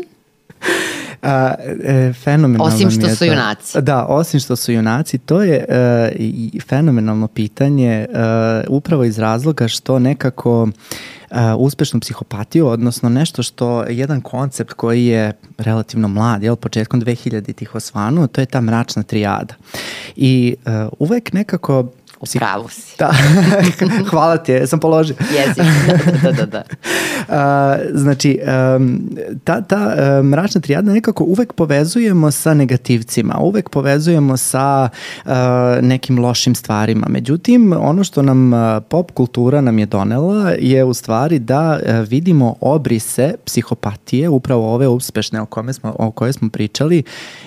[1.25, 1.53] A,
[1.83, 3.25] e, fenomenalno Osim što je su to.
[3.25, 3.81] junaci.
[3.81, 6.11] Da, osim što su junaci, to je e,
[6.67, 8.07] fenomenalno pitanje e,
[8.67, 10.67] upravo iz razloga što nekako
[11.31, 17.75] uh, uspešnu psihopatiju, odnosno nešto što jedan koncept koji je relativno mlad, jel, početkom 2000-ih
[17.75, 19.53] osvanuo, to je ta mračna trijada.
[20.15, 21.87] I uh, uvek nekako
[22.35, 22.95] U pravu si.
[22.99, 23.11] Da,
[24.11, 25.15] hvala ti, sam položio.
[25.35, 25.63] Jezik,
[26.23, 26.45] da, da, da.
[26.45, 26.63] da.
[27.29, 28.39] A, znači,
[28.75, 29.09] um,
[29.43, 34.89] ta, ta um, mračna trijada nekako uvek povezujemo sa negativcima, uvek povezujemo sa
[35.25, 35.31] uh,
[35.81, 37.07] nekim lošim stvarima.
[37.09, 42.07] Međutim, ono što nam uh, pop kultura nam je donela je u stvari da uh,
[42.07, 47.03] vidimo obrise psihopatije, upravo ove uspešne o, kome smo, o koje smo pričali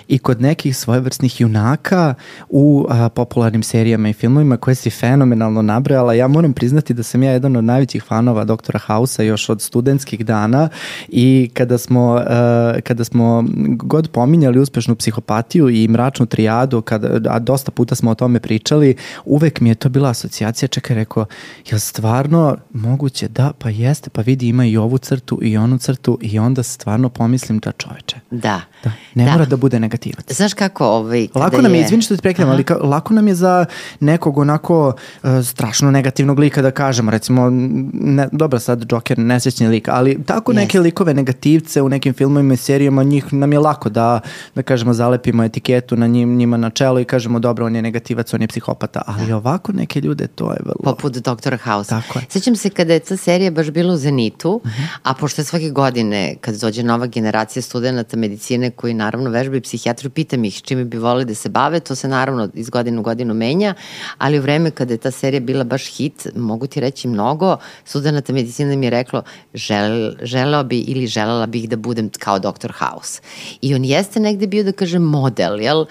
[0.08, 2.14] i kod nekih svojevrsnih junaka
[2.48, 6.14] u uh, popularnim serijama i filmovima koje si fenomenalno nabrojala.
[6.14, 10.24] Ja moram priznati da sam ja jedan od najvećih fanova doktora Hausa još od studentskih
[10.26, 10.68] dana
[11.08, 17.38] i kada smo, uh, kada smo god pominjali uspešnu psihopatiju i mračnu trijadu, kada, a
[17.38, 21.26] dosta puta smo o tome pričali, uvek mi je to bila asocijacija, čekaj, rekao,
[21.70, 23.28] je stvarno moguće?
[23.28, 27.08] Da, pa jeste, pa vidi ima i ovu crtu i onu crtu i onda stvarno
[27.08, 28.16] pomislim da čoveče.
[28.30, 28.60] Da.
[28.84, 29.32] Da, ne da.
[29.32, 30.32] mora da bude negativac.
[30.32, 31.28] Znaš kako ovaj...
[31.34, 33.64] Lako nam je, izvini što ti prekidam, ali ka, lako nam je za
[34.00, 34.86] nekog onako
[35.22, 37.50] uh, strašno negativnog lika da kažemo, recimo,
[37.92, 40.82] ne, dobro sad Joker nesrećni lik, ali tako neke Yes.
[40.82, 44.20] likove negativce u nekim filmovima i serijama, njih nam je lako da,
[44.54, 48.34] da kažemo, zalepimo etiketu na njim, njima na čelo i kažemo, dobro, on je negativac,
[48.34, 50.82] on je psihopata, ali ovako neke ljude, to je vrlo...
[50.84, 51.90] poput doktora House.
[51.90, 52.24] Tako je.
[52.28, 54.86] Sećam se kada je ta serija baš bila u Zenitu, uh -huh.
[55.02, 60.10] a pošto je svake godine kad dođe nova generacija studenta medicine koji naravno vežbaju psihijatriju,
[60.10, 63.34] pitam ih čime bi volili da se bave, to se naravno iz godine u godinu
[63.34, 63.74] menja,
[64.18, 68.32] ali u vreme kada je ta serija bila baš hit, mogu ti reći mnogo, studenta
[68.32, 69.22] medicine mi je reklo
[69.54, 73.20] žel, želeo bi ili želela bih da budem kao doktor House.
[73.60, 75.86] I on jeste negde bio da kažem model, jel, uh,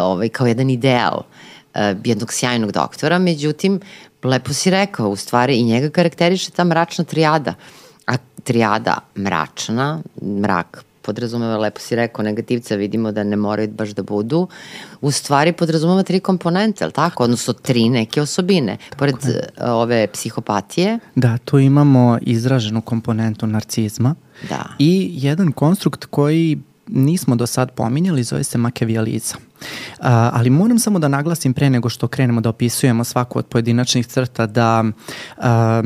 [0.00, 1.22] ovaj, kao jedan ideal
[1.74, 3.80] uh, jednog sjajnog doktora, međutim,
[4.22, 7.54] lepo si rekao, u stvari i njega karakteriše ta mračna trijada.
[8.06, 14.02] A trijada mračna, mrak podrazumeva, lepo si rekao, negativca vidimo da ne moraju baš da
[14.02, 14.42] budu,
[15.00, 17.24] u stvari podrazumeva tri komponente, ali tako?
[17.24, 18.76] Odnosno tri neke osobine.
[18.76, 19.48] Tako Pored je.
[19.72, 20.98] ove psihopatije.
[21.14, 24.14] Da, tu imamo izraženu komponentu narcizma
[24.48, 24.64] Da.
[24.78, 29.40] i jedan konstrukt koji nismo do sad pominjali, zove se makevijalizam.
[30.00, 34.06] A, ali moram samo da naglasim pre nego što krenemo da opisujemo svaku od pojedinačnih
[34.06, 34.84] crta da
[35.36, 35.82] a,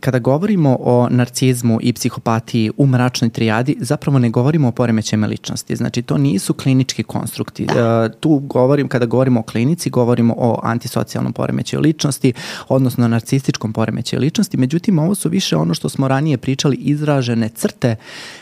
[0.00, 5.76] kada govorimo o narcizmu i psihopatiji u mračnoj trijadi, zapravo ne govorimo o poremećajima ličnosti.
[5.76, 7.66] Znači, to nisu klinički konstrukti.
[7.66, 7.84] Da.
[7.84, 12.32] A, tu govorim, kada govorimo o klinici, govorimo o antisocijalnom poremećaju ličnosti,
[12.68, 14.56] odnosno narcističkom poremećaju ličnosti.
[14.56, 17.96] Međutim, ovo su više ono što smo ranije pričali, izražene crte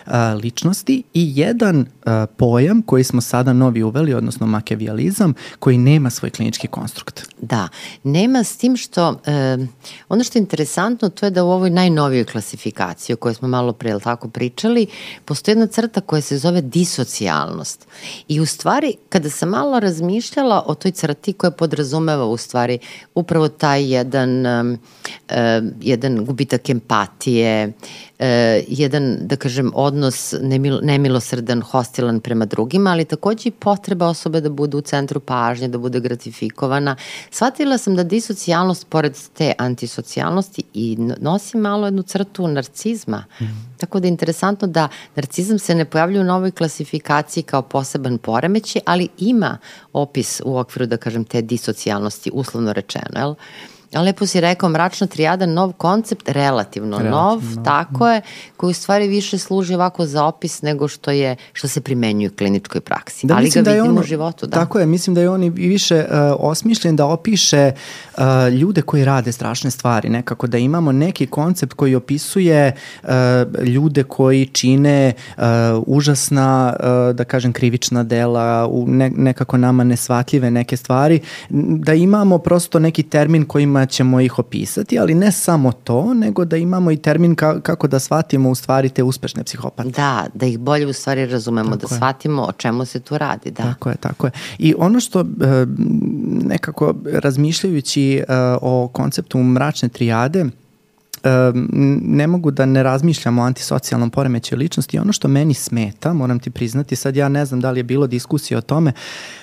[0.07, 6.11] a, ličnosti i jedan a, pojam koji smo sada novi uveli, odnosno makevijalizam, koji nema
[6.11, 7.23] svoj klinički konstrukt.
[7.41, 7.69] Da,
[8.03, 9.57] nema s tim što, e,
[10.09, 13.73] ono što je interesantno, to je da u ovoj najnovijoj klasifikaciji o kojoj smo malo
[13.73, 14.87] pre, tako, pričali,
[15.25, 17.87] postoji jedna crta koja se zove disocijalnost.
[18.29, 22.79] I u stvari, kada sam malo razmišljala o toj crti koja podrazumeva u stvari
[23.15, 24.77] upravo taj jedan, uh,
[25.81, 28.25] jedan gubitak empatije, uh,
[28.69, 34.49] jedan, da kažem, odnos nemil, nemilosrdan, hostilan prema drugima, ali takođe i potreba osobe da
[34.57, 36.97] bude u centru pažnje, da bude gratifikovana.
[37.31, 43.25] Shvatila sam da disocijalnost, pored te antisocijalnosti, i nosi malo jednu crtu narcizma.
[43.41, 43.45] Mm.
[43.77, 48.83] Tako da je interesantno da narcizam se ne pojavlja u novoj klasifikaciji kao poseban poremećaj,
[48.87, 49.59] ali ima
[49.93, 53.31] opis u okviru, da kažem, te disocijalnosti, uslovno rečeno, jel?
[53.31, 58.21] A lepo si rekao, mračna trijada, nov koncept, relativno, relativno nov, nov, tako je,
[58.57, 62.37] koji u stvari više služi ovako za opis nego što je, što se primenjuje u
[62.37, 63.27] kliničkoj praksi.
[63.27, 64.57] Da, Ali ga da vidimo on, u životu, da.
[64.57, 69.05] Tako je, mislim da je on i više uh, osmišljen da opiše uh, ljude koji
[69.05, 73.09] rade strašne stvari, nekako da imamo neki koncept koji opisuje uh,
[73.65, 75.43] ljude koji čine uh,
[75.87, 81.21] užasna, uh, da kažem, krivična dela, u ne, nekako nama nesvatljive neke stvari,
[81.51, 86.57] da imamo prosto neki termin kojima ćemo ih opisati, ali ne samo to, nego da
[86.57, 89.91] imamo i termin ka, kako da shvatimo u stvari te uspešne psihopate.
[89.91, 91.97] Da, da ih bolje u stvari razumemo, tako da je.
[91.97, 93.51] shvatimo o čemu se tu radi.
[93.51, 93.63] Da.
[93.63, 94.31] Tako je, tako je.
[94.59, 95.25] I ono što
[96.45, 98.23] nekako razmišljajući
[98.63, 100.45] o konceptu mračne trijade,
[102.03, 104.99] ne mogu da ne razmišljam o antisocijalnom poremećaju ličnosti.
[104.99, 108.07] Ono što meni smeta, moram ti priznati, sad ja ne znam da li je bilo
[108.07, 108.93] diskusije o tome,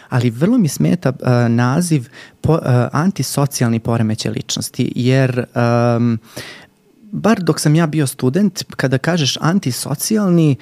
[0.10, 2.07] ali vrlo mi smeta uh, naziv
[2.41, 2.60] po, uh,
[2.91, 6.19] antisocijalni poremećaj ličnosti, jer um,
[7.11, 10.55] bar dok sam ja bio student, kada kažeš antisocijalni,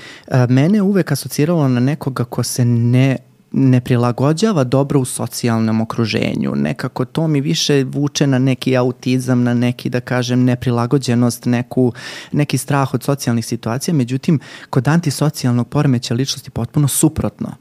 [0.50, 3.18] mene uvek asociralo na nekoga ko se ne
[3.52, 6.56] ne prilagođava dobro u socijalnom okruženju.
[6.56, 11.94] Nekako to mi više vuče na neki autizam, na neki, da kažem, neprilagođenost, neku,
[12.32, 13.94] neki strah od socijalnih situacija.
[13.94, 17.52] Međutim, kod antisocijalnog poremeća ličnosti potpuno suprotno.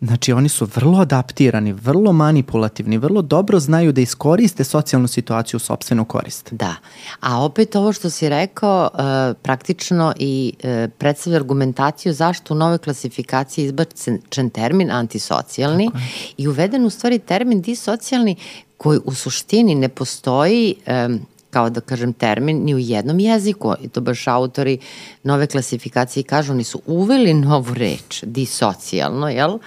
[0.00, 5.60] Znači oni su vrlo adaptirani, vrlo manipulativni, vrlo dobro znaju da iskoriste socijalnu situaciju u
[5.60, 6.52] sobstvenu korist.
[6.52, 6.74] Da,
[7.20, 9.00] a opet ovo što si rekao uh,
[9.42, 15.90] praktično i uh, predstavlja argumentaciju zašto u nove klasifikaciji izbačen termin antisocijalni
[16.36, 18.36] i uveden u stvari termin disocijalni
[18.76, 20.74] koji u suštini ne postoji
[21.06, 21.20] um,
[21.50, 24.78] kao da kažem termin ni u jednom jeziku i to baš autori
[25.22, 29.58] nove klasifikacije kažu oni su uveli novu reč disocijalno jel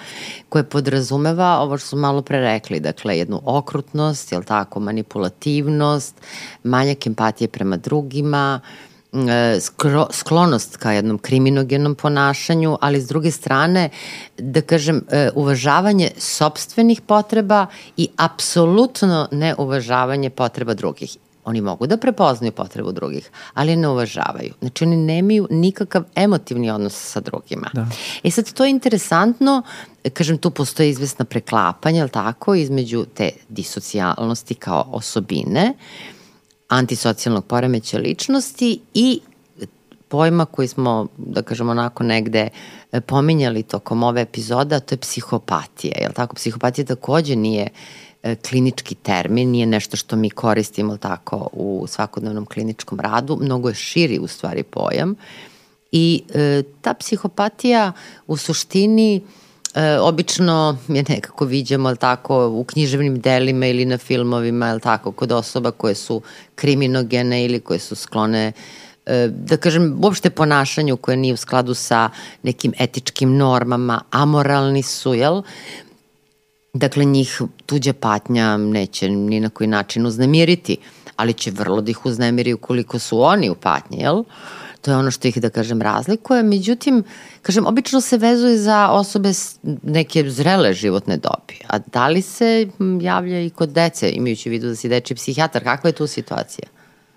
[0.48, 6.14] koje podrazumeva ovo što su malo pre rekli dakle jednu okrutnost jel tako manipulativnost
[6.64, 8.60] manjak empatije prema drugima
[9.12, 13.88] e, skro, sklonost ka jednom kriminogenom ponašanju, ali s druge strane,
[14.38, 17.66] da kažem, e, uvažavanje sobstvenih potreba
[17.96, 21.16] i apsolutno neuvažavanje potreba drugih.
[21.44, 24.54] Oni mogu da prepoznaju potrebu drugih, ali ne uvažavaju.
[24.60, 27.70] Znači oni nemaju nikakav emotivni odnos sa drugima.
[27.72, 27.86] Da.
[28.24, 29.62] E sad to je interesantno,
[30.12, 35.74] kažem tu postoje izvesna preklapanja, ali tako, između te disocijalnosti kao osobine,
[36.68, 39.20] antisocijalnog poremeća ličnosti i
[40.08, 42.48] pojma koji smo, da kažem onako negde
[43.06, 46.34] pominjali tokom ove epizoda, to je psihopatija, jel tako?
[46.34, 48.09] Psihopatija takođe nije E,
[48.48, 54.18] klinički termin, nije nešto što mi koristimo tako u svakodnevnom kliničkom radu, mnogo je širi
[54.18, 55.16] u stvari pojam
[55.92, 57.92] i e, ta psihopatija
[58.26, 59.20] u suštini
[59.74, 65.12] e, obično je nekako viđamo ali tako u književnim delima ili na filmovima ali tako
[65.12, 66.22] kod osoba koje su
[66.54, 68.52] kriminogene ili koje su sklone
[69.06, 72.10] e, da kažem, uopšte ponašanju koje nije u skladu sa
[72.42, 75.42] nekim etičkim normama, amoralni su, jel?
[76.74, 80.76] Dakle, njih tuđa patnja neće ni na koji način uznemiriti,
[81.16, 84.24] ali će vrlo da ih uznemiri ukoliko su oni u patnji, jel?
[84.80, 86.42] To je ono što ih, da kažem, razlikuje.
[86.42, 87.04] Međutim,
[87.42, 89.32] kažem, obično se vezuje za osobe
[89.82, 91.58] neke zrele životne dobi.
[91.68, 92.68] A da li se
[93.00, 95.64] javlja i kod dece, imajući u vidu da si deči psihijatar?
[95.64, 96.68] Kakva je tu situacija?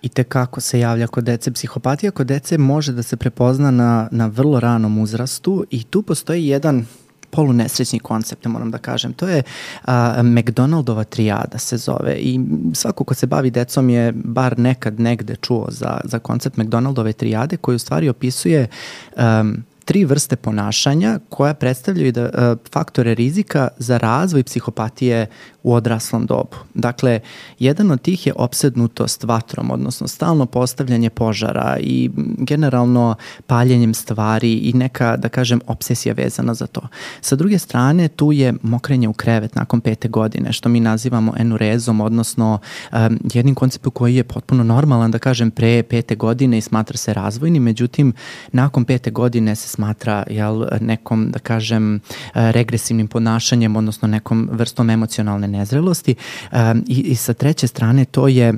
[0.01, 1.51] I te kako se javlja kod dece.
[1.51, 6.47] Psihopatija kod dece može da se prepozna na, na vrlo ranom uzrastu i tu postoji
[6.47, 6.85] jedan
[7.33, 9.13] polunesrećni koncept, moram da kažem.
[9.13, 9.43] To je
[9.85, 12.39] a, McDonaldova trijada se zove i
[12.73, 17.57] svako ko se bavi decom je bar nekad negde čuo za, za koncept McDonaldove trijade
[17.57, 18.67] koji u stvari opisuje
[19.15, 25.27] um, tri vrste ponašanja koja predstavljaju da, uh, faktore rizika za razvoj psihopatije
[25.63, 26.57] u odraslom dobu.
[26.73, 27.19] Dakle,
[27.59, 33.15] jedan od tih je opsednutost vatrom, odnosno stalno postavljanje požara i generalno
[33.47, 36.81] paljenjem stvari i neka, da kažem, obsesija vezana za to.
[37.21, 42.01] Sa druge strane, tu je mokrenje u krevet nakon pete godine, što mi nazivamo enurezom,
[42.01, 42.59] odnosno
[42.91, 47.13] um, jednim konceptom koji je potpuno normalan, da kažem, pre pete godine i smatra se
[47.13, 48.13] razvojnim, međutim,
[48.51, 51.99] nakon pete godine se smatra jel, nekom, da kažem,
[52.33, 58.53] regresivnim ponašanjem, odnosno nekom vrstom emocionalne nezrelosti um, i, i sa treće strane to je
[58.53, 58.57] uh,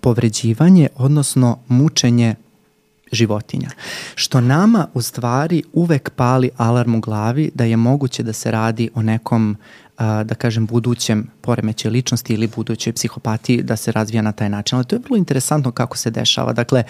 [0.00, 2.34] povređivanje, odnosno mučenje
[3.12, 3.70] životinja.
[4.14, 8.90] Što nama u stvari uvek pali alarm u glavi da je moguće da se radi
[8.94, 9.56] o nekom
[9.98, 14.76] da kažem, budućem poremećaju ličnosti ili budućoj psihopatiji da se razvija na taj način.
[14.76, 16.52] Ali to je vrlo interesantno kako se dešava.
[16.52, 16.84] Dakle,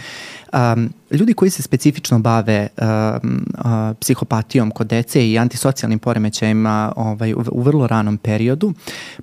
[0.52, 7.32] um, ljudi koji se specifično bave um, uh, psihopatijom kod dece i antisocijalnim poremećajima ovaj,
[7.32, 8.72] u, u vrlo ranom periodu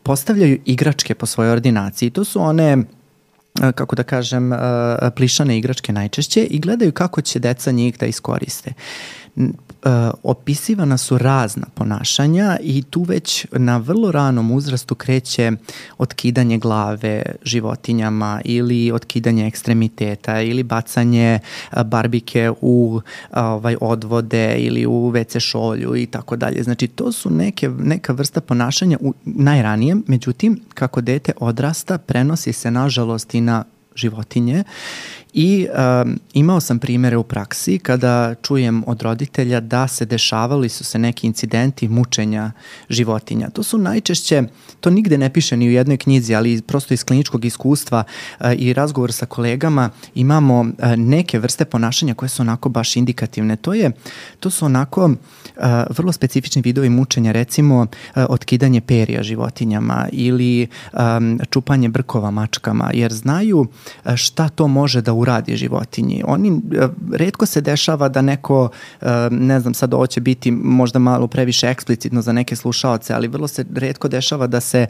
[0.03, 2.09] postavljaju igračke po svojoj ordinaciji.
[2.09, 2.77] To su one
[3.75, 4.51] kako da kažem,
[5.15, 8.73] plišane igračke najčešće i gledaju kako će deca njih da iskoriste.
[9.85, 9.89] Uh,
[10.23, 15.51] opisivana su razna ponašanja i tu već na vrlo ranom uzrastu kreće
[15.97, 21.39] otkidanje glave životinjama ili otkidanje ekstremiteta ili bacanje
[21.85, 23.01] barbike u
[23.31, 26.63] ovaj odvode ili u WC šolju i tako dalje.
[26.63, 32.71] Znači to su neke, neka vrsta ponašanja u najranijem, međutim kako dete odrasta prenosi se
[32.71, 33.63] nažalost i na
[33.95, 34.63] životinje
[35.33, 35.67] I
[36.03, 40.99] um, imao sam primere u praksi kada čujem od roditelja da se dešavali su se
[40.99, 42.51] neki incidenti mučenja
[42.89, 43.49] životinja.
[43.49, 44.43] To su najčešće,
[44.79, 48.03] to nigde ne piše ni u jednoj knjizi, ali prosto iz kliničkog iskustva
[48.39, 53.55] uh, i razgovor sa kolegama imamo uh, neke vrste ponašanja koje su onako baš indikativne.
[53.55, 53.91] To je,
[54.39, 55.13] to su onako uh,
[55.89, 57.87] vrlo specifični vidovi mučenja, recimo uh,
[58.29, 63.67] otkidanje perija životinjama ili um, čupanje brkova mačkama, jer znaju
[64.15, 65.13] šta to može da
[65.55, 66.23] životinji.
[66.27, 66.61] Oni,
[67.13, 68.69] redko se dešava da neko,
[69.31, 73.47] ne znam, sad ovo će biti možda malo previše eksplicitno za neke slušaoce, ali vrlo
[73.47, 74.85] se redko dešava da se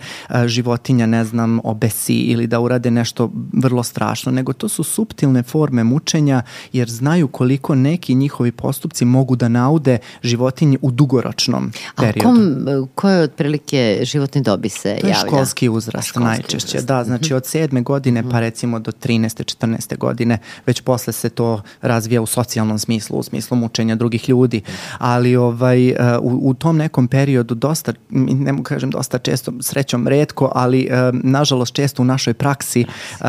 [0.45, 5.84] životinja, ne znam, obesi ili da urade nešto vrlo strašno, nego to su suptilne forme
[5.84, 6.41] mučenja
[6.73, 12.19] jer znaju koliko neki njihovi postupci mogu da naude životinji u dugoročnom periodu.
[12.19, 15.01] A kom, koje otprilike životni dobi se javlja?
[15.01, 16.88] To je školski uzrast školski najčešće, uzrast.
[16.88, 17.35] da, znači mhm.
[17.35, 19.43] od sedme godine pa recimo do 13.
[19.43, 19.97] 14.
[19.97, 20.23] godine,
[20.66, 24.62] već posle se to razvija u socijalnom smislu, u smislu mučenja drugih ljudi,
[24.98, 30.08] ali ovaj, uh, u, u tom nekom periodu dosta, ne mogu kažem dosta često, srećom
[30.08, 33.26] redko, ali uh, nažalost često u našoj praksi uh,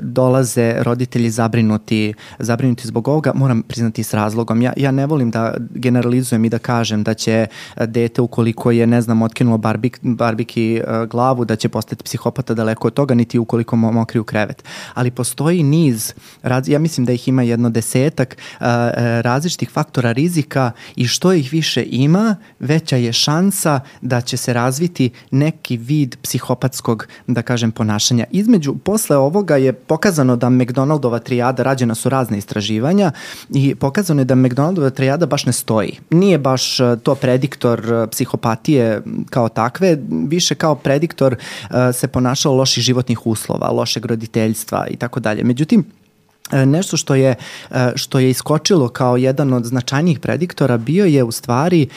[0.00, 4.62] dolaze roditelji zabrinuti, zabrinuti zbog ovoga, moram priznati s razlogom.
[4.62, 7.46] Ja, ja ne volim da generalizujem i da kažem da će
[7.86, 12.94] dete ukoliko je, ne znam, otkinuo barbik, barbiki glavu, da će postati psihopata daleko od
[12.94, 14.64] toga, niti ukoliko mokri u krevet.
[14.94, 16.14] Ali postoji niz,
[16.66, 18.36] ja mislim da ih ima jedno desetak
[19.20, 25.10] različitih faktora rizika i što ih više ima, veća je šansa da će se razviti
[25.30, 28.24] neki vid psihopatskog, da kažem, ponašanja.
[28.30, 33.12] Između, posle ovoga je pokazano da McDonaldova trijada, rađena su razne istraživanja
[33.50, 35.98] i pokazano je da McDonaldova trijada baš ne stoji.
[36.10, 41.36] Nije baš to prediktor psihopatije kao takve, više kao prediktor
[41.94, 45.44] se ponašao loših životnih uslova, lošeg roditeljstva i tako dalje.
[45.44, 45.84] Međutim,
[46.52, 47.34] Nešto što je,
[47.94, 51.88] što je iskočilo kao jedan od značajnijih prediktora bio je u stvari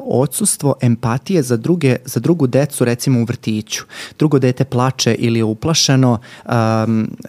[0.00, 3.84] odsustvo empatije za, druge, za drugu decu recimo u vrtiću.
[4.18, 6.18] Drugo dete plače ili je uplašeno,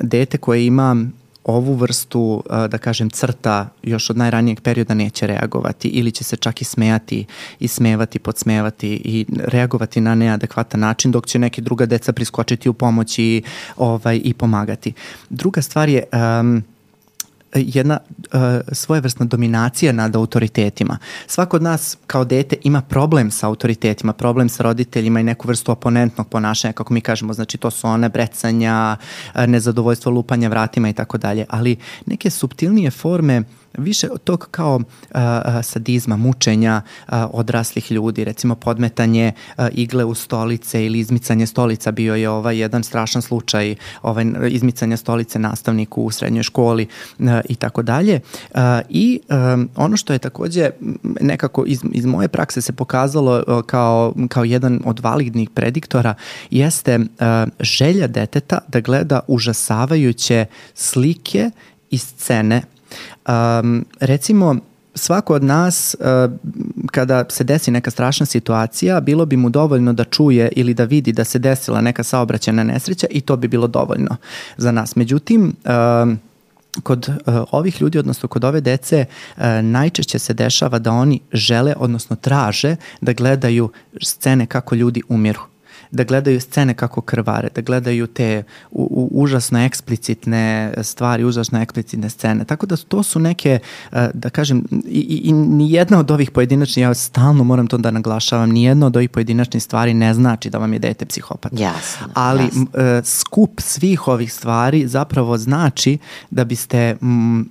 [0.02, 1.06] dete koje ima
[1.50, 6.62] ovu vrstu, da kažem, crta još od najranijeg perioda neće reagovati ili će se čak
[6.62, 7.26] i smejati
[7.60, 12.74] i smevati, podsmevati i reagovati na neadekvatan način dok će neke druga deca priskočiti u
[12.74, 13.44] pomoć i,
[13.78, 14.94] ovaj, i pomagati.
[15.30, 16.64] Druga stvar je um,
[17.56, 18.40] jedna uh,
[18.72, 20.98] svojevrsna dominacija nad autoritetima.
[21.28, 25.72] Svako od nas kao dete ima problem sa autoritetima, problem sa roditeljima i neku vrstu
[25.72, 28.98] oponentnog ponašanja, kako mi kažemo, znači to su one brecanja,
[29.48, 33.44] nezadovoljstvo lupanja vratima i tako dalje, ali neke subtilnije forme
[33.78, 34.80] više tog kao
[35.12, 41.92] a, sadizma, mučenja a, odraslih ljudi, recimo podmetanje a, igle u stolice ili izmicanje stolica
[41.92, 46.88] bio je ovaj jedan strašan slučaj ovaj izmicanja stolice nastavniku u srednjoj školi
[47.50, 48.20] i tako dalje.
[48.90, 49.20] I
[49.76, 50.70] ono što je takođe
[51.22, 56.14] nekako iz, iz moje prakse se pokazalo a, kao, kao jedan od validnih prediktora
[56.52, 61.52] jeste a, želja deteta da gleda užasavajuće slike
[61.90, 62.62] i scene
[63.28, 64.56] Um, recimo,
[64.96, 66.32] svako od nas uh,
[66.92, 71.12] kada se desi neka strašna situacija, bilo bi mu dovoljno da čuje ili da vidi
[71.12, 74.16] da se desila neka saobraćena nesreća i to bi bilo dovoljno
[74.58, 74.96] za nas.
[74.96, 75.54] Međutim,
[76.84, 79.06] kod uh, ovih ljudi, odnosno kod ove dece,
[79.38, 83.70] uh, najčešće se dešava da oni žele, odnosno traže da gledaju
[84.02, 85.42] scene kako ljudi umiru
[85.92, 92.10] da gledaju scene kako krvare, da gledaju te u, u, užasno eksplicitne stvari, užasno eksplicitne
[92.10, 92.46] scene.
[92.46, 93.60] Tako da to su neke,
[93.92, 97.92] eh, da kažem, i, i, i nijedna od ovih pojedinačnih, ja stalno moram to da
[97.92, 101.52] naglašavam, nijedna od ovih pojedinačnih stvari ne znači da vam je dete psihopat.
[101.60, 102.08] Jasno.
[102.14, 102.62] Ali jasno.
[102.62, 102.70] Uh,
[103.04, 105.98] skup svih ovih stvari zapravo znači
[106.30, 106.98] da biste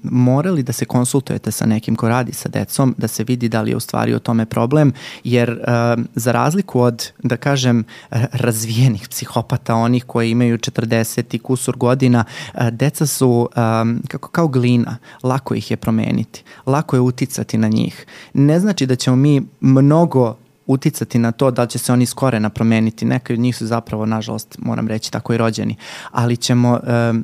[0.03, 3.71] morali da se konsultujete sa nekim ko radi sa decom, da se vidi da li
[3.71, 4.93] je u stvari o tome problem,
[5.25, 7.85] jer uh, za razliku od, da kažem,
[8.33, 12.25] razvijenih psihopata, onih koji imaju 40 i kusur godina,
[12.71, 18.07] deca su um, kako kao glina, lako ih je promeniti, lako je uticati na njih.
[18.35, 20.37] Ne znači da ćemo mi mnogo
[20.69, 23.05] uticati na to da će se oni skorena promeniti.
[23.05, 25.77] Neki od njih su zapravo, nažalost, moram reći, tako i rođeni.
[26.11, 26.81] Ali ćemo e,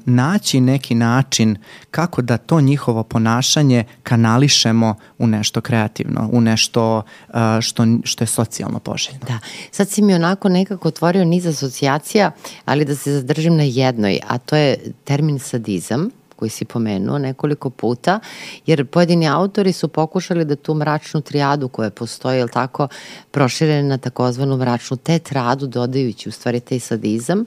[0.06, 1.56] naći neki način
[1.90, 8.28] kako da to njihovo ponašanje kanališemo u nešto kreativno, u nešto e, što, što je
[8.28, 9.20] socijalno poželjno.
[9.26, 9.38] Da.
[9.70, 12.30] Sad si mi onako nekako otvorio niz asocijacija,
[12.64, 17.70] ali da se zadržim na jednoj, a to je termin sadizam koji si pomenuo nekoliko
[17.70, 18.20] puta,
[18.66, 22.88] jer pojedini autori su pokušali da tu mračnu trijadu koja postoji, ili tako,
[23.30, 27.44] prošire na takozvanu mračnu tetradu, dodajući u stvari taj sadizam.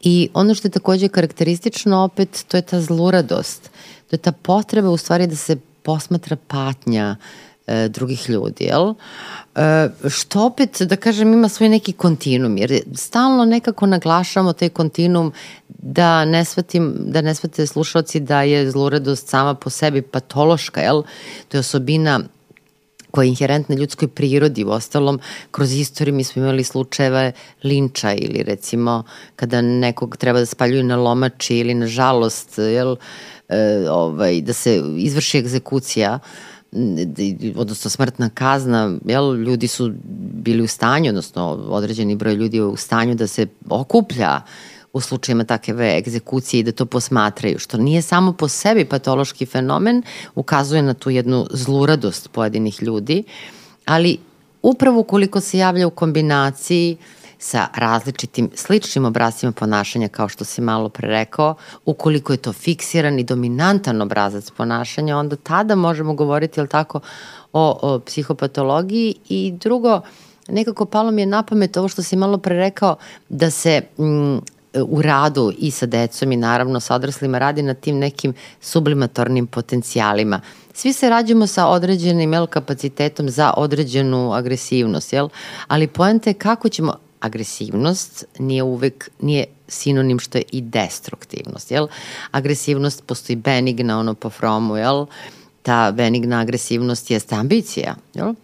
[0.00, 3.70] I ono što je takođe karakteristično opet, to je ta zluradost.
[4.10, 7.16] To je ta potreba u stvari da se posmatra patnja
[7.68, 8.94] e, drugih ljudi, jel?
[9.54, 15.32] E, što opet, da kažem, ima svoj neki kontinum, jer stalno nekako naglašamo taj kontinum
[15.68, 21.02] da ne shvatim, da ne shvate slušalci da je zluradost sama po sebi patološka, jel?
[21.48, 22.20] To je osobina
[23.10, 24.64] koja je inherentna ljudskoj prirodi.
[24.64, 25.20] U ostalom,
[25.50, 27.32] kroz istoriju mi smo imali slučajeve
[27.64, 29.02] linča ili recimo
[29.36, 32.96] kada nekog treba da spaljuju na lomači ili na žalost, jel,
[33.48, 36.18] e, ovaj, da se izvrši egzekucija
[37.56, 39.92] odnosno smrtna kazna, jel, ljudi su
[40.32, 44.40] bili u stanju, odnosno određeni broj ljudi u stanju da se okuplja
[44.92, 50.02] u slučajima takve egzekucije i da to posmatraju, što nije samo po sebi patološki fenomen,
[50.34, 53.24] ukazuje na tu jednu zluradost pojedinih ljudi,
[53.84, 54.18] ali
[54.62, 56.96] upravo koliko se javlja u kombinaciji
[57.38, 61.54] sa različitim sličnim obrazcima ponašanja kao što si malo pre rekao,
[61.84, 67.00] ukoliko je to fiksiran i dominantan obrazac ponašanja, onda tada možemo govoriti, jel tako,
[67.52, 70.00] o, o psihopatologiji i drugo,
[70.48, 72.96] nekako palo mi je na pamet ovo što si malo pre rekao,
[73.28, 74.38] da se mm,
[74.86, 80.40] u radu i sa decom i naravno sa odraslima radi na tim nekim sublimatornim potencijalima.
[80.74, 85.28] Svi se rađamo sa određenim jel, kapacitetom za određenu agresivnost, jel?
[85.68, 91.86] ali poenta je kako ćemo, agresivnost nije uvek, nije sinonim što je i destruktivnost, jel?
[92.30, 95.06] Agresivnost postoji benigna, ono po Fromu, jel?
[95.62, 98.34] Ta benigna agresivnost jeste ambicija, jel?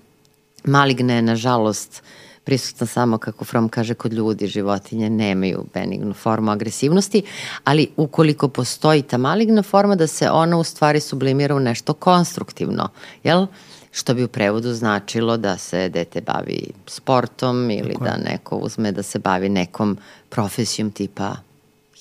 [0.64, 2.02] Maligne je, nažalost,
[2.44, 7.22] prisutna samo, kako From kaže, kod ljudi, životinje nemaju benignu formu agresivnosti,
[7.64, 12.88] ali ukoliko postoji ta maligna forma, da se ona u stvari sublimira u nešto konstruktivno,
[13.24, 13.46] jel?
[13.95, 18.93] Što bi u prevodu značilo da se dete bavi sportom ili Tako da neko uzme
[18.93, 19.99] da se bavi nekom
[20.29, 21.37] profesijom tipa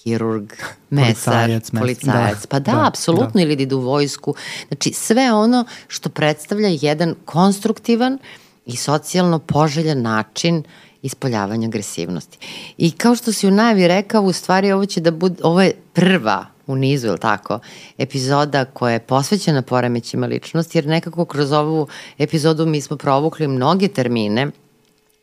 [0.04, 0.54] hirurg,
[0.90, 2.42] mesar, policajac, policajac.
[2.42, 3.42] Da, pa da, da apsolutno, da.
[3.42, 4.36] ili da ide u vojsku.
[4.68, 8.18] Znači, sve ono što predstavlja jedan konstruktivan
[8.66, 10.64] i socijalno poželjan način
[11.02, 12.38] ispoljavanja agresivnosti.
[12.78, 15.76] I kao što si u najavi rekao, u stvari ovo će da bude, ovo je
[15.94, 17.60] prva u nizu, ili tako,
[17.98, 21.88] epizoda koja je posvećena poremećima ličnosti, jer nekako kroz ovu
[22.18, 24.52] epizodu mi smo provukli mnoge termine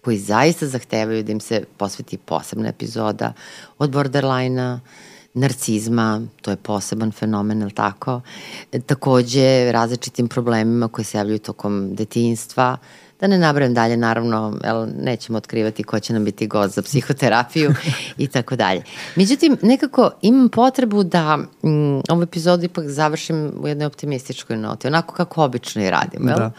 [0.05, 3.33] koji zaista zahtevaju da im se posveti posebna epizoda
[3.79, 4.81] od borderline-a,
[5.35, 8.21] narcizma, to je poseban fenomen, ili tako?
[8.87, 12.77] Takođe, različitim problemima koji se javljaju tokom detinjstva,
[13.21, 17.75] Da ne nabravam dalje, naravno, el, nećemo otkrivati ko će nam biti gost za psihoterapiju
[18.19, 18.83] i tako dalje.
[19.17, 25.15] Međutim, nekako imam potrebu da mm, ovu epizodu ipak završim u jednoj optimističkoj noti, onako
[25.15, 26.27] kako obično i radimo?
[26.27, 26.51] Da.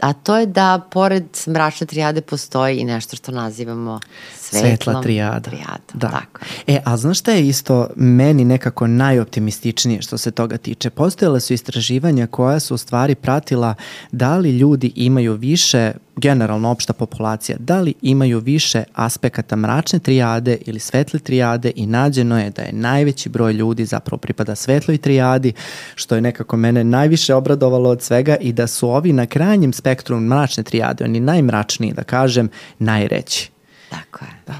[0.00, 4.00] A to je da pored mračne trijade postoji i nešto što nazivamo
[4.38, 5.40] svetlom Svetla trijada.
[5.40, 5.92] trijada.
[5.94, 6.08] Da.
[6.08, 6.40] Tako.
[6.66, 10.90] E, a znaš šta je isto meni nekako najoptimističnije što se toga tiče?
[10.90, 13.74] Postojale su istraživanja koja su u stvari pratila
[14.12, 20.58] da li ljudi imaju više generalno opšta populacija, da li imaju više aspekata mračne trijade
[20.66, 25.52] ili svetle trijade i nađeno je da je najveći broj ljudi zapravo pripada svetloj trijadi,
[25.94, 30.20] što je nekako mene najviše obradovalo od svega i da su ovi na krajnjem spektru
[30.20, 32.48] mračne trijade, oni najmračniji, da kažem,
[32.78, 33.50] najreći.
[33.90, 34.30] Tako je.
[34.46, 34.54] Da.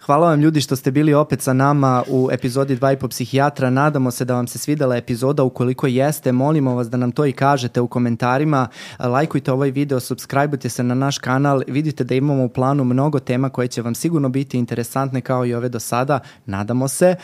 [0.00, 3.70] Hvala vam ljudi što ste bili opet sa nama u epizodi 2 i po psihijatra.
[3.70, 5.42] Nadamo se da vam se svidela epizoda.
[5.42, 8.68] Ukoliko jeste, molimo vas da nam to i kažete u komentarima.
[8.98, 11.62] Lajkujte ovaj video, subscribeujte se na naš kanal.
[11.66, 15.54] Vidite da imamo u planu mnogo tema koje će vam sigurno biti interesantne kao i
[15.54, 16.20] ove do sada.
[16.46, 17.14] Nadamo se.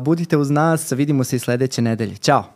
[0.00, 2.16] Budite uz nas, vidimo se i sledeće nedelje.
[2.16, 2.55] Ćao!